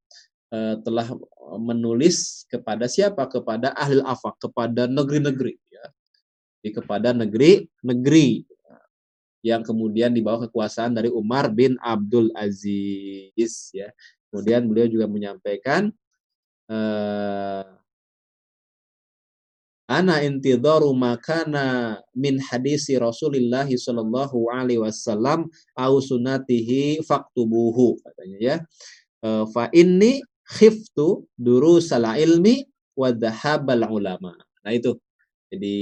eh, 0.50 0.76
telah 0.82 1.14
menulis 1.62 2.50
kepada 2.50 2.90
siapa? 2.90 3.30
Kepada 3.30 3.78
ahli 3.78 4.02
afaq, 4.02 4.50
kepada 4.50 4.90
negeri-negeri 4.90 5.54
ya. 5.70 5.86
Di 6.66 6.74
kepada 6.74 7.14
negeri-negeri 7.14 8.50
yang 9.44 9.62
kemudian 9.62 10.16
dibawa 10.16 10.48
kekuasaan 10.48 10.96
dari 10.96 11.12
Umar 11.12 11.52
bin 11.52 11.76
Abdul 11.84 12.32
Aziz 12.34 13.76
ya. 13.76 13.92
Kemudian 14.32 14.66
beliau 14.66 14.88
juga 14.90 15.06
menyampaikan 15.06 15.92
uh, 16.72 17.83
ana 20.00 20.26
intidharu 20.26 20.90
makana 20.98 22.00
min 22.18 22.42
hadisi 22.42 22.98
Rasulullah 22.98 23.70
sallallahu 23.70 24.50
alaihi 24.50 24.82
wasallam 24.82 25.46
au 25.78 25.94
sunatihi 26.02 27.06
faktubuhu 27.06 28.02
katanya 28.02 28.38
ya. 28.42 28.56
Uh, 29.24 29.46
fa 29.54 29.70
inni 29.72 30.26
khiftu 30.44 31.24
durusal 31.38 32.04
ilmi 32.18 32.66
wa 32.98 33.14
dhahabal 33.14 33.86
ulama. 33.88 34.34
Nah 34.66 34.74
itu. 34.74 34.98
Jadi 35.54 35.78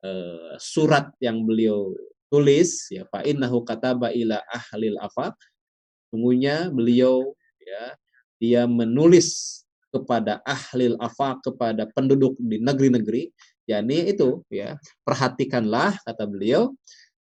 uh, 0.00 0.56
surat 0.56 1.12
yang 1.20 1.44
beliau 1.44 1.92
tulis 2.32 2.88
ya 2.88 3.04
fa 3.12 3.22
innahu 3.22 3.62
kataba 3.62 4.10
ila 4.10 4.40
ahlil 4.50 4.98
afaq 4.98 5.36
sungguhnya 6.10 6.72
beliau 6.72 7.36
ya 7.60 7.94
dia 8.42 8.62
menulis 8.66 9.62
kepada 9.94 10.42
ahlil 10.42 10.98
afaq 10.98 11.46
kepada 11.46 11.86
penduduk 11.94 12.34
di 12.42 12.58
negeri-negeri 12.58 13.30
yakni 13.70 14.10
itu 14.10 14.42
ya 14.50 14.74
perhatikanlah 15.06 15.94
kata 16.02 16.26
beliau 16.26 16.74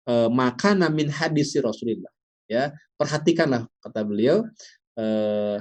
e, 0.08 0.32
maka 0.32 0.72
namin 0.72 1.12
hadis 1.12 1.52
Rasulullah 1.60 2.10
ya 2.48 2.72
perhatikanlah 2.96 3.68
kata 3.84 4.02
beliau 4.08 4.48
e, 4.98 5.06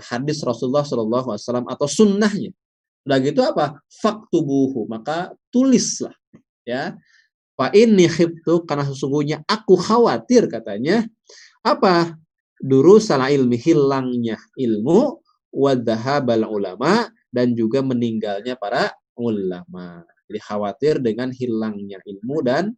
hadis 0.01 0.41
Rasulullah 0.45 0.85
Shallallahu 0.85 1.33
Alaihi 1.33 1.45
Wasallam 1.45 1.69
atau 1.69 1.87
sunnahnya. 1.89 2.51
Udah 3.03 3.19
gitu 3.19 3.43
apa? 3.43 3.83
Faktubuhu 3.91 4.87
maka 4.87 5.35
tulislah 5.51 6.15
ya. 6.63 6.95
Fa 7.53 7.69
ini 7.77 8.09
khiftu 8.09 8.65
karena 8.65 8.89
sesungguhnya 8.89 9.45
aku 9.45 9.77
khawatir 9.77 10.49
katanya 10.49 11.05
apa? 11.61 12.17
Duru 12.63 13.03
salah 13.03 13.27
ilmi 13.27 13.59
hilangnya 13.59 14.39
ilmu 14.55 15.19
wadhahabal 15.53 16.49
ulama 16.49 17.13
dan 17.29 17.53
juga 17.53 17.85
meninggalnya 17.85 18.57
para 18.57 18.97
ulama. 19.15 20.03
Jadi 20.27 20.41
khawatir 20.41 20.95
dengan 20.99 21.29
hilangnya 21.29 22.01
ilmu 22.03 22.41
dan 22.41 22.73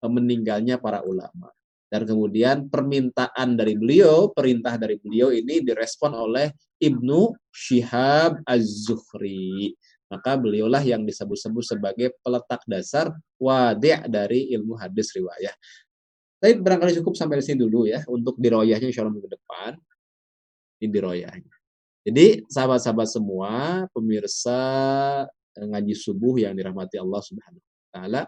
e, 0.00 0.04
meninggalnya 0.08 0.80
para 0.80 1.04
ulama. 1.04 1.52
Dan 1.92 2.08
kemudian 2.08 2.66
permintaan 2.66 3.54
dari 3.54 3.78
beliau, 3.78 4.32
perintah 4.32 4.74
dari 4.74 4.98
beliau 4.98 5.30
ini 5.30 5.62
direspon 5.62 6.10
oleh 6.16 6.50
Ibnu 6.80 7.30
Syihab 7.54 8.42
Az-Zuhri 8.42 9.76
maka 10.14 10.38
beliaulah 10.38 10.78
yang 10.84 11.02
disebut-sebut 11.02 11.64
sebagai 11.64 12.14
peletak 12.22 12.62
dasar 12.70 13.10
wadi' 13.34 14.06
dari 14.06 14.54
ilmu 14.54 14.78
hadis 14.78 15.10
riwayah. 15.10 15.50
Tapi 16.38 16.60
barangkali 16.60 17.00
cukup 17.02 17.18
sampai 17.18 17.40
di 17.40 17.44
sini 17.50 17.58
dulu 17.64 17.88
ya 17.88 18.04
untuk 18.06 18.38
diroyahnya 18.38 18.92
insya 18.92 19.02
Allah 19.02 19.16
minggu 19.16 19.32
depan. 19.32 19.74
Ini 20.78 20.86
diroyahnya. 20.92 21.53
Jadi 22.04 22.44
sahabat-sahabat 22.52 23.08
semua, 23.08 23.52
pemirsa 23.96 24.60
eh, 25.56 25.66
ngaji 25.66 25.94
subuh 25.96 26.36
yang 26.36 26.52
dirahmati 26.52 27.00
Allah 27.00 27.20
Subhanahu 27.24 27.64
wa 27.64 27.88
taala. 27.88 28.22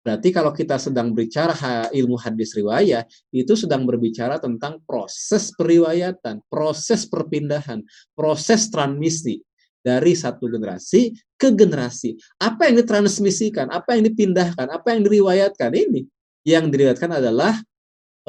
Berarti 0.00 0.32
kalau 0.32 0.50
kita 0.50 0.80
sedang 0.80 1.12
berbicara 1.12 1.92
ilmu 1.92 2.16
hadis 2.16 2.56
riwayah, 2.56 3.04
itu 3.30 3.52
sedang 3.52 3.84
berbicara 3.84 4.40
tentang 4.40 4.80
proses 4.88 5.52
periwayatan, 5.52 6.40
proses 6.48 7.04
perpindahan, 7.04 7.84
proses 8.16 8.72
transmisi 8.72 9.44
dari 9.84 10.16
satu 10.16 10.48
generasi 10.48 11.12
ke 11.36 11.52
generasi. 11.52 12.16
Apa 12.40 12.72
yang 12.72 12.80
ditransmisikan, 12.80 13.68
apa 13.68 13.94
yang 13.94 14.08
dipindahkan, 14.08 14.72
apa 14.72 14.96
yang 14.96 15.04
diriwayatkan 15.04 15.70
ini? 15.76 16.08
Yang 16.48 16.64
diriwayatkan 16.72 17.20
adalah 17.20 17.60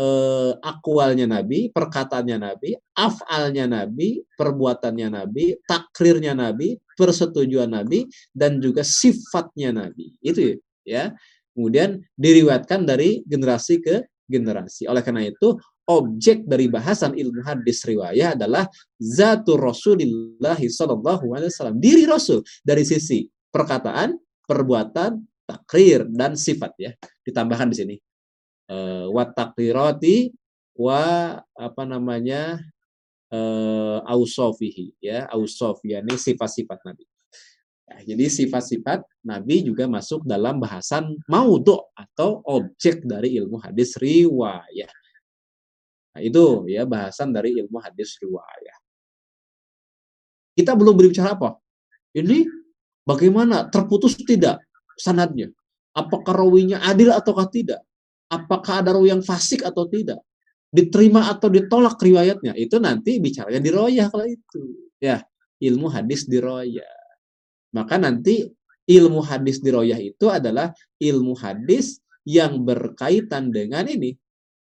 eh, 0.02 0.52
akwalnya 0.66 1.30
Nabi, 1.30 1.70
perkataannya 1.70 2.38
Nabi, 2.42 2.74
afalnya 2.98 3.70
Nabi, 3.70 4.26
perbuatannya 4.34 5.08
Nabi, 5.14 5.54
takrirnya 5.70 6.34
Nabi, 6.34 6.74
persetujuan 6.98 7.70
Nabi, 7.70 8.10
dan 8.34 8.58
juga 8.58 8.82
sifatnya 8.82 9.70
Nabi. 9.70 10.18
Itu 10.26 10.58
ya. 10.82 11.14
Kemudian 11.52 12.02
diriwayatkan 12.16 12.88
dari 12.88 13.22
generasi 13.28 13.84
ke 13.84 14.08
generasi. 14.32 14.88
Oleh 14.88 15.04
karena 15.04 15.28
itu, 15.28 15.60
objek 15.84 16.48
dari 16.48 16.72
bahasan 16.72 17.12
ilmu 17.20 17.44
hadis 17.44 17.84
riwayah 17.84 18.40
adalah 18.40 18.64
zatul 18.96 19.60
Rasulullah 19.60 20.56
sallallahu 20.56 21.36
alaihi 21.36 21.52
wasallam, 21.52 21.78
diri 21.84 22.08
Rasul 22.08 22.40
dari 22.64 22.88
sisi 22.88 23.28
perkataan, 23.52 24.16
perbuatan, 24.48 25.20
takrir 25.44 26.08
dan 26.08 26.40
sifat 26.40 26.72
ya. 26.80 26.92
Ditambahkan 27.28 27.68
di 27.68 27.76
sini. 27.76 27.96
Uh, 28.72 29.12
wa 29.12 29.28
takrirati 29.28 30.32
wa 30.80 31.36
apa 31.60 31.84
namanya? 31.84 32.64
uh, 33.32 34.00
ausofihi 34.06 34.94
ya, 35.00 35.26
ausof 35.32 35.82
ini 35.88 36.16
sifat-sifat 36.20 36.80
Nabi. 36.84 37.06
Ya, 37.88 37.96
jadi 38.14 38.26
sifat-sifat 38.32 39.04
Nabi 39.24 39.68
juga 39.68 39.88
masuk 39.88 40.24
dalam 40.24 40.60
bahasan 40.60 41.20
maudhu 41.28 41.80
atau 41.96 42.40
objek 42.48 43.04
dari 43.04 43.36
ilmu 43.40 43.60
hadis 43.60 44.00
riwayah. 44.00 44.92
Nah, 46.12 46.22
itu 46.24 46.68
ya 46.68 46.84
bahasan 46.84 47.32
dari 47.32 47.56
ilmu 47.56 47.80
hadis 47.80 48.20
riwayah. 48.20 48.78
Kita 50.52 50.76
belum 50.76 51.00
berbicara 51.00 51.36
apa? 51.36 51.56
Ini 52.12 52.44
bagaimana 53.08 53.72
terputus 53.72 54.20
tidak 54.20 54.60
sanadnya? 55.00 55.48
Apakah 55.96 56.44
rawinya 56.44 56.84
adil 56.84 57.12
ataukah 57.12 57.48
tidak? 57.48 57.80
Apakah 58.32 58.80
ada 58.80 58.96
rawi 58.96 59.12
yang 59.12 59.20
fasik 59.20 59.68
atau 59.68 59.84
tidak? 59.92 60.24
Diterima 60.72 61.28
atau 61.28 61.52
ditolak 61.52 62.00
riwayatnya? 62.00 62.56
Itu 62.56 62.80
nanti 62.80 63.20
bicaranya 63.20 63.60
di 63.60 63.72
royah 63.76 64.08
kalau 64.08 64.24
itu. 64.24 64.88
Ya, 65.04 65.20
ilmu 65.60 65.92
hadis 65.92 66.24
di 66.24 66.40
royah. 66.40 66.88
Maka 67.76 68.00
nanti 68.00 68.48
ilmu 68.88 69.20
hadis 69.20 69.60
di 69.60 69.68
royah 69.68 70.00
itu 70.00 70.32
adalah 70.32 70.72
ilmu 70.96 71.36
hadis 71.36 72.00
yang 72.24 72.64
berkaitan 72.64 73.52
dengan 73.52 73.84
ini 73.84 74.16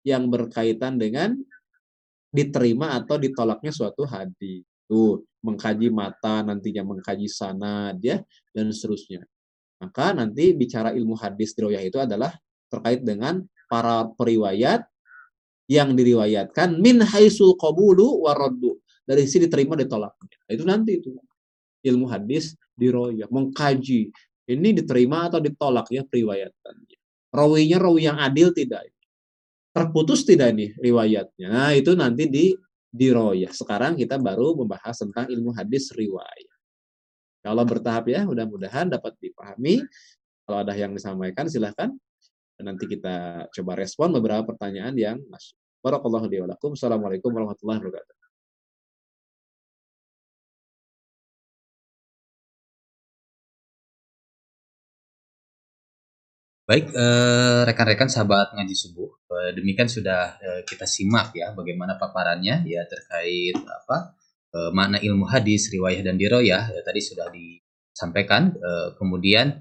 yang 0.06 0.30
berkaitan 0.30 1.02
dengan 1.02 1.34
diterima 2.30 2.94
atau 3.02 3.18
ditolaknya 3.18 3.74
suatu 3.74 4.06
hadis. 4.06 4.62
Tuh, 4.86 5.26
mengkaji 5.42 5.90
mata, 5.90 6.46
nantinya 6.46 6.86
mengkaji 6.86 7.26
sanad 7.26 7.98
ya 8.06 8.22
dan 8.54 8.70
seterusnya. 8.70 9.26
Maka 9.82 10.14
nanti 10.14 10.54
bicara 10.54 10.94
ilmu 10.94 11.18
hadis 11.18 11.58
riwayat 11.58 11.90
itu 11.90 11.98
adalah 11.98 12.38
terkait 12.70 13.02
dengan 13.02 13.42
para 13.70 14.10
periwayat 14.16 14.86
yang 15.66 15.98
diriwayatkan 15.98 16.78
min 16.78 17.02
haisul 17.02 17.58
qabulu 17.58 18.26
waraddu. 18.26 18.78
Dari 19.06 19.30
sini 19.30 19.46
diterima 19.46 19.78
ditolaknya. 19.78 20.38
Itu 20.50 20.66
nanti 20.66 20.98
itu. 20.98 21.14
Ilmu 21.86 22.10
hadis 22.10 22.58
diroyah, 22.74 23.30
mengkaji. 23.30 24.10
Ini 24.50 24.70
diterima 24.78 25.30
atau 25.30 25.38
ditolak 25.38 25.90
ya 25.94 26.02
periwayatannya. 26.06 26.98
rawinya 27.36 27.78
rawi 27.84 28.08
yang 28.08 28.18
adil 28.18 28.56
tidak 28.56 28.88
terputus 29.76 30.24
tidak 30.24 30.56
nih 30.56 30.72
riwayatnya 30.80 31.48
nah 31.52 31.72
itu 31.76 31.92
nanti 32.00 32.32
di 32.32 32.46
diroyah 32.96 33.52
sekarang 33.52 34.00
kita 34.00 34.16
baru 34.16 34.56
membahas 34.56 34.96
tentang 34.96 35.28
ilmu 35.28 35.52
hadis 35.52 35.92
riwayat 35.92 36.56
kalau 37.44 37.68
bertahap 37.68 38.08
ya 38.08 38.24
mudah-mudahan 38.24 38.88
dapat 38.88 39.20
dipahami 39.20 39.84
kalau 40.48 40.64
ada 40.64 40.72
yang 40.72 40.96
disampaikan 40.96 41.52
silahkan 41.52 41.92
nanti 42.64 42.86
kita 42.88 43.48
coba 43.52 43.72
respon 43.76 44.16
beberapa 44.16 44.48
pertanyaan 44.48 44.96
yang 44.96 45.18
masuk 45.28 45.56
Barakallahu 45.86 46.26
Assalamualaikum 46.74 47.30
warahmatullahi 47.30 47.78
wabarakatuh. 47.78 48.26
Baik, 56.66 56.90
eh, 56.98 57.62
rekan-rekan 57.70 58.10
sahabat 58.10 58.58
ngaji 58.58 58.74
subuh, 58.74 59.06
eh, 59.30 59.54
demikian 59.54 59.86
sudah 59.86 60.34
eh, 60.42 60.62
kita 60.66 60.90
simak 60.90 61.38
ya 61.38 61.54
bagaimana 61.54 61.94
paparannya 62.02 62.66
ya 62.66 62.82
terkait 62.90 63.54
apa 63.62 64.18
makna 64.72 64.98
ilmu 65.04 65.28
hadis, 65.28 65.68
riwayah 65.68 66.00
dan 66.00 66.16
diroyah 66.16 66.64
ya, 66.72 66.82
tadi 66.88 67.02
sudah 67.04 67.28
disampaikan. 67.28 68.56
kemudian 68.96 69.52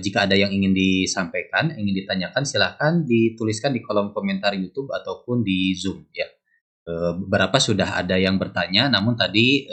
jika 0.00 0.24
ada 0.24 0.32
yang 0.32 0.48
ingin 0.48 0.72
disampaikan, 0.72 1.76
ingin 1.76 1.92
ditanyakan, 2.04 2.48
silahkan 2.48 3.04
dituliskan 3.04 3.76
di 3.76 3.84
kolom 3.84 4.16
komentar 4.16 4.56
YouTube 4.56 4.88
ataupun 4.88 5.44
di 5.44 5.76
Zoom 5.76 6.08
ya. 6.16 6.24
beberapa 7.20 7.60
sudah 7.60 8.00
ada 8.00 8.16
yang 8.16 8.40
bertanya, 8.40 8.88
namun 8.88 9.20
tadi 9.20 9.68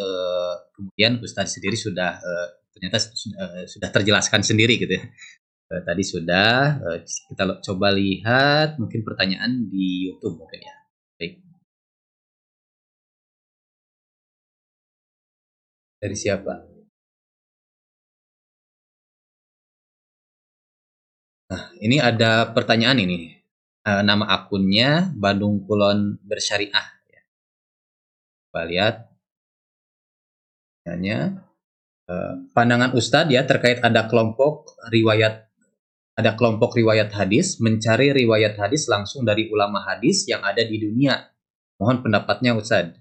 kemudian 0.75 1.23
Ustadz 1.23 1.55
sendiri 1.55 1.79
sudah 1.79 2.19
ternyata 2.75 2.99
sudah 3.63 3.89
terjelaskan 3.89 4.43
sendiri 4.43 4.75
gitu 4.75 4.99
ya 4.99 5.07
uh, 5.71 5.81
tadi 5.83 6.03
sudah 6.03 6.79
uh, 6.79 6.97
kita 7.03 7.43
coba 7.63 7.87
lihat 7.95 8.79
mungkin 8.79 9.01
pertanyaan 9.03 9.67
di 9.67 10.07
YouTube 10.11 10.39
mungkin 10.39 10.59
ya. 10.63 10.75
Baik. 11.19 11.33
Dari 15.97 16.15
siapa? 16.17 16.76
Nah, 21.47 21.71
ini 21.79 21.97
ada 22.03 22.51
pertanyaan 22.51 22.99
ini. 22.99 23.39
Uh, 23.87 24.03
nama 24.03 24.27
akunnya 24.27 25.15
Bandung 25.15 25.63
Kulon 25.63 26.19
Bersyariah. 26.19 26.87
Ya. 27.07 27.21
Kita 28.51 28.61
lihat. 28.67 28.95
Hanya 30.87 31.43
uh, 32.07 32.47
pandangan 32.51 32.95
Ustadz 32.95 33.31
ya 33.31 33.43
terkait 33.43 33.83
ada 33.83 34.07
kelompok 34.07 34.79
riwayat 34.87 35.47
ada 36.17 36.33
kelompok 36.33 36.73
riwayat 36.73 37.13
hadis 37.13 37.59
mencari 37.61 38.09
riwayat 38.09 38.57
hadis 38.57 38.89
langsung 38.89 39.21
dari 39.21 39.51
ulama 39.53 39.83
hadis 39.85 40.25
yang 40.25 40.41
ada 40.41 40.63
di 40.63 40.79
dunia. 40.81 41.29
Mohon 41.77 42.09
pendapatnya 42.09 42.57
Ustaz. 42.57 42.95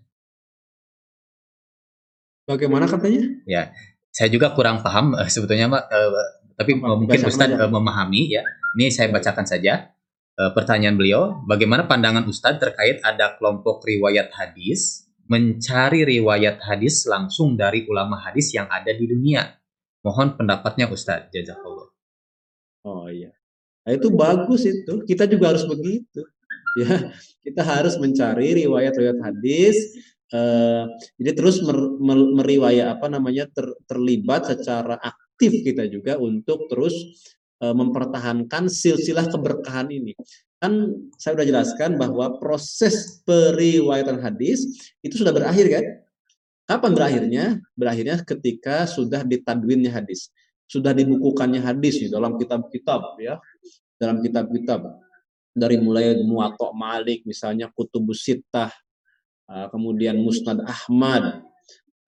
Bagaimana 2.47 2.87
katanya? 2.87 3.27
Ya, 3.49 3.75
saya 4.15 4.31
juga 4.31 4.55
kurang 4.55 4.85
paham 4.87 5.19
uh, 5.19 5.27
sebetulnya 5.27 5.67
Mbak, 5.67 5.85
uh, 5.91 6.46
tapi 6.57 6.81
Apa, 6.81 6.97
mungkin 6.97 7.21
Ustaz 7.29 7.53
uh, 7.53 7.69
memahami 7.69 8.33
ya. 8.33 8.43
Ini 8.77 8.89
saya 8.89 9.13
bacakan 9.13 9.45
saja. 9.45 9.93
Uh, 10.37 10.53
pertanyaan 10.53 11.01
beliau, 11.01 11.41
bagaimana 11.49 11.89
pandangan 11.89 12.25
Ustaz 12.29 12.61
terkait 12.61 13.01
ada 13.01 13.41
kelompok 13.41 13.85
riwayat 13.89 14.29
hadis 14.37 15.09
mencari 15.27 16.05
riwayat 16.05 16.61
hadis 16.61 17.09
langsung 17.09 17.57
dari 17.57 17.89
ulama 17.89 18.21
hadis 18.21 18.53
yang 18.53 18.69
ada 18.69 18.93
di 18.93 19.05
dunia? 19.09 19.49
Mohon 20.05 20.37
pendapatnya 20.37 20.93
Ustaz. 20.93 21.33
Jazakallah. 21.33 21.89
Oh 22.85 23.09
iya. 23.09 23.33
Nah, 23.87 23.93
itu 23.97 24.09
bagus 24.13 24.63
itu. 24.67 25.03
Kita 25.05 25.29
juga 25.29 25.55
harus 25.55 25.65
begitu. 25.69 26.25
Ya, 26.77 27.09
kita 27.41 27.65
harus 27.65 27.97
mencari 27.97 28.53
riwayat-riwayat 28.53 29.17
hadis. 29.25 29.97
Uh, 30.29 30.85
jadi 31.17 31.33
terus 31.33 31.65
mer, 31.65 31.73
mer, 31.97 32.21
meriwayat 32.37 33.01
apa 33.01 33.09
namanya 33.09 33.49
ter, 33.49 33.73
terlibat 33.89 34.45
secara 34.45 35.01
aktif 35.01 35.26
kita 35.39 35.85
juga 35.89 36.17
untuk 36.17 36.69
terus 36.73 36.95
uh, 37.61 37.77
mempertahankan 37.77 38.73
silsilah 38.73 39.29
keberkahan 39.29 39.93
ini. 39.93 40.17
Kan 40.57 40.97
saya 41.21 41.37
sudah 41.37 41.47
jelaskan 41.47 42.01
bahwa 42.01 42.41
proses 42.41 43.21
periwayatan 43.29 44.25
hadis 44.25 44.91
itu 45.05 45.21
sudah 45.21 45.33
berakhir 45.37 45.67
kan? 45.69 45.85
Kapan 46.67 46.93
berakhirnya? 46.97 47.45
Berakhirnya 47.79 48.17
ketika 48.25 48.89
sudah 48.89 49.23
ditadwinnya 49.23 49.93
hadis 49.93 50.33
sudah 50.67 50.91
dibukukannya 50.91 51.63
hadis 51.63 52.03
di 52.03 52.09
dalam 52.11 52.35
kitab-kitab 52.37 53.23
ya 53.23 53.39
dalam 53.97 54.19
kitab-kitab 54.19 54.83
dari 55.55 55.79
mulai 55.79 56.21
Muwatta 56.27 56.75
Malik 56.75 57.23
misalnya 57.23 57.71
Kutubus 57.71 58.27
Sittah 58.27 58.75
uh, 59.47 59.67
kemudian 59.71 60.19
Musnad 60.19 60.67
Ahmad 60.67 61.47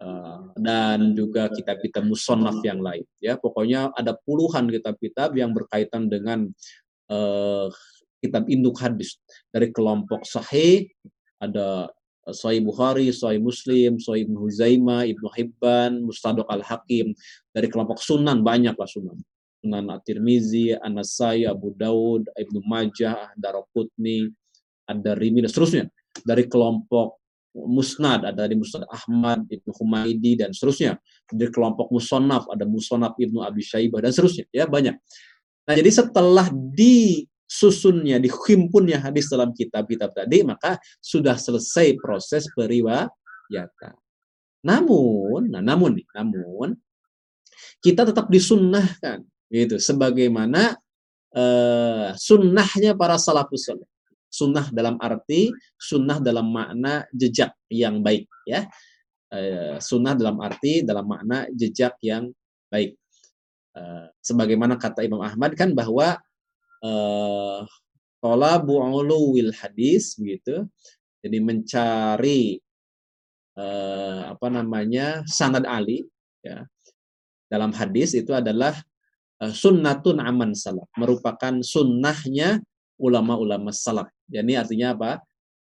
uh, 0.02 0.50
dan 0.58 1.14
juga 1.14 1.50
kitab-kitab 1.50 2.02
musonaf 2.06 2.58
yang 2.64 2.82
lain 2.82 3.04
ya 3.22 3.38
pokoknya 3.38 3.94
ada 3.94 4.14
puluhan 4.14 4.70
kitab-kitab 4.70 5.34
yang 5.34 5.54
berkaitan 5.54 6.10
dengan 6.10 6.48
uh, 7.10 7.68
kitab 8.18 8.46
induk 8.50 8.78
hadis 8.82 9.18
dari 9.54 9.70
kelompok 9.70 10.26
sahih 10.26 10.90
ada 11.38 11.90
Sahih 12.28 12.60
Bukhari, 12.60 13.08
Sahih 13.08 13.40
Muslim, 13.40 13.96
Sahih 13.96 14.28
Ibnu 14.28 14.48
Huzaimah, 14.48 15.08
Ibnu 15.08 15.28
Hibban, 15.32 16.04
Mustadrak 16.04 16.48
Al-Hakim. 16.48 17.16
Dari 17.52 17.68
kelompok 17.72 18.00
sunan 18.04 18.44
banyak 18.44 18.76
lah 18.76 18.88
sunan. 18.88 19.16
Sunan 19.64 19.84
At-Tirmizi, 19.90 20.76
An-Nasai, 20.76 21.48
Abu 21.48 21.72
Daud, 21.74 22.28
Ibnu 22.36 22.62
Majah, 22.68 23.32
Daraqutni, 23.34 24.28
Ad-Darimi, 24.86 25.44
dan 25.44 25.50
seterusnya. 25.50 25.84
Dari 26.20 26.44
kelompok 26.46 27.18
musnad, 27.54 28.28
ada 28.28 28.44
dari 28.44 28.54
musnad 28.56 28.84
Ahmad, 28.88 29.48
Ibnu 29.48 29.70
Humaidi, 29.80 30.38
dan 30.38 30.52
seterusnya. 30.52 31.00
Dari 31.28 31.50
kelompok 31.52 31.88
musonaf, 31.92 32.48
ada 32.52 32.68
musonaf 32.68 33.16
Ibnu 33.16 33.40
Abi 33.40 33.64
Syaibah, 33.64 34.04
dan 34.04 34.12
seterusnya. 34.12 34.44
Ya, 34.52 34.68
banyak. 34.68 34.94
Nah, 35.68 35.74
jadi 35.76 35.90
setelah 35.92 36.48
di 36.52 37.24
susunnya, 37.48 38.20
dihimpunnya 38.20 39.00
hadis 39.00 39.32
dalam 39.32 39.56
kitab-kitab 39.56 40.12
tadi, 40.12 40.44
maka 40.44 40.76
sudah 41.00 41.36
selesai 41.40 41.96
proses 41.96 42.44
periwayatan. 42.52 43.96
Namun, 44.64 45.48
nah 45.48 45.64
namun 45.64 45.96
nih, 45.96 46.06
namun 46.12 46.76
kita 47.80 48.04
tetap 48.04 48.28
disunnahkan 48.28 49.22
gitu 49.48 49.80
sebagaimana 49.80 50.76
uh, 51.32 52.12
sunnahnya 52.18 52.92
para 52.92 53.16
salafus 53.16 53.64
saleh. 53.64 53.88
Sunnah 54.38 54.70
dalam 54.70 54.94
arti 55.02 55.50
sunnah 55.74 56.22
dalam 56.22 56.46
makna 56.54 57.02
jejak 57.10 57.58
yang 57.66 57.98
baik 58.06 58.30
ya. 58.46 58.70
Uh, 59.34 59.82
sunnah 59.82 60.14
dalam 60.14 60.38
arti 60.38 60.86
dalam 60.86 61.04
makna 61.10 61.50
jejak 61.50 61.98
yang 62.06 62.30
baik. 62.70 62.94
Uh, 63.74 64.06
sebagaimana 64.22 64.78
kata 64.78 65.02
Imam 65.02 65.20
Ahmad 65.26 65.58
kan 65.58 65.74
bahwa 65.74 66.16
uh, 66.86 67.60
talabu 68.22 68.78
uluwil 68.78 69.50
hadis 69.58 70.14
gitu. 70.14 70.70
Jadi 71.18 71.38
mencari 71.42 72.62
uh, 73.58 74.38
apa 74.38 74.46
namanya 74.54 75.26
sanad 75.26 75.66
ali 75.66 76.06
ya. 76.46 76.62
Dalam 77.48 77.72
hadis 77.72 78.12
itu 78.12 78.36
adalah 78.36 78.76
sunnatun 79.40 80.20
aman 80.20 80.52
salaf, 80.52 80.84
merupakan 81.00 81.64
sunnahnya 81.64 82.60
ulama-ulama 82.98 83.70
salaf. 83.70 84.10
Jadi 84.26 84.52
artinya 84.58 84.94
apa? 84.94 85.10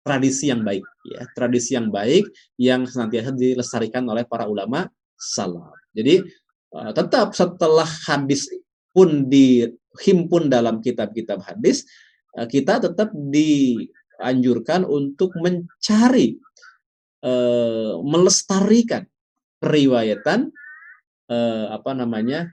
Tradisi 0.04 0.50
yang 0.50 0.66
baik 0.66 0.84
ya, 1.06 1.22
tradisi 1.38 1.78
yang 1.78 1.94
baik 1.94 2.26
yang 2.58 2.90
senantiasa 2.90 3.36
dilestarikan 3.36 4.04
oleh 4.10 4.26
para 4.26 4.50
ulama 4.50 4.90
salaf. 5.16 5.76
Jadi 5.94 6.24
uh, 6.74 6.92
tetap 6.96 7.36
setelah 7.38 7.86
hadis 7.86 8.50
pun 8.90 9.30
di 9.30 9.64
himpun 9.98 10.48
dalam 10.48 10.80
kitab-kitab 10.80 11.42
hadis, 11.44 11.86
eh, 12.38 12.48
kita 12.48 12.80
tetap 12.84 13.10
dianjurkan 13.14 14.86
untuk 14.86 15.34
mencari, 15.38 16.38
eh, 17.26 17.94
melestarikan 18.04 19.06
periwayatan 19.60 20.54
eh, 21.30 21.66
apa 21.70 21.92
namanya 21.94 22.50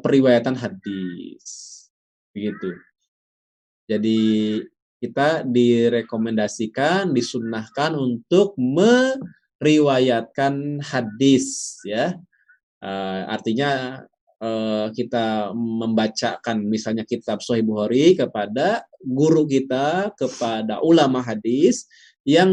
periwayatan 0.00 0.56
hadis, 0.56 1.44
begitu. 2.32 2.80
Jadi 3.90 4.62
kita 5.02 5.42
direkomendasikan, 5.42 7.10
disunnahkan 7.10 7.98
untuk 7.98 8.54
meriwayatkan 9.58 10.78
hadis, 10.86 11.74
ya. 11.82 12.14
artinya 13.26 14.00
Eh, 14.40 14.86
kita 14.96 15.52
membacakan 15.52 16.64
misalnya 16.64 17.04
kitab 17.04 17.44
Sahih 17.44 17.60
Bukhari 17.60 18.16
kepada 18.16 18.88
guru 19.04 19.44
kita, 19.44 20.16
kepada 20.16 20.80
ulama 20.80 21.20
hadis 21.20 21.84
yang 22.24 22.48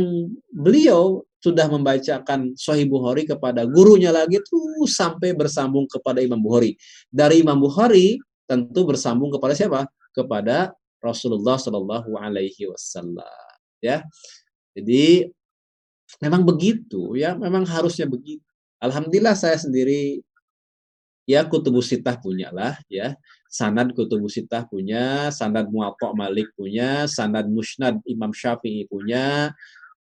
beliau 0.51 1.23
sudah 1.39 1.71
membacakan 1.71 2.59
Sahih 2.59 2.91
Bukhari 2.91 3.23
kepada 3.23 3.63
gurunya 3.63 4.11
lagi 4.11 4.43
tuh 4.43 4.83
sampai 4.83 5.31
bersambung 5.31 5.87
kepada 5.87 6.19
Imam 6.19 6.43
Bukhari. 6.43 6.75
Dari 7.07 7.39
Imam 7.39 7.55
Bukhari 7.55 8.19
tentu 8.43 8.83
bersambung 8.83 9.31
kepada 9.31 9.55
siapa? 9.55 9.87
Kepada 10.11 10.75
Rasulullah 11.01 11.57
Shallallahu 11.59 12.17
Alaihi 12.17 12.69
Wasallam. 12.69 13.47
Ya, 13.83 14.01
jadi 14.73 15.29
memang 16.21 16.41
begitu 16.41 17.13
ya, 17.13 17.37
memang 17.37 17.65
harusnya 17.65 18.09
begitu. 18.09 18.43
Alhamdulillah 18.77 19.33
saya 19.33 19.57
sendiri 19.57 20.21
ya 21.27 21.43
kutubus 21.43 21.91
sitah 21.91 22.15
punya 22.15 22.47
lah 22.55 22.79
ya 22.87 23.11
sanad 23.51 23.91
kutubus 23.91 24.39
sitah 24.39 24.63
punya 24.63 25.27
sanad 25.27 25.67
muwatta 25.67 26.15
malik 26.15 26.47
punya 26.55 27.03
sanad 27.03 27.51
musnad 27.51 27.99
imam 28.07 28.31
syafi'i 28.31 28.87
punya 28.87 29.51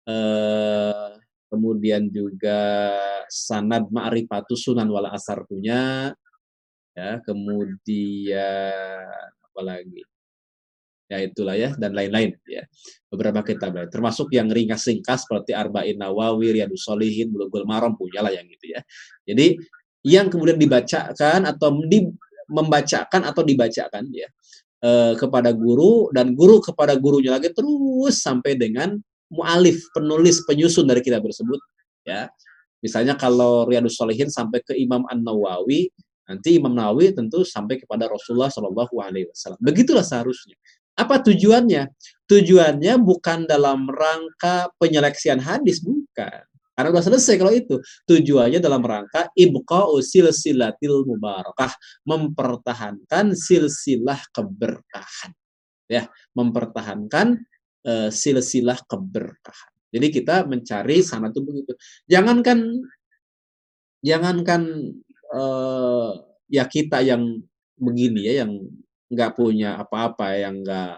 eh, 0.06 1.10
kemudian 1.50 2.06
juga 2.14 2.94
sanad 3.26 3.90
ma'rifatus 3.90 4.70
sunan 4.70 4.86
wal 4.86 5.10
asar 5.10 5.42
punya 5.50 6.14
ya 6.94 7.18
kemudian 7.26 9.02
apa 9.50 9.60
lagi 9.66 10.06
ya 11.10 11.18
itulah 11.18 11.58
ya 11.58 11.74
dan 11.74 11.90
lain-lain 11.90 12.38
ya 12.46 12.62
beberapa 13.10 13.42
kitab 13.42 13.74
termasuk 13.90 14.30
yang 14.30 14.46
ringkas 14.46 14.86
ringkas 14.86 15.26
seperti 15.26 15.50
Arba'in 15.50 15.98
Nawawi 15.98 16.54
Riyadus 16.54 16.86
Solihin 16.86 17.34
Bulughul 17.34 17.66
Maram 17.66 17.98
punya 17.98 18.22
lah 18.22 18.30
yang 18.30 18.46
gitu 18.46 18.70
ya 18.70 18.80
jadi 19.26 19.58
yang 20.06 20.30
kemudian 20.30 20.56
dibacakan 20.56 21.50
atau 21.50 21.82
di, 21.84 22.06
membacakan 22.46 23.26
atau 23.26 23.42
dibacakan 23.42 24.06
ya 24.14 24.30
eh, 24.86 25.12
kepada 25.18 25.50
guru 25.50 26.14
dan 26.14 26.32
guru 26.38 26.62
kepada 26.62 26.94
gurunya 26.94 27.34
lagi 27.34 27.50
terus 27.50 28.22
sampai 28.22 28.54
dengan 28.54 28.94
mualif, 29.30 29.86
penulis, 29.94 30.42
penyusun 30.44 30.84
dari 30.84 31.00
kitab 31.00 31.22
tersebut. 31.22 31.62
Ya, 32.02 32.28
misalnya 32.82 33.14
kalau 33.14 33.64
Riyadus 33.64 33.96
Salihin 33.96 34.28
sampai 34.28 34.60
ke 34.60 34.74
Imam 34.74 35.06
An 35.06 35.22
Nawawi, 35.22 35.88
nanti 36.26 36.58
Imam 36.58 36.74
Nawawi 36.74 37.14
tentu 37.14 37.46
sampai 37.46 37.78
kepada 37.78 38.10
Rasulullah 38.10 38.50
Wasallam. 38.50 39.60
Begitulah 39.62 40.02
seharusnya. 40.02 40.58
Apa 41.00 41.24
tujuannya? 41.24 41.88
Tujuannya 42.28 42.94
bukan 43.00 43.48
dalam 43.48 43.88
rangka 43.88 44.68
penyeleksian 44.76 45.40
hadis, 45.40 45.80
bukan. 45.80 46.44
Karena 46.76 46.96
sudah 46.96 47.04
selesai 47.16 47.36
kalau 47.40 47.52
itu. 47.52 47.76
Tujuannya 48.08 48.60
dalam 48.60 48.84
rangka 48.84 49.32
ibqa'u 49.32 50.00
silsilatil 50.04 51.08
mubarakah. 51.08 51.72
Mempertahankan 52.04 53.32
silsilah 53.32 54.20
keberkahan. 54.32 55.32
Ya, 55.90 56.06
mempertahankan 56.36 57.40
uh, 57.84 58.08
silsilah 58.08 58.78
keberkahan. 58.86 59.72
Jadi 59.90 60.06
kita 60.08 60.46
mencari 60.46 61.02
sana 61.02 61.34
tuh 61.34 61.42
begitu. 61.42 61.74
Jangankan 62.06 62.78
jangankan 64.00 64.62
uh, 65.34 66.14
ya 66.46 66.64
kita 66.64 67.02
yang 67.02 67.42
begini 67.76 68.30
ya 68.30 68.46
yang 68.46 68.56
nggak 69.10 69.30
punya 69.34 69.76
apa-apa 69.76 70.38
yang 70.38 70.62
nggak 70.62 70.94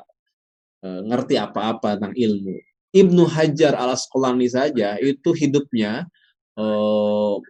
uh, 0.85 1.01
ngerti 1.09 1.35
apa-apa 1.41 1.97
tentang 1.99 2.15
ilmu. 2.15 2.57
Ibnu 2.93 3.25
Hajar 3.25 3.73
al 3.73 3.97
Asqalani 3.97 4.47
saja 4.53 5.01
itu 5.01 5.33
hidupnya 5.33 6.05
uh, 6.61 7.41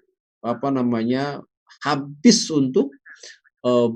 apa 0.43 0.69
namanya 0.71 1.43
habis 1.83 2.47
untuk 2.55 2.95
uh, 3.67 3.91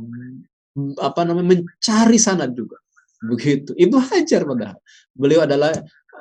apa 0.99 1.23
namanya 1.23 1.57
mencari 1.57 2.19
sanad 2.19 2.51
juga. 2.53 2.83
Begitu. 3.23 3.73
Ibnu 3.79 3.99
Hajar 4.03 4.43
padahal. 4.43 4.79
Beliau 5.14 5.47
adalah 5.47 5.73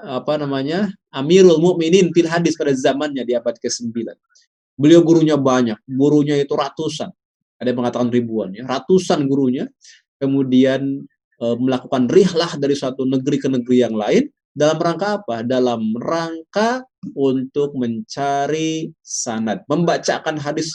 apa 0.05 0.37
namanya 0.37 0.93
Amirul 1.09 1.57
Mukminin 1.57 2.13
fil 2.13 2.29
hadis 2.29 2.53
pada 2.53 2.71
zamannya 2.71 3.25
di 3.25 3.33
abad 3.33 3.57
ke-9 3.57 3.91
beliau 4.75 5.01
gurunya 5.01 5.39
banyak. 5.39 5.79
Gurunya 5.87 6.35
itu 6.39 6.53
ratusan. 6.53 7.09
Ada 7.55 7.71
yang 7.71 7.79
mengatakan 7.79 8.11
ribuan 8.11 8.51
ya. 8.51 8.67
Ratusan 8.67 9.25
gurunya 9.25 9.65
kemudian 10.21 11.03
e, 11.39 11.45
melakukan 11.59 12.07
rihlah 12.07 12.55
dari 12.59 12.75
suatu 12.75 13.03
negeri 13.03 13.37
ke 13.39 13.47
negeri 13.51 13.77
yang 13.83 13.95
lain 13.95 14.27
dalam 14.55 14.79
rangka 14.79 15.19
apa? 15.21 15.43
Dalam 15.43 15.91
rangka 15.99 16.87
untuk 17.13 17.75
mencari 17.75 18.89
sanad, 19.03 19.61
membacakan 19.67 20.39
hadis 20.39 20.71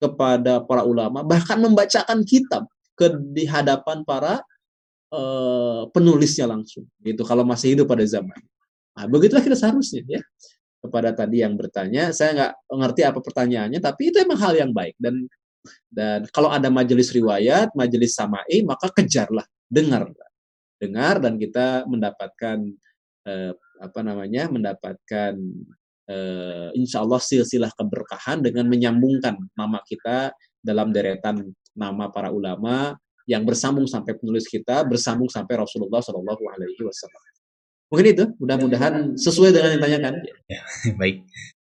kepada 0.00 0.62
para 0.64 0.86
ulama, 0.86 1.26
bahkan 1.26 1.60
membacakan 1.60 2.22
kitab 2.24 2.70
ke 2.94 3.10
di 3.34 3.44
hadapan 3.44 4.06
para 4.06 4.40
uh, 5.12 5.90
penulisnya 5.90 6.48
langsung. 6.48 6.86
Gitu 7.02 7.20
kalau 7.26 7.42
masih 7.42 7.76
hidup 7.76 7.90
pada 7.90 8.06
zaman. 8.06 8.38
Nah, 8.96 9.04
begitulah 9.10 9.42
kita 9.44 9.58
seharusnya 9.58 10.06
ya. 10.06 10.22
Kepada 10.80 11.12
tadi 11.12 11.44
yang 11.44 11.60
bertanya 11.60 12.08
saya 12.08 12.32
nggak 12.32 12.52
ngerti 12.72 13.04
apa 13.04 13.20
pertanyaannya 13.20 13.84
tapi 13.84 14.08
itu 14.08 14.16
emang 14.16 14.40
hal 14.40 14.56
yang 14.56 14.72
baik 14.72 14.96
dan 14.96 15.28
dan 15.92 16.24
kalau 16.32 16.48
ada 16.48 16.72
majelis 16.72 17.12
riwayat 17.12 17.72
majelis 17.76 18.16
samai 18.16 18.64
maka 18.64 18.88
kejarlah 18.92 19.44
dengar 19.68 20.08
dengar 20.80 21.20
dan 21.20 21.36
kita 21.36 21.84
mendapatkan 21.84 22.58
eh, 23.28 23.52
apa 23.80 24.00
namanya 24.00 24.48
mendapatkan 24.48 25.36
eh, 26.08 26.68
insya 26.76 27.04
Allah 27.04 27.20
silsilah 27.20 27.72
keberkahan 27.76 28.40
dengan 28.40 28.64
menyambungkan 28.68 29.36
nama 29.52 29.80
kita 29.84 30.32
dalam 30.60 30.92
deretan 30.92 31.52
nama 31.76 32.08
para 32.12 32.32
ulama 32.32 32.96
yang 33.30 33.46
bersambung 33.46 33.86
sampai 33.86 34.18
penulis 34.18 34.50
kita, 34.50 34.82
bersambung 34.82 35.30
sampai 35.30 35.54
Rasulullah 35.54 36.02
Shallallahu 36.02 36.44
Alaihi 36.50 36.82
Wasallam. 36.82 37.22
Mungkin 37.90 38.06
itu, 38.10 38.24
mudah-mudahan 38.42 39.14
sesuai 39.14 39.54
dengan 39.54 39.70
yang 39.70 39.78
ditanyakan. 39.78 40.14
Ya, 40.50 40.60
baik. 41.00 41.22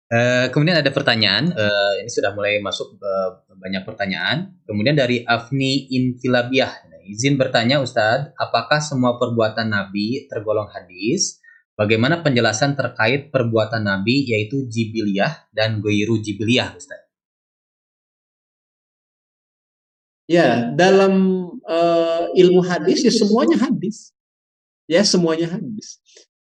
Uh, 0.08 0.48
kemudian 0.56 0.80
ada 0.80 0.88
pertanyaan, 0.88 1.52
uh, 1.52 1.94
ini 2.00 2.08
sudah 2.08 2.32
mulai 2.32 2.64
masuk 2.64 2.96
uh, 2.96 3.44
banyak 3.60 3.84
pertanyaan. 3.84 4.56
Kemudian 4.64 4.96
dari 4.96 5.28
Afni 5.28 5.92
Inkilabiah, 5.92 6.72
nah, 6.88 7.04
izin 7.04 7.36
bertanya 7.36 7.84
Ustadz, 7.84 8.32
apakah 8.40 8.80
semua 8.80 9.20
perbuatan 9.20 9.68
Nabi 9.68 10.24
tergolong 10.32 10.72
hadis? 10.72 11.44
Bagaimana 11.76 12.24
penjelasan 12.24 12.80
terkait 12.80 13.36
perbuatan 13.36 13.84
Nabi 13.84 14.32
yaitu 14.32 14.66
jibiliyah 14.72 15.52
dan 15.52 15.84
goiru 15.84 16.24
jibiliyah 16.24 16.72
Ustadz? 16.72 17.08
Ya, 20.28 20.72
dalam 20.72 21.48
uh, 21.68 22.32
ilmu 22.32 22.64
hadis 22.64 23.04
ya 23.04 23.12
semuanya 23.12 23.60
hadis. 23.60 24.16
Ya, 24.88 25.04
semuanya 25.04 25.52
hadis. 25.52 26.00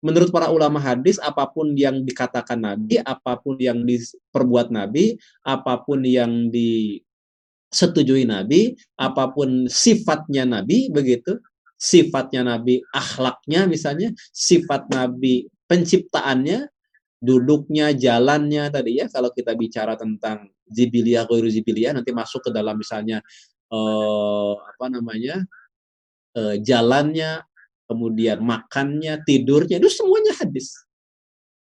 Menurut 0.04 0.36
para 0.36 0.52
ulama 0.52 0.84
hadis, 0.84 1.16
apa 1.24 1.48
pun 1.48 1.72
yang 1.80 2.04
dikatakan 2.04 2.60
Nabi, 2.60 3.00
apa 3.00 3.40
pun 3.40 3.56
yang 3.56 3.88
diperbuat 3.88 4.68
Nabi, 4.68 5.16
apa 5.48 5.80
pun 5.80 6.04
yang 6.04 6.52
disetujui 6.52 8.28
Nabi, 8.28 8.76
apa 9.00 9.32
pun 9.32 9.72
sifatnya 9.72 10.44
Nabi, 10.44 10.92
begitu, 10.92 11.40
sifatnya 11.80 12.44
Nabi, 12.44 12.84
akhlaknya 12.92 13.64
misalnya, 13.64 14.12
sifat 14.36 14.92
Nabi 14.92 15.48
penciptaannya, 15.72 16.68
duduknya, 17.24 17.96
jalannya 17.96 18.68
tadi 18.68 19.00
ya, 19.00 19.08
kalau 19.08 19.32
kita 19.32 19.56
bicara 19.56 19.96
tentang 19.96 20.52
zibiliyah, 20.68 21.24
ghairu 21.24 21.48
zibiliyah, 21.48 21.96
nanti 21.96 22.12
masuk 22.12 22.44
ke 22.44 22.52
dalam 22.52 22.76
misalnya 22.76 23.24
uh, 23.72 24.54
apa 24.60 24.86
namanya 24.92 25.40
uh, 26.36 26.60
jalannya, 26.60 27.40
kemudian 27.86 28.40
makannya, 28.42 29.22
tidurnya 29.24 29.78
itu 29.78 29.90
semuanya 29.92 30.34
hadis. 30.40 30.74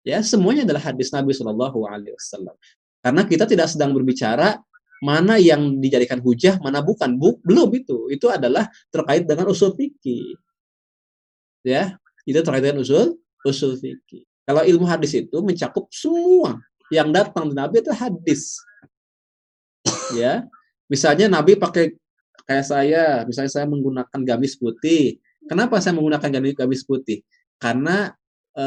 Ya, 0.06 0.22
semuanya 0.22 0.62
adalah 0.62 0.92
hadis 0.92 1.10
Nabi 1.10 1.34
Shallallahu 1.34 1.82
Alaihi 1.86 2.14
Wasallam. 2.14 2.54
Karena 3.02 3.22
kita 3.26 3.44
tidak 3.46 3.66
sedang 3.70 3.90
berbicara 3.90 4.58
mana 5.02 5.36
yang 5.36 5.82
dijadikan 5.82 6.22
hujah, 6.22 6.58
mana 6.62 6.80
bukan. 6.80 7.18
Bu, 7.18 7.42
belum 7.42 7.68
itu. 7.74 8.08
Itu 8.10 8.30
adalah 8.30 8.70
terkait 8.88 9.26
dengan 9.26 9.50
usul 9.50 9.74
fikih. 9.74 10.38
Ya, 11.66 11.98
itu 12.22 12.38
terkait 12.38 12.62
dengan 12.62 12.86
usul 12.86 13.18
usul 13.42 13.74
fikih. 13.78 14.22
Kalau 14.46 14.62
ilmu 14.62 14.86
hadis 14.86 15.10
itu 15.18 15.38
mencakup 15.42 15.90
semua 15.90 16.62
yang 16.94 17.10
datang 17.10 17.50
dari 17.50 17.58
Nabi 17.58 17.76
itu 17.82 17.90
hadis. 17.90 18.62
Ya, 20.14 20.46
Misalnya 20.86 21.26
Nabi 21.26 21.58
pakai 21.58 21.98
kayak 22.46 22.66
saya, 22.66 23.02
misalnya 23.26 23.50
saya 23.50 23.66
menggunakan 23.66 24.20
gamis 24.22 24.54
putih. 24.54 25.18
Kenapa 25.46 25.78
saya 25.78 25.94
menggunakan 25.94 26.30
gamis 26.54 26.82
putih? 26.82 27.22
Karena 27.56 28.12
e, 28.52 28.64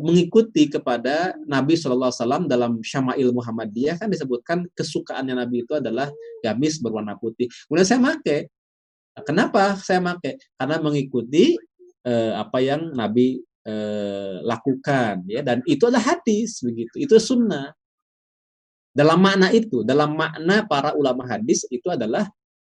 mengikuti 0.00 0.70
kepada 0.70 1.34
Nabi 1.44 1.74
Wasallam 1.74 2.46
dalam 2.46 2.78
Syama'il 2.80 3.34
Muhammadiyah 3.34 3.98
kan 3.98 4.08
disebutkan 4.08 4.68
kesukaannya 4.72 5.34
Nabi 5.34 5.66
itu 5.66 5.74
adalah 5.76 6.08
gamis 6.40 6.78
berwarna 6.78 7.18
putih. 7.18 7.50
Kemudian 7.66 7.86
saya 7.88 8.00
pakai. 8.00 8.40
Kenapa 9.26 9.74
saya 9.76 10.00
pakai? 10.00 10.38
Karena 10.54 10.76
mengikuti 10.78 11.58
e, 12.06 12.12
apa 12.32 12.58
yang 12.62 12.94
Nabi 12.94 13.42
e, 13.66 13.74
lakukan 14.46 15.26
ya 15.26 15.42
dan 15.42 15.60
itu 15.66 15.90
adalah 15.90 16.14
hadis 16.14 16.62
begitu. 16.62 16.96
Itu 17.00 17.18
sunnah. 17.18 17.74
Dalam 18.90 19.22
makna 19.22 19.54
itu, 19.54 19.86
dalam 19.86 20.18
makna 20.18 20.66
para 20.66 20.98
ulama 20.98 21.22
hadis 21.22 21.62
itu 21.70 21.86
adalah 21.94 22.26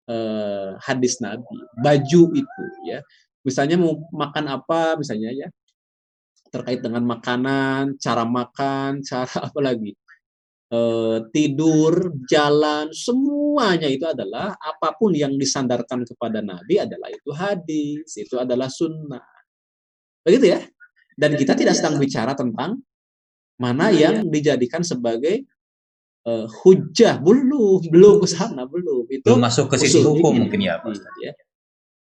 uh, 0.10 0.74
hadis 0.82 1.20
Nabi, 1.22 1.62
baju 1.84 2.22
itu 2.34 2.64
ya. 2.88 3.00
Misalnya 3.48 3.80
mau 3.80 3.96
makan 4.12 4.46
apa 4.52 5.00
misalnya 5.00 5.32
ya. 5.32 5.48
Terkait 6.52 6.84
dengan 6.84 7.04
makanan, 7.08 7.96
cara 7.96 8.28
makan, 8.28 9.00
cara 9.08 9.48
apa 9.48 9.60
lagi. 9.64 9.96
eh, 10.68 11.18
tidur, 11.32 12.12
jalan, 12.28 12.92
semuanya 12.92 13.88
itu 13.88 14.04
adalah 14.04 14.52
apa 14.60 15.00
pun 15.00 15.16
yang 15.16 15.32
disandarkan 15.40 16.04
kepada 16.04 16.44
Nabi 16.44 16.76
adalah 16.76 17.08
itu 17.08 17.32
hadis, 17.32 18.12
itu 18.20 18.36
adalah 18.36 18.68
sunnah. 18.68 19.24
Begitu 20.28 20.52
ya? 20.52 20.60
Dan 21.16 21.40
kita 21.40 21.56
tidak 21.56 21.72
sedang 21.72 21.96
bicara 21.96 22.36
tentang 22.36 22.84
mana 23.56 23.96
yang 23.96 24.28
dijadikan 24.28 24.84
sebagai 24.84 25.48
uh, 26.28 26.46
hujah 26.62 27.18
belum 27.18 27.88
belum 27.88 28.16
ke 28.22 28.28
sana 28.36 28.68
belum. 28.68 29.08
Itu 29.08 29.32
belum 29.32 29.42
masuk 29.42 29.72
ke 29.72 29.76
sisi 29.82 30.04
hukum 30.04 30.46
mungkin 30.46 30.60
ya 30.62 30.84
Pak. 30.84 31.00
Ya 31.24 31.34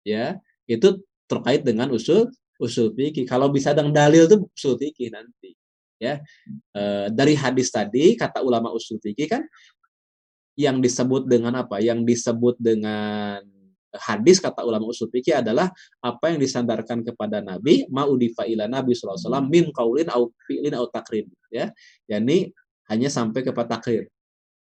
ya. 0.02 0.26
Itu 0.68 1.00
terkait 1.28 1.62
dengan 1.62 1.92
usul 1.92 2.32
usul 2.58 2.90
fikih. 2.92 3.24
Kalau 3.28 3.52
bisa 3.52 3.70
dengan 3.76 3.94
dalil 3.94 4.26
itu 4.26 4.36
usul 4.50 4.74
fikih 4.80 5.14
nanti 5.14 5.54
ya. 6.02 6.18
E, 6.74 6.82
dari 7.14 7.38
hadis 7.38 7.70
tadi 7.70 8.18
kata 8.18 8.42
ulama 8.42 8.74
usul 8.74 8.98
fikih 8.98 9.28
kan 9.30 9.42
yang 10.58 10.82
disebut 10.82 11.30
dengan 11.30 11.62
apa? 11.62 11.78
Yang 11.78 12.02
disebut 12.02 12.58
dengan 12.58 13.38
hadis 13.94 14.42
kata 14.42 14.66
ulama 14.66 14.90
usul 14.90 15.06
fikih 15.06 15.38
adalah 15.38 15.70
apa 16.02 16.34
yang 16.34 16.42
disandarkan 16.42 17.06
kepada 17.06 17.38
Nabi 17.38 17.86
ma'udifa 17.88 18.44
ila 18.50 18.66
Nabi 18.66 18.92
SAW 18.92 19.46
min 19.46 19.70
kaulin 19.70 20.10
au 20.10 20.34
fi'lin 20.48 20.74
au 20.74 20.90
takrin 20.90 21.30
ya. 21.54 21.70
Yakni 22.10 22.50
hanya 22.90 23.12
sampai 23.12 23.46
kepada 23.46 23.78
takrir 23.78 24.10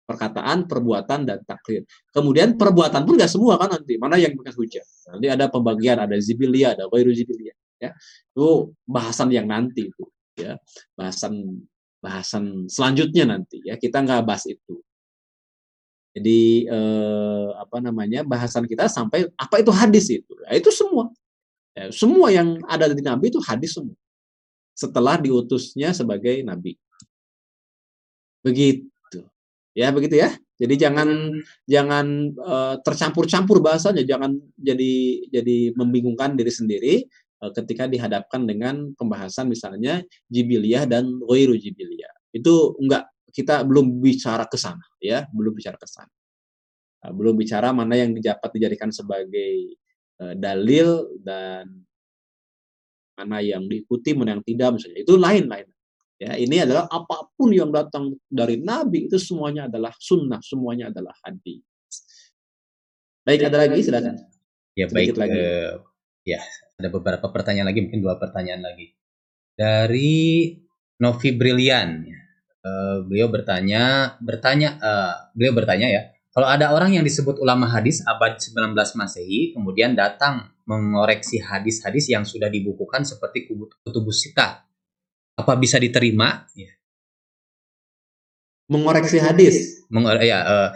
perkataan, 0.08 0.64
perbuatan, 0.64 1.28
dan 1.28 1.44
takrir. 1.44 1.84
Kemudian 2.08 2.56
perbuatan 2.56 3.04
pun 3.04 3.20
nggak 3.20 3.28
semua 3.28 3.60
kan 3.60 3.76
nanti. 3.76 4.00
Mana 4.00 4.16
yang 4.16 4.32
bekas 4.32 4.56
hujah? 4.56 4.80
Nanti 5.12 5.28
ada 5.28 5.52
pembagian, 5.52 6.00
ada 6.00 6.16
zibilia, 6.16 6.72
ada 6.72 6.88
ghairu 6.88 7.12
zibilia. 7.12 7.52
Ya. 7.76 7.92
Itu 8.32 8.72
bahasan 8.88 9.28
yang 9.28 9.44
nanti 9.44 9.92
itu. 9.92 10.04
Ya. 10.40 10.56
Bahasan 10.96 11.60
bahasan 12.00 12.72
selanjutnya 12.72 13.36
nanti. 13.36 13.60
ya 13.68 13.76
Kita 13.76 14.00
nggak 14.00 14.24
bahas 14.24 14.48
itu. 14.48 14.80
Jadi 16.16 16.64
eh, 16.64 17.48
apa 17.60 17.84
namanya 17.84 18.24
bahasan 18.24 18.64
kita 18.64 18.88
sampai 18.88 19.28
apa 19.36 19.60
itu 19.60 19.68
hadis 19.68 20.08
itu? 20.08 20.32
Ya, 20.48 20.56
itu 20.56 20.72
semua. 20.72 21.12
Ya, 21.76 21.92
semua 21.92 22.32
yang 22.32 22.58
ada 22.64 22.88
di 22.90 23.04
Nabi 23.04 23.28
itu 23.28 23.38
hadis 23.44 23.76
semua. 23.76 23.94
Setelah 24.72 25.20
diutusnya 25.20 25.92
sebagai 25.92 26.40
Nabi. 26.42 26.80
Begitu. 28.40 28.88
Ya 29.78 29.94
begitu 29.94 30.18
ya. 30.18 30.34
Jadi 30.58 30.74
jangan 30.74 31.38
jangan 31.70 32.34
uh, 32.34 32.74
tercampur-campur 32.82 33.62
bahasanya, 33.62 34.02
jangan 34.02 34.34
jadi 34.58 35.22
jadi 35.30 35.70
membingungkan 35.78 36.34
diri 36.34 36.50
sendiri 36.50 36.94
uh, 37.46 37.54
ketika 37.54 37.86
dihadapkan 37.86 38.42
dengan 38.42 38.90
pembahasan 38.98 39.46
misalnya 39.46 40.02
jibiliyah 40.26 40.82
dan 40.90 41.06
ghairu 41.22 41.54
jibiliyah. 41.54 42.10
Itu 42.34 42.74
enggak 42.82 43.06
kita 43.30 43.62
belum 43.62 44.02
bicara 44.02 44.50
ke 44.50 44.58
sana 44.58 44.82
ya, 44.98 45.30
belum 45.30 45.54
bicara 45.54 45.78
ke 45.78 45.86
sana. 45.86 46.10
Uh, 47.06 47.14
belum 47.14 47.38
bicara 47.38 47.70
mana 47.70 47.94
yang 47.94 48.18
dapat 48.18 48.50
dijadikan 48.58 48.90
sebagai 48.90 49.78
uh, 50.18 50.34
dalil 50.34 51.06
dan 51.22 51.86
mana 53.14 53.38
yang 53.46 53.62
diikuti, 53.70 54.10
mana 54.10 54.34
yang 54.34 54.42
tidak 54.42 54.74
misalnya. 54.74 55.06
Itu 55.06 55.14
lain-lain. 55.14 55.70
Ya, 56.18 56.34
ini 56.34 56.58
adalah 56.58 56.90
apa 56.90 57.30
pun 57.38 57.54
yang 57.54 57.70
datang 57.70 58.18
dari 58.26 58.58
Nabi 58.58 59.06
itu 59.06 59.22
semuanya 59.22 59.70
adalah 59.70 59.94
sunnah, 60.02 60.42
semuanya 60.42 60.90
adalah 60.90 61.14
hadis. 61.22 61.62
Baik, 63.22 63.46
ada 63.46 63.62
lagi 63.62 63.86
silakan. 63.86 64.18
Ya 64.74 64.90
Sedikit 64.90 65.14
baik. 65.14 65.30
Lagi. 65.30 65.38
Uh, 65.38 65.72
ya, 66.26 66.42
ada 66.74 66.88
beberapa 66.90 67.26
pertanyaan 67.30 67.70
lagi, 67.70 67.86
mungkin 67.86 68.02
dua 68.02 68.18
pertanyaan 68.18 68.66
lagi. 68.66 68.98
Dari 69.54 70.58
Novi 70.98 71.30
Brilian, 71.38 72.02
uh, 72.66 73.06
beliau 73.06 73.30
bertanya, 73.30 74.18
bertanya, 74.18 74.74
uh, 74.82 75.14
beliau 75.38 75.54
bertanya 75.54 75.86
ya, 75.86 76.02
kalau 76.34 76.50
ada 76.50 76.74
orang 76.74 76.98
yang 76.98 77.06
disebut 77.06 77.38
ulama 77.38 77.70
hadis 77.70 78.02
abad 78.02 78.42
19 78.42 78.74
Masehi, 78.74 79.54
kemudian 79.54 79.94
datang 79.94 80.50
mengoreksi 80.66 81.38
hadis-hadis 81.38 82.10
yang 82.10 82.26
sudah 82.26 82.50
dibukukan 82.50 83.06
seperti 83.06 83.46
kutubus 83.86 84.26
sitah 84.26 84.67
apa 85.38 85.52
bisa 85.54 85.78
diterima? 85.78 86.42
Ya. 86.58 86.74
Mengoreksi 88.66 89.22
hadis. 89.22 89.86
Mengore 89.88 90.26
ya, 90.26 90.42
uh, 90.42 90.68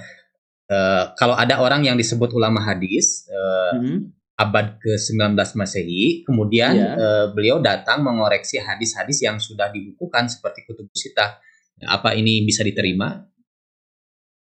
uh, 0.71 1.05
kalau 1.19 1.35
ada 1.35 1.59
orang 1.59 1.83
yang 1.85 1.99
disebut 1.99 2.33
ulama 2.33 2.63
hadis 2.63 3.29
uh, 3.29 3.77
hmm. 3.77 3.99
abad 4.39 4.79
ke-19 4.81 5.37
Masehi, 5.59 6.23
kemudian 6.25 6.73
yeah. 6.73 6.95
Iya. 6.95 7.03
uh, 7.03 7.27
beliau 7.35 7.59
datang 7.61 8.01
mengoreksi 8.01 8.63
hadis-hadis 8.63 9.21
yang 9.27 9.37
sudah 9.43 9.69
dibukukan 9.69 10.31
seperti 10.31 10.65
kutub 10.65 10.89
sita. 10.95 11.43
Apa 11.83 12.15
ini 12.15 12.47
bisa 12.47 12.63
diterima? 12.63 13.27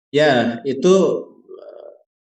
Ya, 0.09 0.65
itu 0.65 0.97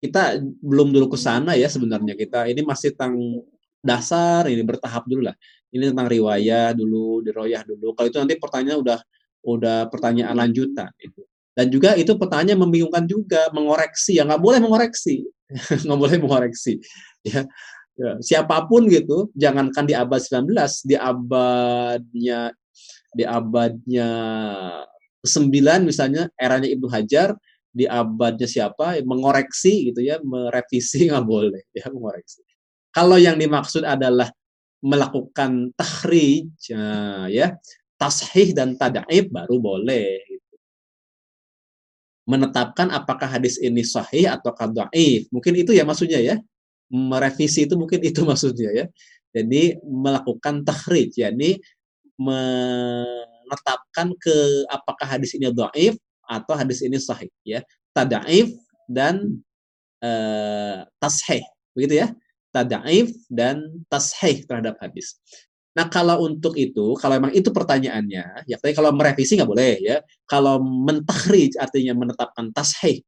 kita 0.04 0.36
belum 0.60 0.92
dulu 0.92 1.16
ke 1.16 1.18
sana 1.20 1.56
ya 1.56 1.72
sebenarnya 1.72 2.20
kita 2.20 2.52
ini 2.52 2.60
masih 2.60 2.92
tentang 2.92 3.40
dasar 3.80 4.52
ini 4.52 4.60
bertahap 4.60 5.08
dulu 5.08 5.32
lah 5.32 5.36
ini 5.74 5.90
tentang 5.90 6.06
riwayat 6.06 6.78
dulu, 6.78 7.26
diroyah 7.26 7.66
dulu. 7.66 7.98
Kalau 7.98 8.08
itu 8.08 8.18
nanti 8.22 8.38
pertanyaan 8.38 8.80
udah 8.86 9.00
udah 9.44 9.78
pertanyaan 9.90 10.38
lanjutan 10.38 10.94
itu. 11.02 11.26
Dan 11.54 11.70
juga 11.70 11.94
itu 11.94 12.14
pertanyaan 12.18 12.62
membingungkan 12.66 13.06
juga, 13.06 13.50
mengoreksi 13.54 14.18
ya 14.18 14.26
nggak 14.26 14.42
boleh 14.42 14.60
mengoreksi, 14.62 15.26
nggak 15.86 16.00
boleh 16.00 16.18
mengoreksi. 16.18 16.82
Ya, 17.22 17.46
ya, 17.94 18.12
siapa 18.22 18.66
pun 18.66 18.90
gitu, 18.90 19.30
jangankan 19.38 19.86
di 19.86 19.94
abad 19.94 20.18
19, 20.18 20.50
di 20.86 20.96
abadnya 20.98 22.40
di 23.14 23.22
abadnya 23.22 24.10
9 25.22 25.86
misalnya 25.86 26.26
eranya 26.42 26.66
Ibnu 26.74 26.90
Hajar, 26.90 27.38
di 27.70 27.86
abadnya 27.86 28.50
siapa 28.50 28.98
mengoreksi 29.06 29.94
gitu 29.94 30.02
ya, 30.02 30.18
merevisi 30.26 31.06
nggak 31.10 31.26
boleh 31.26 31.62
ya 31.70 31.86
mengoreksi. 31.94 32.42
Kalau 32.94 33.18
yang 33.18 33.38
dimaksud 33.38 33.86
adalah 33.86 34.30
melakukan 34.84 35.72
tahrij 35.80 36.52
ya 37.32 37.56
tashih 37.96 38.52
dan 38.52 38.76
tadaib 38.76 39.32
baru 39.32 39.56
boleh 39.64 40.20
gitu. 40.28 40.56
menetapkan 42.28 42.92
apakah 42.92 43.32
hadis 43.32 43.56
ini 43.64 43.80
sahih 43.84 44.28
atau 44.28 44.52
dhaif 44.52 45.32
mungkin 45.32 45.56
itu 45.56 45.72
ya 45.72 45.88
maksudnya 45.88 46.20
ya. 46.20 46.36
Merevisi 46.94 47.66
itu 47.66 47.74
mungkin 47.80 48.04
itu 48.04 48.22
maksudnya 48.30 48.70
ya. 48.76 48.86
Jadi 49.34 49.80
melakukan 49.82 50.68
tahrij 50.68 51.16
yakni 51.16 51.58
menetapkan 52.20 54.14
ke 54.20 54.38
apakah 54.70 55.08
hadis 55.10 55.34
ini 55.34 55.50
dhaif 55.50 55.96
atau 56.28 56.54
hadis 56.60 56.84
ini 56.84 57.00
sahih 57.00 57.32
ya. 57.48 57.64
Tadaif 57.96 58.52
dan 58.92 59.40
uh, 60.04 60.84
tashih 61.00 61.42
begitu 61.74 62.04
ya 62.04 62.12
tadaif 62.54 63.10
dan 63.28 63.84
tashih 63.90 64.46
terhadap 64.46 64.78
hadis. 64.78 65.18
Nah 65.74 65.90
kalau 65.90 66.22
untuk 66.30 66.54
itu, 66.54 66.94
kalau 67.02 67.18
memang 67.18 67.34
itu 67.34 67.50
pertanyaannya, 67.50 68.46
ya 68.46 68.58
kalau 68.78 68.94
merevisi 68.94 69.34
nggak 69.34 69.50
boleh 69.50 69.74
ya. 69.82 69.98
Kalau 70.30 70.62
mentahrij 70.62 71.58
artinya 71.58 71.98
menetapkan 71.98 72.54
tashih, 72.54 73.02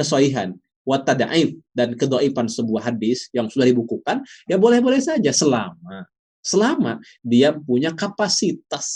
kesoihan, 0.00 0.56
watadaif 0.88 1.52
dan 1.76 1.92
kedoifan 1.92 2.48
sebuah 2.48 2.88
hadis 2.88 3.28
yang 3.36 3.52
sudah 3.52 3.68
dibukukan, 3.68 4.24
ya 4.48 4.56
boleh-boleh 4.56 4.98
saja 4.98 5.28
selama 5.28 6.08
selama 6.40 6.98
dia 7.20 7.52
punya 7.52 7.92
kapasitas. 7.92 8.88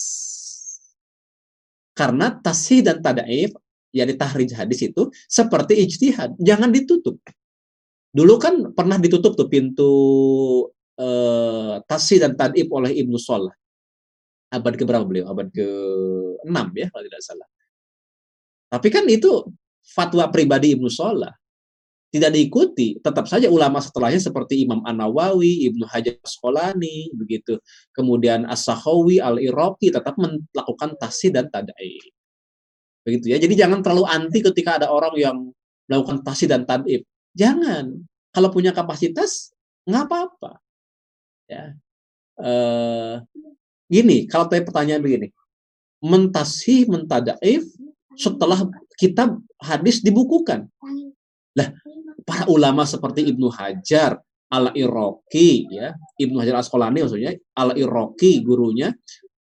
Karena 1.95 2.35
tashih 2.35 2.83
dan 2.83 2.99
tadaif, 2.99 3.55
ya 3.95 4.03
tahrij 4.09 4.51
hadis 4.57 4.83
itu 4.83 5.13
seperti 5.31 5.79
ijtihad, 5.87 6.35
jangan 6.43 6.75
ditutup. 6.75 7.21
Dulu 8.15 8.35
kan 8.39 8.55
pernah 8.71 8.95
ditutup 8.95 9.35
tuh 9.35 9.51
pintu 9.51 9.93
uh, 11.03 11.83
Tasi 11.83 12.23
dan 12.23 12.39
Tadib 12.39 12.71
oleh 12.71 12.95
Ibnu 12.95 13.19
Salah. 13.19 13.51
Abad 14.55 14.79
ke 14.79 14.87
berapa 14.87 15.03
beliau? 15.03 15.27
Abad 15.35 15.51
ke 15.51 15.67
6 16.47 16.47
ya 16.79 16.87
kalau 16.95 17.03
tidak 17.03 17.23
salah. 17.27 17.49
Tapi 18.71 18.89
kan 18.95 19.03
itu 19.11 19.43
fatwa 19.83 20.31
pribadi 20.31 20.79
Ibnu 20.79 20.87
Salah. 20.87 21.35
Tidak 22.15 22.31
diikuti, 22.31 23.03
tetap 23.03 23.27
saja 23.27 23.51
ulama 23.51 23.83
setelahnya 23.83 24.23
seperti 24.23 24.63
Imam 24.63 24.79
An-Nawawi, 24.87 25.67
Ibnu 25.67 25.83
Hajar 25.83 26.15
Asqalani, 26.23 27.11
begitu. 27.11 27.59
Kemudian 27.91 28.47
As-Sahawi, 28.47 29.19
Al-Iraqi 29.19 29.91
tetap 29.91 30.15
melakukan 30.15 30.95
tasi 30.95 31.35
dan 31.35 31.51
tadai. 31.51 31.99
Begitu 33.03 33.35
ya. 33.35 33.43
Jadi 33.43 33.59
jangan 33.59 33.83
terlalu 33.83 34.07
anti 34.07 34.39
ketika 34.47 34.79
ada 34.79 34.95
orang 34.95 35.15
yang 35.19 35.37
melakukan 35.91 36.23
tasi 36.23 36.47
dan 36.47 36.63
tadib. 36.63 37.03
Jangan. 37.35 38.03
Kalau 38.35 38.49
punya 38.51 38.71
kapasitas, 38.75 39.55
nggak 39.87 40.05
apa-apa. 40.07 40.59
Ya. 41.51 41.75
Uh, 42.35 43.23
gini, 43.87 44.27
kalau 44.27 44.51
tanya 44.51 44.67
pertanyaan 44.67 45.03
begini, 45.03 45.29
mentasih 46.03 46.91
mentadaif 46.91 47.63
setelah 48.19 48.67
kitab 48.99 49.39
hadis 49.63 50.03
dibukukan. 50.03 50.67
Lah, 51.55 51.71
para 52.27 52.51
ulama 52.51 52.83
seperti 52.83 53.31
Ibnu 53.31 53.51
Hajar, 53.55 54.19
Al-Iraqi 54.51 55.71
ya, 55.71 55.95
Ibnu 56.19 56.39
Hajar 56.43 56.63
Asqalani 56.63 57.07
maksudnya, 57.07 57.35
Al-Iraqi 57.55 58.43
gurunya, 58.43 58.91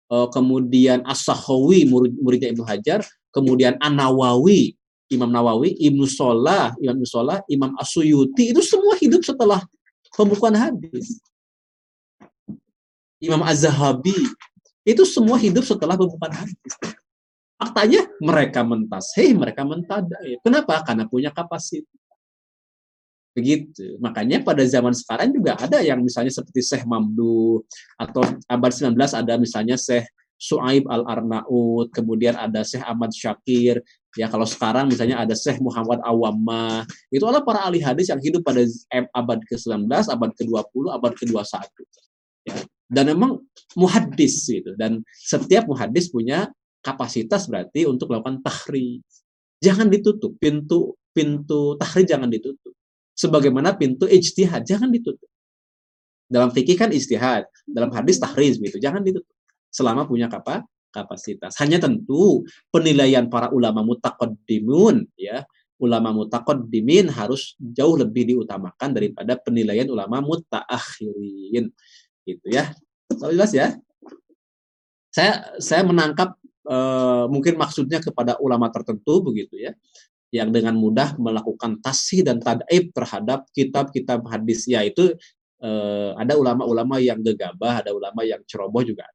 uh, 0.08 0.28
kemudian 0.32 1.04
As-Sahawi 1.04 1.84
murid, 1.84 2.16
muridnya 2.16 2.48
Ibnu 2.52 2.64
Hajar, 2.64 3.04
kemudian 3.32 3.76
An-Nawawi, 3.80 4.79
Imam 5.10 5.26
Nawawi, 5.26 5.74
Ibnu 5.74 6.06
Solah, 6.06 6.70
Imam 6.78 7.02
Solah, 7.02 7.42
Imam 7.50 7.74
Asyuyuti, 7.74 8.54
itu 8.54 8.62
semua 8.62 8.94
hidup 8.94 9.26
setelah 9.26 9.58
pembukuan 10.14 10.54
hadis. 10.54 11.18
Imam 13.18 13.42
Az-Zahabi, 13.44 14.16
itu 14.86 15.02
semua 15.04 15.36
hidup 15.36 15.66
setelah 15.66 15.98
pembukuan 15.98 16.32
hadis. 16.32 16.74
Faktanya 17.60 18.08
mereka 18.22 18.64
mentasih, 18.64 19.36
mereka 19.36 19.66
mentadai. 19.66 20.40
Kenapa? 20.40 20.80
Karena 20.80 21.04
punya 21.04 21.28
kapasitas. 21.28 22.00
Begitu. 23.36 24.00
Makanya 24.00 24.40
pada 24.40 24.64
zaman 24.64 24.96
sekarang 24.96 25.30
juga 25.30 25.54
ada 25.54 25.78
yang 25.84 26.00
misalnya 26.00 26.32
seperti 26.32 26.64
Syekh 26.64 26.88
Mamdu 26.88 27.62
atau 28.00 28.24
abad 28.48 28.72
19 28.72 28.96
ada 28.96 29.34
misalnya 29.36 29.76
Syekh 29.76 30.08
Suaib 30.40 30.88
Al-Arnaud, 30.88 31.92
kemudian 31.92 32.32
ada 32.32 32.64
Syekh 32.64 32.80
Ahmad 32.80 33.12
Syakir, 33.12 33.84
ya 34.18 34.26
kalau 34.26 34.46
sekarang 34.46 34.90
misalnya 34.90 35.22
ada 35.22 35.34
Syekh 35.36 35.62
Muhammad 35.62 36.02
Awamah, 36.02 36.82
itu 37.14 37.22
adalah 37.22 37.44
para 37.46 37.66
ahli 37.66 37.78
hadis 37.78 38.10
yang 38.10 38.18
hidup 38.18 38.42
pada 38.42 38.66
abad 39.14 39.38
ke-19, 39.46 39.86
abad 39.86 40.30
ke-20, 40.34 40.84
abad 40.90 41.12
ke-21. 41.14 41.54
Ya. 42.48 42.56
Dan 42.90 43.14
memang 43.14 43.38
muhaddis 43.78 44.50
itu 44.50 44.74
dan 44.74 45.06
setiap 45.14 45.70
muhaddis 45.70 46.10
punya 46.10 46.50
kapasitas 46.82 47.46
berarti 47.46 47.86
untuk 47.86 48.10
melakukan 48.10 48.42
tahri. 48.42 48.98
Jangan 49.62 49.86
ditutup 49.86 50.34
pintu 50.40 50.98
pintu 51.14 51.78
tahri 51.78 52.02
jangan 52.02 52.26
ditutup. 52.26 52.74
Sebagaimana 53.14 53.76
pintu 53.76 54.08
ijtihad 54.08 54.66
jangan 54.66 54.90
ditutup. 54.90 55.28
Dalam 56.30 56.50
fikih 56.54 56.78
kan 56.78 56.90
ijtihad, 56.90 57.46
dalam 57.66 57.90
hadis 57.90 58.22
tahriz 58.22 58.56
gitu, 58.58 58.78
jangan 58.78 59.02
ditutup 59.02 59.28
selama 59.70 60.06
punya 60.06 60.26
kapa, 60.30 60.66
kapasitas. 60.90 61.56
Hanya 61.62 61.78
tentu 61.78 62.44
penilaian 62.68 63.26
para 63.30 63.48
ulama 63.54 63.80
mutaqaddimun 63.86 65.06
ya, 65.16 65.46
ulama 65.80 66.12
mutaqaddimin 66.12 67.08
harus 67.08 67.56
jauh 67.58 67.96
lebih 67.96 68.36
diutamakan 68.36 68.92
daripada 68.92 69.38
penilaian 69.40 69.88
ulama 69.88 70.20
mutaakhirin. 70.20 71.72
Gitu 72.28 72.46
ya. 72.50 72.74
So, 73.16 73.32
jelas 73.32 73.50
ya? 73.56 73.74
Saya 75.10 75.58
saya 75.58 75.82
menangkap 75.82 76.38
uh, 76.68 77.26
mungkin 77.26 77.58
maksudnya 77.58 77.98
kepada 77.98 78.38
ulama 78.38 78.70
tertentu 78.70 79.26
begitu 79.26 79.58
ya 79.58 79.74
yang 80.30 80.54
dengan 80.54 80.78
mudah 80.78 81.18
melakukan 81.18 81.82
tasih 81.82 82.22
dan 82.22 82.38
tadaib 82.38 82.94
terhadap 82.94 83.50
kitab-kitab 83.50 84.22
hadis 84.30 84.62
yaitu 84.70 85.18
uh, 85.58 86.14
ada 86.14 86.38
ulama-ulama 86.38 87.02
yang 87.02 87.18
gegabah, 87.18 87.82
ada 87.82 87.90
ulama 87.90 88.22
yang 88.22 88.38
ceroboh 88.46 88.86
juga. 88.86 89.06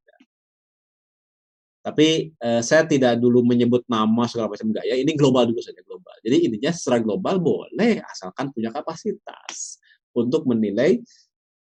Tapi 1.86 2.34
uh, 2.42 2.58
saya 2.66 2.82
tidak 2.82 3.14
dulu 3.22 3.46
menyebut 3.46 3.86
nama 3.86 4.26
segala 4.26 4.50
macam 4.50 4.74
enggak 4.74 4.90
ya. 4.90 4.98
Ini 4.98 5.14
global 5.14 5.46
dulu 5.46 5.62
saja 5.62 5.78
global. 5.86 6.18
Jadi 6.26 6.50
intinya 6.50 6.74
secara 6.74 6.98
global 6.98 7.38
boleh 7.38 8.02
asalkan 8.10 8.50
punya 8.50 8.74
kapasitas 8.74 9.78
untuk 10.10 10.50
menilai 10.50 10.98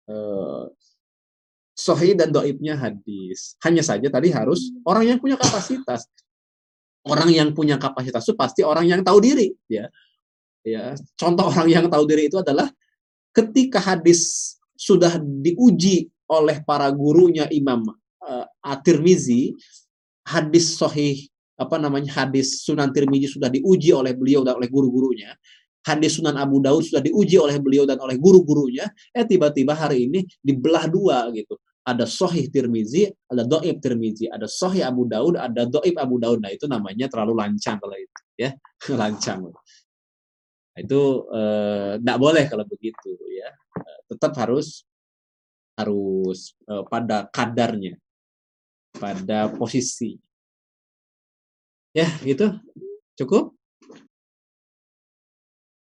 uh, 0.05 0.69
sohi 1.73 2.13
dan 2.13 2.29
doibnya 2.29 2.77
hadis. 2.77 3.57
Hanya 3.65 3.81
saja 3.81 4.13
tadi 4.13 4.29
harus 4.29 4.69
orang 4.85 5.09
yang 5.09 5.17
punya 5.17 5.41
kapasitas. 5.41 6.05
Orang 7.01 7.33
yang 7.33 7.49
punya 7.57 7.81
kapasitas 7.81 8.21
itu 8.21 8.37
pasti 8.37 8.61
orang 8.61 8.85
yang 8.85 9.01
tahu 9.01 9.17
diri, 9.17 9.49
ya. 9.65 9.89
Ya, 10.61 10.93
contoh 11.17 11.49
orang 11.49 11.65
yang 11.65 11.85
tahu 11.89 12.05
diri 12.05 12.29
itu 12.29 12.37
adalah 12.37 12.69
ketika 13.33 13.81
hadis 13.81 14.53
sudah 14.77 15.17
diuji 15.17 16.13
oleh 16.29 16.61
para 16.61 16.85
gurunya 16.93 17.49
Imam 17.49 17.81
uh, 18.21 18.45
At-Tirmizi, 18.61 19.57
hadis 20.25 20.77
sahih 20.77 21.25
apa 21.57 21.77
namanya 21.77 22.25
hadis 22.25 22.65
Sunan 22.65 22.89
Tirmizi 22.89 23.29
sudah 23.29 23.49
diuji 23.49 23.93
oleh 23.93 24.17
beliau 24.17 24.41
dan 24.41 24.57
oleh 24.57 24.69
guru-gurunya 24.69 25.33
hadis 25.85 26.17
Sunan 26.17 26.37
Abu 26.37 26.61
Daud 26.61 26.85
sudah 26.85 27.01
diuji 27.01 27.37
oleh 27.37 27.57
beliau 27.61 27.85
dan 27.85 27.97
oleh 28.01 28.17
guru-gurunya 28.17 28.89
eh 29.13 29.25
tiba-tiba 29.25 29.73
hari 29.77 30.09
ini 30.09 30.25
dibelah 30.41 30.89
dua 30.89 31.29
gitu 31.33 31.57
ada 31.81 32.05
Sahih 32.05 32.45
Tirmizi, 32.53 33.09
ada 33.25 33.41
Doib 33.41 33.81
Tirmizi, 33.81 34.29
ada 34.29 34.45
Sahih 34.45 34.85
Abu 34.85 35.09
Daud, 35.09 35.33
ada 35.33 35.65
Doib 35.65 35.97
Abu 35.97 36.21
Daud. 36.21 36.37
Nah 36.45 36.53
itu 36.53 36.69
namanya 36.69 37.09
terlalu 37.09 37.33
lancang 37.41 37.81
kalau 37.81 37.97
itu, 37.97 38.21
ya 38.37 38.53
lancang. 39.01 39.49
Nah, 39.49 40.79
itu 40.79 41.01
tidak 41.99 42.17
eh, 42.17 42.21
boleh 42.21 42.45
kalau 42.47 42.65
begitu, 42.69 43.17
ya. 43.33 43.49
Eh, 43.81 43.99
tetap 44.13 44.37
harus 44.37 44.85
harus 45.73 46.53
eh, 46.69 46.83
pada 46.85 47.25
kadarnya 47.33 47.97
pada 48.95 49.51
posisi. 49.53 50.19
Ya, 51.91 52.07
gitu. 52.23 52.55
Cukup? 53.19 53.55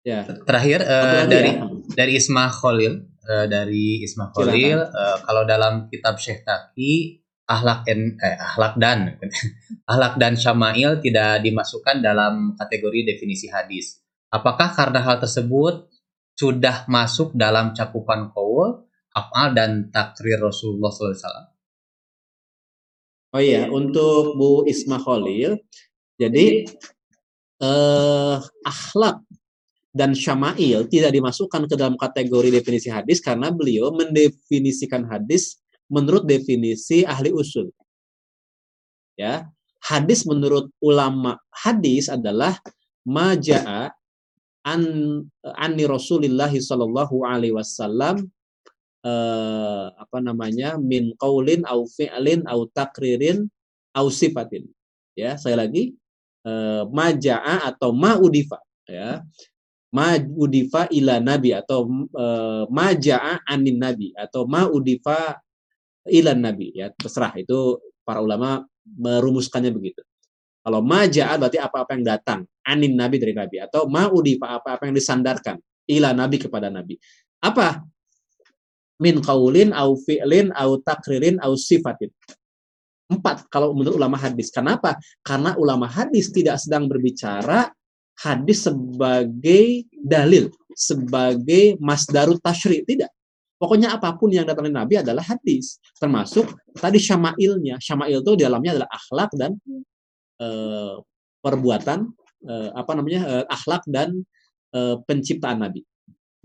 Ya. 0.07 0.23
Terakhir 0.23 0.87
uh, 0.87 1.27
dari 1.27 1.59
ya? 1.59 1.67
dari 1.99 2.13
Isma 2.15 2.47
Khalil, 2.47 3.03
uh, 3.27 3.47
dari 3.51 4.07
Isma 4.07 4.31
Khalil 4.31 4.87
uh, 4.87 5.19
kalau 5.27 5.43
dalam 5.43 5.91
kitab 5.91 6.21
Syekh 6.23 6.47
Taki 6.47 7.19
ahlak 7.47 7.87
en, 7.91 8.19
eh, 8.19 8.39
ahlak 8.39 8.75
dan 8.79 9.19
ahlak 9.91 10.15
dan 10.19 10.35
syama'il 10.35 10.99
tidak 11.03 11.43
dimasukkan 11.43 12.03
dalam 12.03 12.59
kategori 12.59 13.15
definisi 13.15 13.51
hadis. 13.51 14.03
Apakah 14.31 14.75
karena 14.75 15.03
hal 15.03 15.23
tersebut 15.23 15.87
sudah 16.37 16.85
masuk 16.91 17.33
dalam 17.33 17.73
cakupan 17.73 18.35
qaul, 18.35 18.85
afal 19.15 19.55
dan 19.57 19.89
takrir 19.95 20.43
Rasulullah 20.43 20.91
SAW? 20.93 21.56
Oh 23.37 23.43
iya, 23.45 23.69
untuk 23.69 24.41
Bu 24.41 24.65
Isma 24.65 24.97
Khalil, 24.97 25.61
jadi 26.17 26.65
eh, 27.61 28.37
akhlak 28.65 29.21
dan 29.93 30.17
syama'il 30.17 30.89
tidak 30.89 31.13
dimasukkan 31.13 31.69
ke 31.69 31.77
dalam 31.77 32.01
kategori 32.01 32.49
definisi 32.49 32.89
hadis 32.89 33.21
karena 33.21 33.53
beliau 33.53 33.93
mendefinisikan 33.93 35.05
hadis 35.05 35.61
menurut 35.93 36.25
definisi 36.25 37.05
ahli 37.05 37.29
usul. 37.29 37.69
Ya, 39.21 39.53
hadis 39.85 40.25
menurut 40.25 40.73
ulama 40.81 41.37
hadis 41.53 42.09
adalah 42.09 42.57
maja'a 43.05 43.93
an 44.65 44.81
anni 45.61 45.85
Rasulillah 45.85 46.49
sallallahu 46.57 47.21
alaihi 47.21 47.53
wasallam 47.53 48.33
eh, 49.05 49.87
apa 49.93 50.19
namanya 50.23 50.81
min 50.81 51.13
qaulin 51.19 51.67
au 51.69 51.85
fi'lin 51.85 52.47
au 52.49 52.69
takririn 52.71 53.49
au 53.97 54.07
sifatin. 54.13 54.65
Ya, 55.17 55.41
saya 55.41 55.57
lagi 55.65 55.97
eh, 56.45 56.83
maja'a 56.89 57.69
atau 57.73 57.93
ma'udifa 57.93 58.61
ya. 58.87 59.25
Ma'udifa 59.91 60.93
ila 60.93 61.23
nabi 61.23 61.57
atau 61.57 61.89
eh, 62.13 62.65
maja'a 62.69 63.45
anin 63.49 63.81
nabi 63.81 64.13
atau 64.13 64.45
ma'udifa 64.45 65.41
ila 66.07 66.33
nabi 66.39 66.71
ya 66.77 66.93
terserah 66.95 67.35
itu 67.35 67.81
para 68.07 68.23
ulama 68.23 68.63
merumuskannya 68.87 69.75
begitu. 69.75 70.05
Kalau 70.67 70.83
maja'a 70.83 71.39
berarti 71.39 71.59
apa-apa 71.63 71.95
yang 71.95 72.05
datang 72.07 72.41
anin 72.67 72.99
nabi 72.99 73.23
dari 73.23 73.35
nabi 73.35 73.63
atau 73.63 73.87
ma'udifa 73.87 74.59
apa-apa 74.59 74.91
yang 74.91 74.97
disandarkan 74.99 75.57
ila 75.87 76.11
nabi 76.11 76.43
kepada 76.43 76.67
nabi. 76.69 76.99
Apa 77.39 77.87
min 79.03 79.21
kaulin 79.21 79.73
au 79.77 79.97
fi'lin 79.97 80.53
au 80.57 80.81
takririn 80.81 81.37
au 81.45 81.55
sifatin. 81.57 82.09
Empat 83.07 83.47
kalau 83.53 83.71
menurut 83.77 84.03
ulama 84.03 84.19
hadis. 84.19 84.51
Kenapa? 84.51 84.99
Karena 85.23 85.55
ulama 85.55 85.87
hadis 85.87 86.35
tidak 86.35 86.59
sedang 86.59 86.91
berbicara 86.91 87.71
hadis 88.17 88.65
sebagai 88.65 89.85
dalil, 89.93 90.49
sebagai 90.73 91.77
masdarut 91.79 92.41
tashri, 92.41 92.83
tidak. 92.89 93.13
Pokoknya 93.57 93.97
apa 93.97 94.13
pun 94.21 94.29
yang 94.29 94.45
datang 94.45 94.69
dari 94.69 94.77
Nabi 94.77 94.95
adalah 95.01 95.25
hadis, 95.25 95.81
termasuk 95.97 96.45
tadi 96.77 97.01
syama'ilnya. 97.01 97.81
Syama'il 97.81 98.21
itu 98.21 98.33
di 98.37 98.45
dalamnya 98.45 98.77
adalah 98.77 98.91
akhlak 98.93 99.31
dan 99.33 99.57
e, 100.37 100.49
perbuatan 101.41 101.99
e, 102.45 102.55
apa 102.77 102.93
namanya 102.93 103.21
e, 103.25 103.35
akhlak 103.49 103.83
dan 103.89 104.13
e, 104.77 104.81
penciptaan 105.09 105.65
Nabi. 105.65 105.81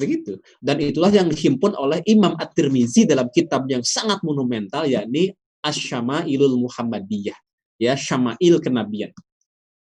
Begitu. 0.02 0.42
Dan 0.58 0.82
itulah 0.82 1.14
yang 1.14 1.30
dihimpun 1.30 1.78
oleh 1.78 2.02
Imam 2.10 2.34
At-Tirmizi 2.34 3.06
dalam 3.06 3.30
kitab 3.30 3.70
yang 3.70 3.86
sangat 3.86 4.26
monumental 4.26 4.90
yakni 4.90 5.30
Asy-Syama'ilul 5.62 6.58
Muhammadiyah. 6.58 7.38
Ya, 7.78 7.94
syama'il 7.94 8.58
kenabian. 8.62 9.14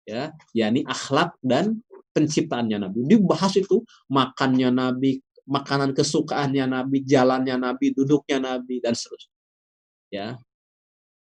Ya, 0.08 0.32
yakni 0.56 0.84
akhlak 0.88 1.36
dan 1.44 1.84
penciptaannya 2.16 2.88
Nabi. 2.88 3.04
Dibahas 3.04 3.56
itu 3.60 3.84
makannya 4.08 4.72
Nabi, 4.72 5.20
makanan 5.44 5.92
kesukaannya 5.92 6.68
Nabi, 6.68 7.04
jalannya 7.04 7.56
Nabi, 7.56 7.92
duduknya 7.92 8.40
Nabi 8.40 8.80
dan 8.80 8.96
seterusnya. 8.96 9.36
Ya. 10.08 10.28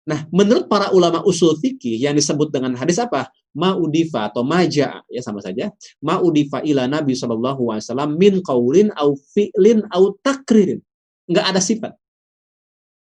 Nah, 0.10 0.26
menurut 0.34 0.66
para 0.66 0.90
ulama 0.90 1.22
usul 1.22 1.54
fikih 1.62 2.02
yang 2.02 2.18
disebut 2.18 2.50
dengan 2.50 2.74
hadis 2.74 2.98
apa? 2.98 3.30
ma'udifa 3.54 4.30
atau 4.30 4.46
maja 4.46 5.02
ya 5.10 5.22
sama 5.26 5.42
saja 5.42 5.74
ma'udifa 6.06 6.62
ila 6.70 6.86
Nabi 6.86 7.18
Shallallahu 7.18 7.74
alaihi 7.74 7.86
wasallam 7.90 8.12
min 8.14 8.34
qaulin 8.46 8.94
au 8.98 9.18
fi'lin 9.18 9.86
au 9.90 10.14
takririn. 10.22 10.82
Enggak 11.30 11.46
ada 11.54 11.62
sifat. 11.62 11.94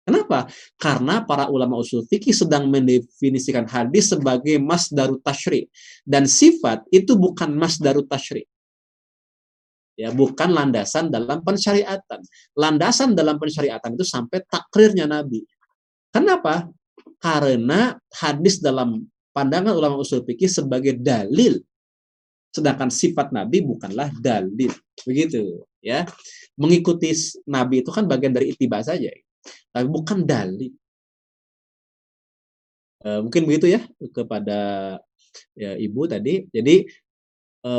Kenapa? 0.07 0.48
Karena 0.80 1.19
para 1.22 1.52
ulama 1.52 1.84
usul 1.84 2.07
fikih 2.07 2.32
sedang 2.32 2.72
mendefinisikan 2.72 3.68
hadis 3.68 4.07
sebagai 4.07 4.56
masdarut 4.56 5.19
tashri 5.19 5.68
dan 6.07 6.24
sifat 6.24 6.88
itu 6.95 7.19
bukan 7.19 7.52
masdarut 7.52 8.07
tashri. 8.07 8.48
Ya, 9.98 10.14
bukan 10.14 10.53
landasan 10.53 11.10
dalam 11.10 11.41
pensyariatan. 11.41 12.22
Landasan 12.53 13.18
dalam 13.18 13.41
pensyariatan 13.41 13.98
itu 13.98 14.06
sampai 14.06 14.45
takrirnya 14.45 15.10
Nabi. 15.10 15.41
Kenapa? 16.14 16.69
Karena 17.18 17.98
hadis 18.14 18.61
dalam 18.61 19.06
pandangan 19.34 19.74
ulama 19.74 20.02
usul 20.02 20.22
fikih 20.26 20.49
sebagai 20.49 20.98
dalil. 20.98 21.61
Sedangkan 22.53 22.90
sifat 22.90 23.30
nabi 23.34 23.61
bukanlah 23.61 24.10
dalil. 24.18 24.74
Begitu 25.06 25.65
ya. 25.82 26.06
Mengikuti 26.57 27.14
nabi 27.45 27.86
itu 27.86 27.90
kan 27.94 28.06
bagian 28.10 28.34
dari 28.34 28.53
ittiba 28.53 28.82
saja. 28.82 29.10
Tapi 29.69 29.86
bukan 29.86 30.26
dalil. 30.26 30.74
E, 33.02 33.10
mungkin 33.22 33.45
begitu 33.45 33.69
ya 33.69 33.82
kepada 34.10 34.60
ya, 35.53 35.72
ibu 35.78 36.10
tadi. 36.10 36.49
Jadi 36.49 36.90
e, 37.61 37.74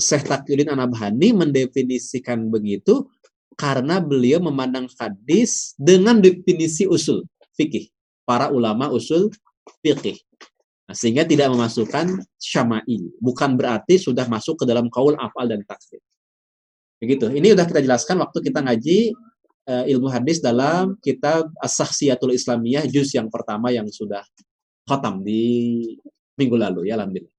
Syekh 0.00 0.24
Taqiyuddin 0.24 0.72
Anabhani 0.72 1.36
mendefinisikan 1.36 2.48
begitu 2.48 3.08
karena 3.54 4.02
beliau 4.02 4.42
memandang 4.42 4.90
hadis 4.98 5.78
dengan 5.78 6.18
definisi 6.18 6.88
usul 6.90 7.22
fikih 7.54 7.93
para 8.24 8.50
ulama 8.50 8.90
usul 8.90 9.30
fikih 9.80 10.18
Nah, 10.84 10.92
sehingga 10.92 11.24
tidak 11.24 11.48
memasukkan 11.48 12.20
syama'il. 12.36 13.08
Bukan 13.16 13.56
berarti 13.56 13.96
sudah 13.96 14.28
masuk 14.28 14.64
ke 14.64 14.64
dalam 14.68 14.92
kaul 14.92 15.16
afal 15.16 15.48
dan 15.48 15.64
takdir. 15.64 16.00
Begitu. 17.00 17.32
Ini 17.32 17.56
sudah 17.56 17.64
kita 17.64 17.80
jelaskan 17.80 18.20
waktu 18.20 18.38
kita 18.44 18.60
ngaji 18.60 19.16
uh, 19.68 19.84
ilmu 19.88 20.12
hadis 20.12 20.44
dalam 20.44 21.00
kitab 21.00 21.48
As-Sakhsiyatul 21.60 22.36
Islamiyah 22.36 22.84
juz 22.84 23.16
yang 23.16 23.32
pertama 23.32 23.72
yang 23.72 23.88
sudah 23.88 24.20
khatam 24.84 25.24
di 25.24 25.80
minggu 26.36 26.56
lalu 26.60 26.92
ya 26.92 27.00
alhamdulillah. 27.00 27.32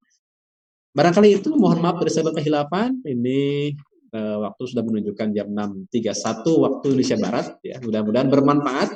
Barangkali 0.96 1.38
itu 1.38 1.54
mohon 1.54 1.86
maaf 1.86 2.02
dari 2.02 2.10
saya 2.10 2.34
kehilafan. 2.34 2.98
Ini 3.06 3.78
uh, 4.10 4.38
waktu 4.42 4.64
sudah 4.74 4.82
menunjukkan 4.82 5.28
jam 5.38 5.54
6.31 5.54 6.66
waktu 6.66 6.86
Indonesia 6.98 7.18
Barat 7.22 7.48
ya. 7.62 7.78
Mudah-mudahan 7.78 8.26
bermanfaat. 8.26 8.90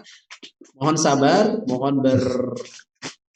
Mohon 0.80 0.98
sabar, 0.98 1.46
mohon 1.68 1.96
ber 2.00 2.22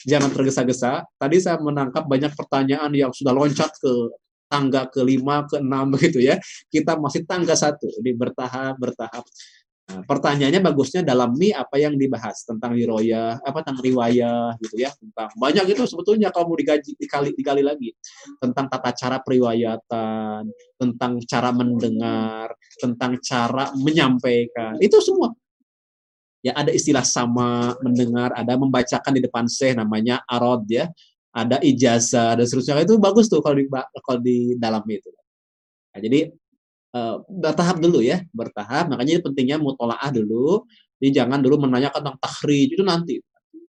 jangan 0.04 0.32
tergesa-gesa. 0.32 1.04
Tadi 1.16 1.38
saya 1.40 1.60
menangkap 1.60 2.08
banyak 2.08 2.36
pertanyaan 2.36 2.92
yang 2.96 3.12
sudah 3.12 3.32
loncat 3.32 3.72
ke 3.80 3.92
tangga 4.52 4.86
kelima, 4.92 5.48
ke 5.48 5.60
enam 5.60 5.90
begitu 5.96 6.22
ya. 6.22 6.38
Kita 6.70 7.00
masih 7.00 7.26
tangga 7.26 7.56
satu, 7.58 7.90
ini 8.04 8.14
bertahap, 8.14 8.78
bertahap. 8.78 9.26
Nah, 9.84 10.00
pertanyaannya 10.08 10.64
bagusnya 10.64 11.04
dalam 11.04 11.36
nih 11.36 11.52
apa 11.52 11.76
yang 11.76 12.00
dibahas 12.00 12.48
tentang 12.48 12.72
riwayah, 12.72 13.44
apa 13.44 13.68
tentang 13.68 13.84
riwayah 13.84 14.56
gitu 14.64 14.80
ya, 14.80 14.88
tentang 14.96 15.28
banyak 15.36 15.76
itu 15.76 15.84
sebetulnya 15.84 16.32
kalau 16.32 16.48
mau 16.48 16.56
digaji 16.56 16.96
dikali 16.96 17.36
dikali 17.36 17.60
lagi 17.60 17.92
tentang 18.40 18.72
tata 18.72 18.96
cara 18.96 19.20
periwayatan, 19.20 20.48
tentang 20.80 21.20
cara 21.28 21.52
mendengar, 21.52 22.56
tentang 22.80 23.20
cara 23.20 23.76
menyampaikan, 23.76 24.80
itu 24.80 25.04
semua 25.04 25.36
ya 26.44 26.52
ada 26.54 26.70
istilah 26.76 27.08
sama 27.08 27.74
mendengar, 27.80 28.36
ada 28.36 28.60
membacakan 28.60 29.16
di 29.16 29.22
depan 29.24 29.48
saya 29.48 29.80
namanya 29.80 30.20
arod 30.28 30.68
ya, 30.68 30.92
ada 31.34 31.58
ijazah 31.64 32.38
dan 32.38 32.46
seterusnya 32.46 32.86
itu 32.86 33.00
bagus 33.02 33.32
tuh 33.32 33.42
kalau 33.42 33.56
di 33.58 33.66
kalau 34.04 34.20
di 34.22 34.54
dalam 34.60 34.84
itu. 34.92 35.10
Nah, 35.94 36.00
jadi 36.04 36.20
uh, 36.94 37.24
bertahap 37.26 37.82
dulu 37.82 38.04
ya, 38.04 38.22
bertahap. 38.30 38.92
Makanya 38.94 39.24
pentingnya 39.26 39.58
mutolaah 39.58 40.14
dulu. 40.14 40.68
Jadi 41.02 41.10
jangan 41.20 41.40
dulu 41.42 41.68
menanyakan 41.68 42.00
tentang 42.00 42.18
takhrij 42.22 42.78
itu 42.78 42.84
nanti 42.86 43.18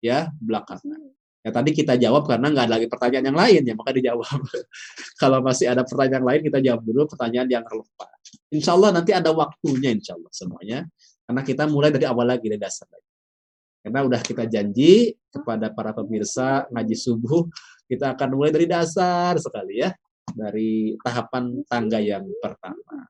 ya 0.03 0.27
belakangan. 0.37 1.13
Ya 1.43 1.51
tadi 1.51 1.75
kita 1.75 1.99
jawab 1.99 2.23
karena 2.23 2.47
nggak 2.55 2.65
ada 2.71 2.73
lagi 2.79 2.87
pertanyaan 2.87 3.25
yang 3.31 3.39
lain 3.39 3.61
ya 3.67 3.73
maka 3.75 3.91
dijawab. 3.91 4.39
Kalau 5.21 5.39
masih 5.43 5.67
ada 5.71 5.83
pertanyaan 5.83 6.23
lain 6.23 6.41
kita 6.47 6.59
jawab 6.63 6.81
dulu 6.87 7.03
pertanyaan 7.11 7.47
yang 7.51 7.63
relevan. 7.67 8.11
Insya 8.47 8.71
Allah 8.79 8.95
nanti 8.95 9.11
ada 9.11 9.31
waktunya 9.35 9.91
insya 9.91 10.15
Allah 10.15 10.31
semuanya. 10.31 10.87
Karena 11.23 11.41
kita 11.41 11.63
mulai 11.71 11.89
dari 11.89 12.05
awal 12.07 12.35
lagi, 12.35 12.45
dari 12.51 12.59
dasar 12.59 12.87
lagi. 12.91 13.09
Karena 13.83 13.99
udah 14.07 14.21
kita 14.23 14.47
janji 14.47 15.11
kepada 15.27 15.67
para 15.71 15.91
pemirsa 15.91 16.67
ngaji 16.71 16.95
subuh, 16.95 17.43
kita 17.87 18.15
akan 18.15 18.29
mulai 18.35 18.51
dari 18.55 18.67
dasar 18.67 19.35
sekali 19.39 19.83
ya. 19.83 19.91
Dari 20.23 20.95
tahapan 21.03 21.67
tangga 21.67 21.99
yang 21.99 22.23
pertama. 22.39 23.07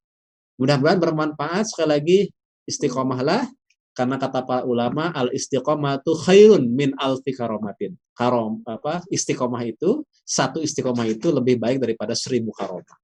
Mudah-mudahan 0.57 0.97
bermanfaat. 0.97 1.69
Sekali 1.69 1.89
lagi, 1.89 2.19
istiqomahlah. 2.65 3.45
Karena 3.93 4.17
kata 4.17 4.41
para 4.41 4.65
ulama, 4.65 5.13
al 5.13 5.29
istiqomah 5.29 6.01
itu 6.01 6.17
khairun 6.17 6.65
min 6.65 6.97
alfi 6.97 7.29
karomatin. 7.37 7.93
Karom, 8.17 8.65
apa, 8.65 9.05
istiqomah 9.13 9.61
itu, 9.69 10.01
satu 10.25 10.57
istiqomah 10.65 11.05
itu 11.05 11.29
lebih 11.29 11.61
baik 11.61 11.77
daripada 11.77 12.17
seribu 12.17 12.49
karomah. 12.57 12.97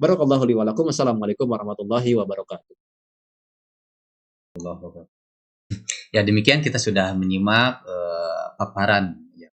Barakallahu 0.00 0.44
li 0.48 0.56
walakum. 0.56 0.88
Assalamualaikum 0.88 1.44
warahmatullahi 1.44 2.16
wabarakatuh. 2.16 2.83
Ya 6.14 6.22
demikian 6.22 6.62
kita 6.62 6.78
sudah 6.78 7.10
menyimak 7.18 7.82
uh, 7.82 8.54
paparan 8.54 9.18
ya. 9.34 9.50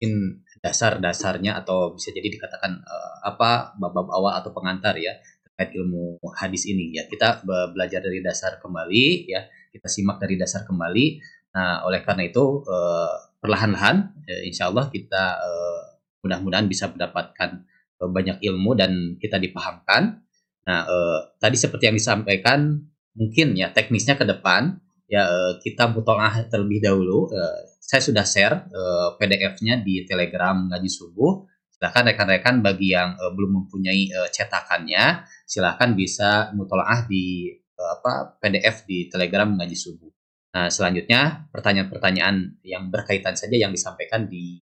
mungkin 0.00 0.40
dasar-dasarnya 0.64 1.60
atau 1.60 1.92
bisa 1.92 2.14
jadi 2.16 2.32
dikatakan 2.32 2.80
uh, 2.80 3.14
apa 3.28 3.76
bab-bab 3.76 4.08
awal 4.08 4.40
atau 4.40 4.56
pengantar 4.56 4.96
ya 4.96 5.20
terkait 5.44 5.76
ilmu 5.76 6.16
hadis 6.32 6.64
ini 6.64 6.96
ya. 6.96 7.04
Kita 7.04 7.44
belajar 7.44 8.00
dari 8.00 8.24
dasar 8.24 8.56
kembali 8.56 9.28
ya 9.28 9.44
kita 9.68 9.88
simak 9.92 10.16
dari 10.16 10.40
dasar 10.40 10.64
kembali. 10.64 11.20
Nah 11.52 11.84
oleh 11.84 12.00
karena 12.00 12.24
itu 12.24 12.64
uh, 12.64 13.36
perlahan-lahan 13.36 14.16
ya, 14.24 14.36
insya 14.48 14.72
Allah 14.72 14.88
kita 14.88 15.44
uh, 15.44 15.80
mudah-mudahan 16.24 16.72
bisa 16.72 16.88
mendapatkan 16.88 17.68
uh, 18.00 18.08
banyak 18.08 18.40
ilmu 18.40 18.72
dan 18.80 19.20
kita 19.20 19.36
dipahamkan. 19.36 20.24
Nah 20.64 20.80
uh, 20.88 21.36
tadi 21.36 21.60
seperti 21.60 21.92
yang 21.92 21.96
disampaikan 22.00 22.80
mungkin 23.12 23.54
ya 23.56 23.70
teknisnya 23.72 24.16
ke 24.16 24.24
depan 24.24 24.80
ya 25.12 25.28
eh, 25.28 25.52
kita 25.60 25.92
ah 25.92 26.34
terlebih 26.48 26.80
dahulu. 26.80 27.28
Eh, 27.28 27.76
saya 27.76 28.00
sudah 28.00 28.24
share 28.24 28.56
eh, 28.72 29.08
PDF-nya 29.20 29.84
di 29.84 30.08
Telegram 30.08 30.56
ngaji 30.72 30.88
subuh. 30.88 31.44
Silahkan 31.68 32.08
rekan-rekan 32.14 32.62
bagi 32.62 32.94
yang 32.94 33.18
belum 33.18 33.66
mempunyai 33.66 34.06
cetakannya, 34.30 35.26
silahkan 35.42 35.90
bisa 35.98 36.54
mutolaah 36.54 37.10
di 37.10 37.50
apa 37.74 38.38
PDF 38.38 38.86
di 38.86 39.10
Telegram 39.10 39.50
ngaji 39.50 39.74
subuh. 39.74 40.06
Nah, 40.54 40.70
selanjutnya 40.70 41.50
pertanyaan-pertanyaan 41.50 42.62
yang 42.62 42.86
berkaitan 42.86 43.34
saja 43.34 43.58
yang 43.58 43.74
disampaikan 43.74 44.30
di 44.30 44.62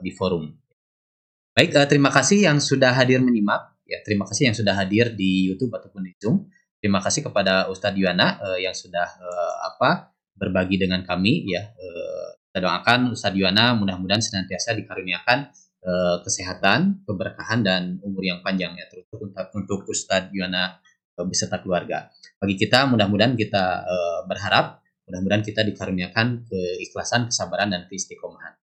di 0.00 0.10
forum. 0.16 0.48
Baik, 1.52 1.76
terima 1.84 2.08
kasih 2.08 2.48
yang 2.48 2.56
sudah 2.64 2.96
hadir 2.96 3.20
menyimak. 3.20 3.76
Ya, 3.84 4.00
terima 4.00 4.24
kasih 4.24 4.48
yang 4.48 4.56
sudah 4.56 4.72
hadir 4.72 5.12
di 5.12 5.52
YouTube 5.52 5.76
ataupun 5.76 6.08
di 6.08 6.16
Zoom. 6.16 6.48
Terima 6.84 7.00
kasih 7.00 7.24
kepada 7.24 7.72
Ustadz 7.72 7.96
Yuana 7.96 8.36
uh, 8.44 8.60
yang 8.60 8.76
sudah 8.76 9.08
uh, 9.16 9.54
apa 9.72 10.12
berbagi 10.36 10.76
dengan 10.76 11.00
kami 11.00 11.48
ya. 11.48 11.72
Uh, 11.80 12.36
kita 12.52 12.60
doakan 12.60 13.08
Ustadz 13.08 13.40
Yuana 13.40 13.72
mudah-mudahan 13.72 14.20
senantiasa 14.20 14.76
dikaruniakan 14.76 15.48
uh, 15.80 16.20
kesehatan, 16.20 17.08
keberkahan 17.08 17.64
dan 17.64 17.96
umur 18.04 18.28
yang 18.28 18.44
panjang 18.44 18.76
ya 18.76 18.84
terus 18.92 19.08
untuk 19.16 19.48
untuk 19.56 19.88
Ustadz 19.88 20.28
Yuana 20.36 20.76
uh, 21.16 21.24
beserta 21.24 21.56
keluarga. 21.64 22.12
Bagi 22.36 22.60
kita 22.60 22.84
mudah-mudahan 22.84 23.32
kita 23.32 23.64
uh, 23.88 24.20
berharap 24.28 24.84
mudah-mudahan 25.08 25.40
kita 25.40 25.64
dikaruniakan 25.64 26.44
keikhlasan, 26.52 27.32
kesabaran 27.32 27.72
dan 27.72 27.88
keistiqomahan. 27.88 28.60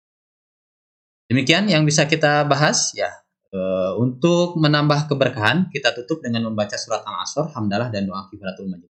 Demikian 1.25 1.65
yang 1.65 1.89
bisa 1.89 2.05
kita 2.05 2.45
bahas 2.45 2.93
ya. 2.93 3.20
Uh, 3.51 3.99
untuk 3.99 4.55
menambah 4.55 5.11
keberkahan, 5.11 5.67
kita 5.75 5.91
tutup 5.91 6.23
dengan 6.23 6.47
membaca 6.47 6.79
surat 6.79 7.03
Al-Asr, 7.03 7.51
Hamdalah, 7.51 7.91
dan 7.91 8.07
doa 8.07 8.23
kifaratul 8.31 8.71
majid. 8.71 8.87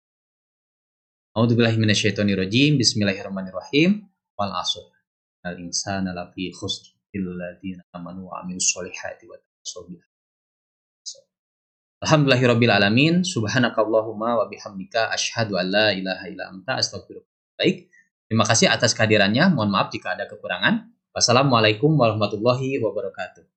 A'udzubillahi 1.34 1.74
minasyaitonirrajim. 1.82 2.78
Bismillahirrahmanirrahim. 2.78 4.06
Wal 4.38 4.54
asr. 4.54 4.86
Al 5.42 5.58
insana 5.58 6.14
lafi 6.14 6.54
khusr 6.54 6.94
illadzina 7.10 7.82
amanu 7.90 8.30
wa 8.30 8.38
amilus 8.38 8.70
solihati 8.70 9.26
wa 9.26 9.34
Alhamdulillahirabbil 12.06 12.70
alamin. 12.70 13.14
Subhanakallahumma 13.26 14.38
wa 14.38 14.46
bihamdika 14.46 15.10
asyhadu 15.10 15.58
an 15.58 15.66
la 15.74 15.90
ilaha 15.90 16.30
illa 16.30 16.54
anta 16.54 16.78
astaghfiruka. 16.78 17.26
Baik. 17.58 17.90
Terima 18.30 18.46
kasih 18.46 18.70
atas 18.70 18.94
kehadirannya. 18.94 19.50
Mohon 19.58 19.70
maaf 19.74 19.88
jika 19.90 20.14
ada 20.14 20.30
kekurangan. 20.30 20.86
Wassalamualaikum 21.10 21.98
warahmatullahi 21.98 22.78
wabarakatuh. 22.78 23.53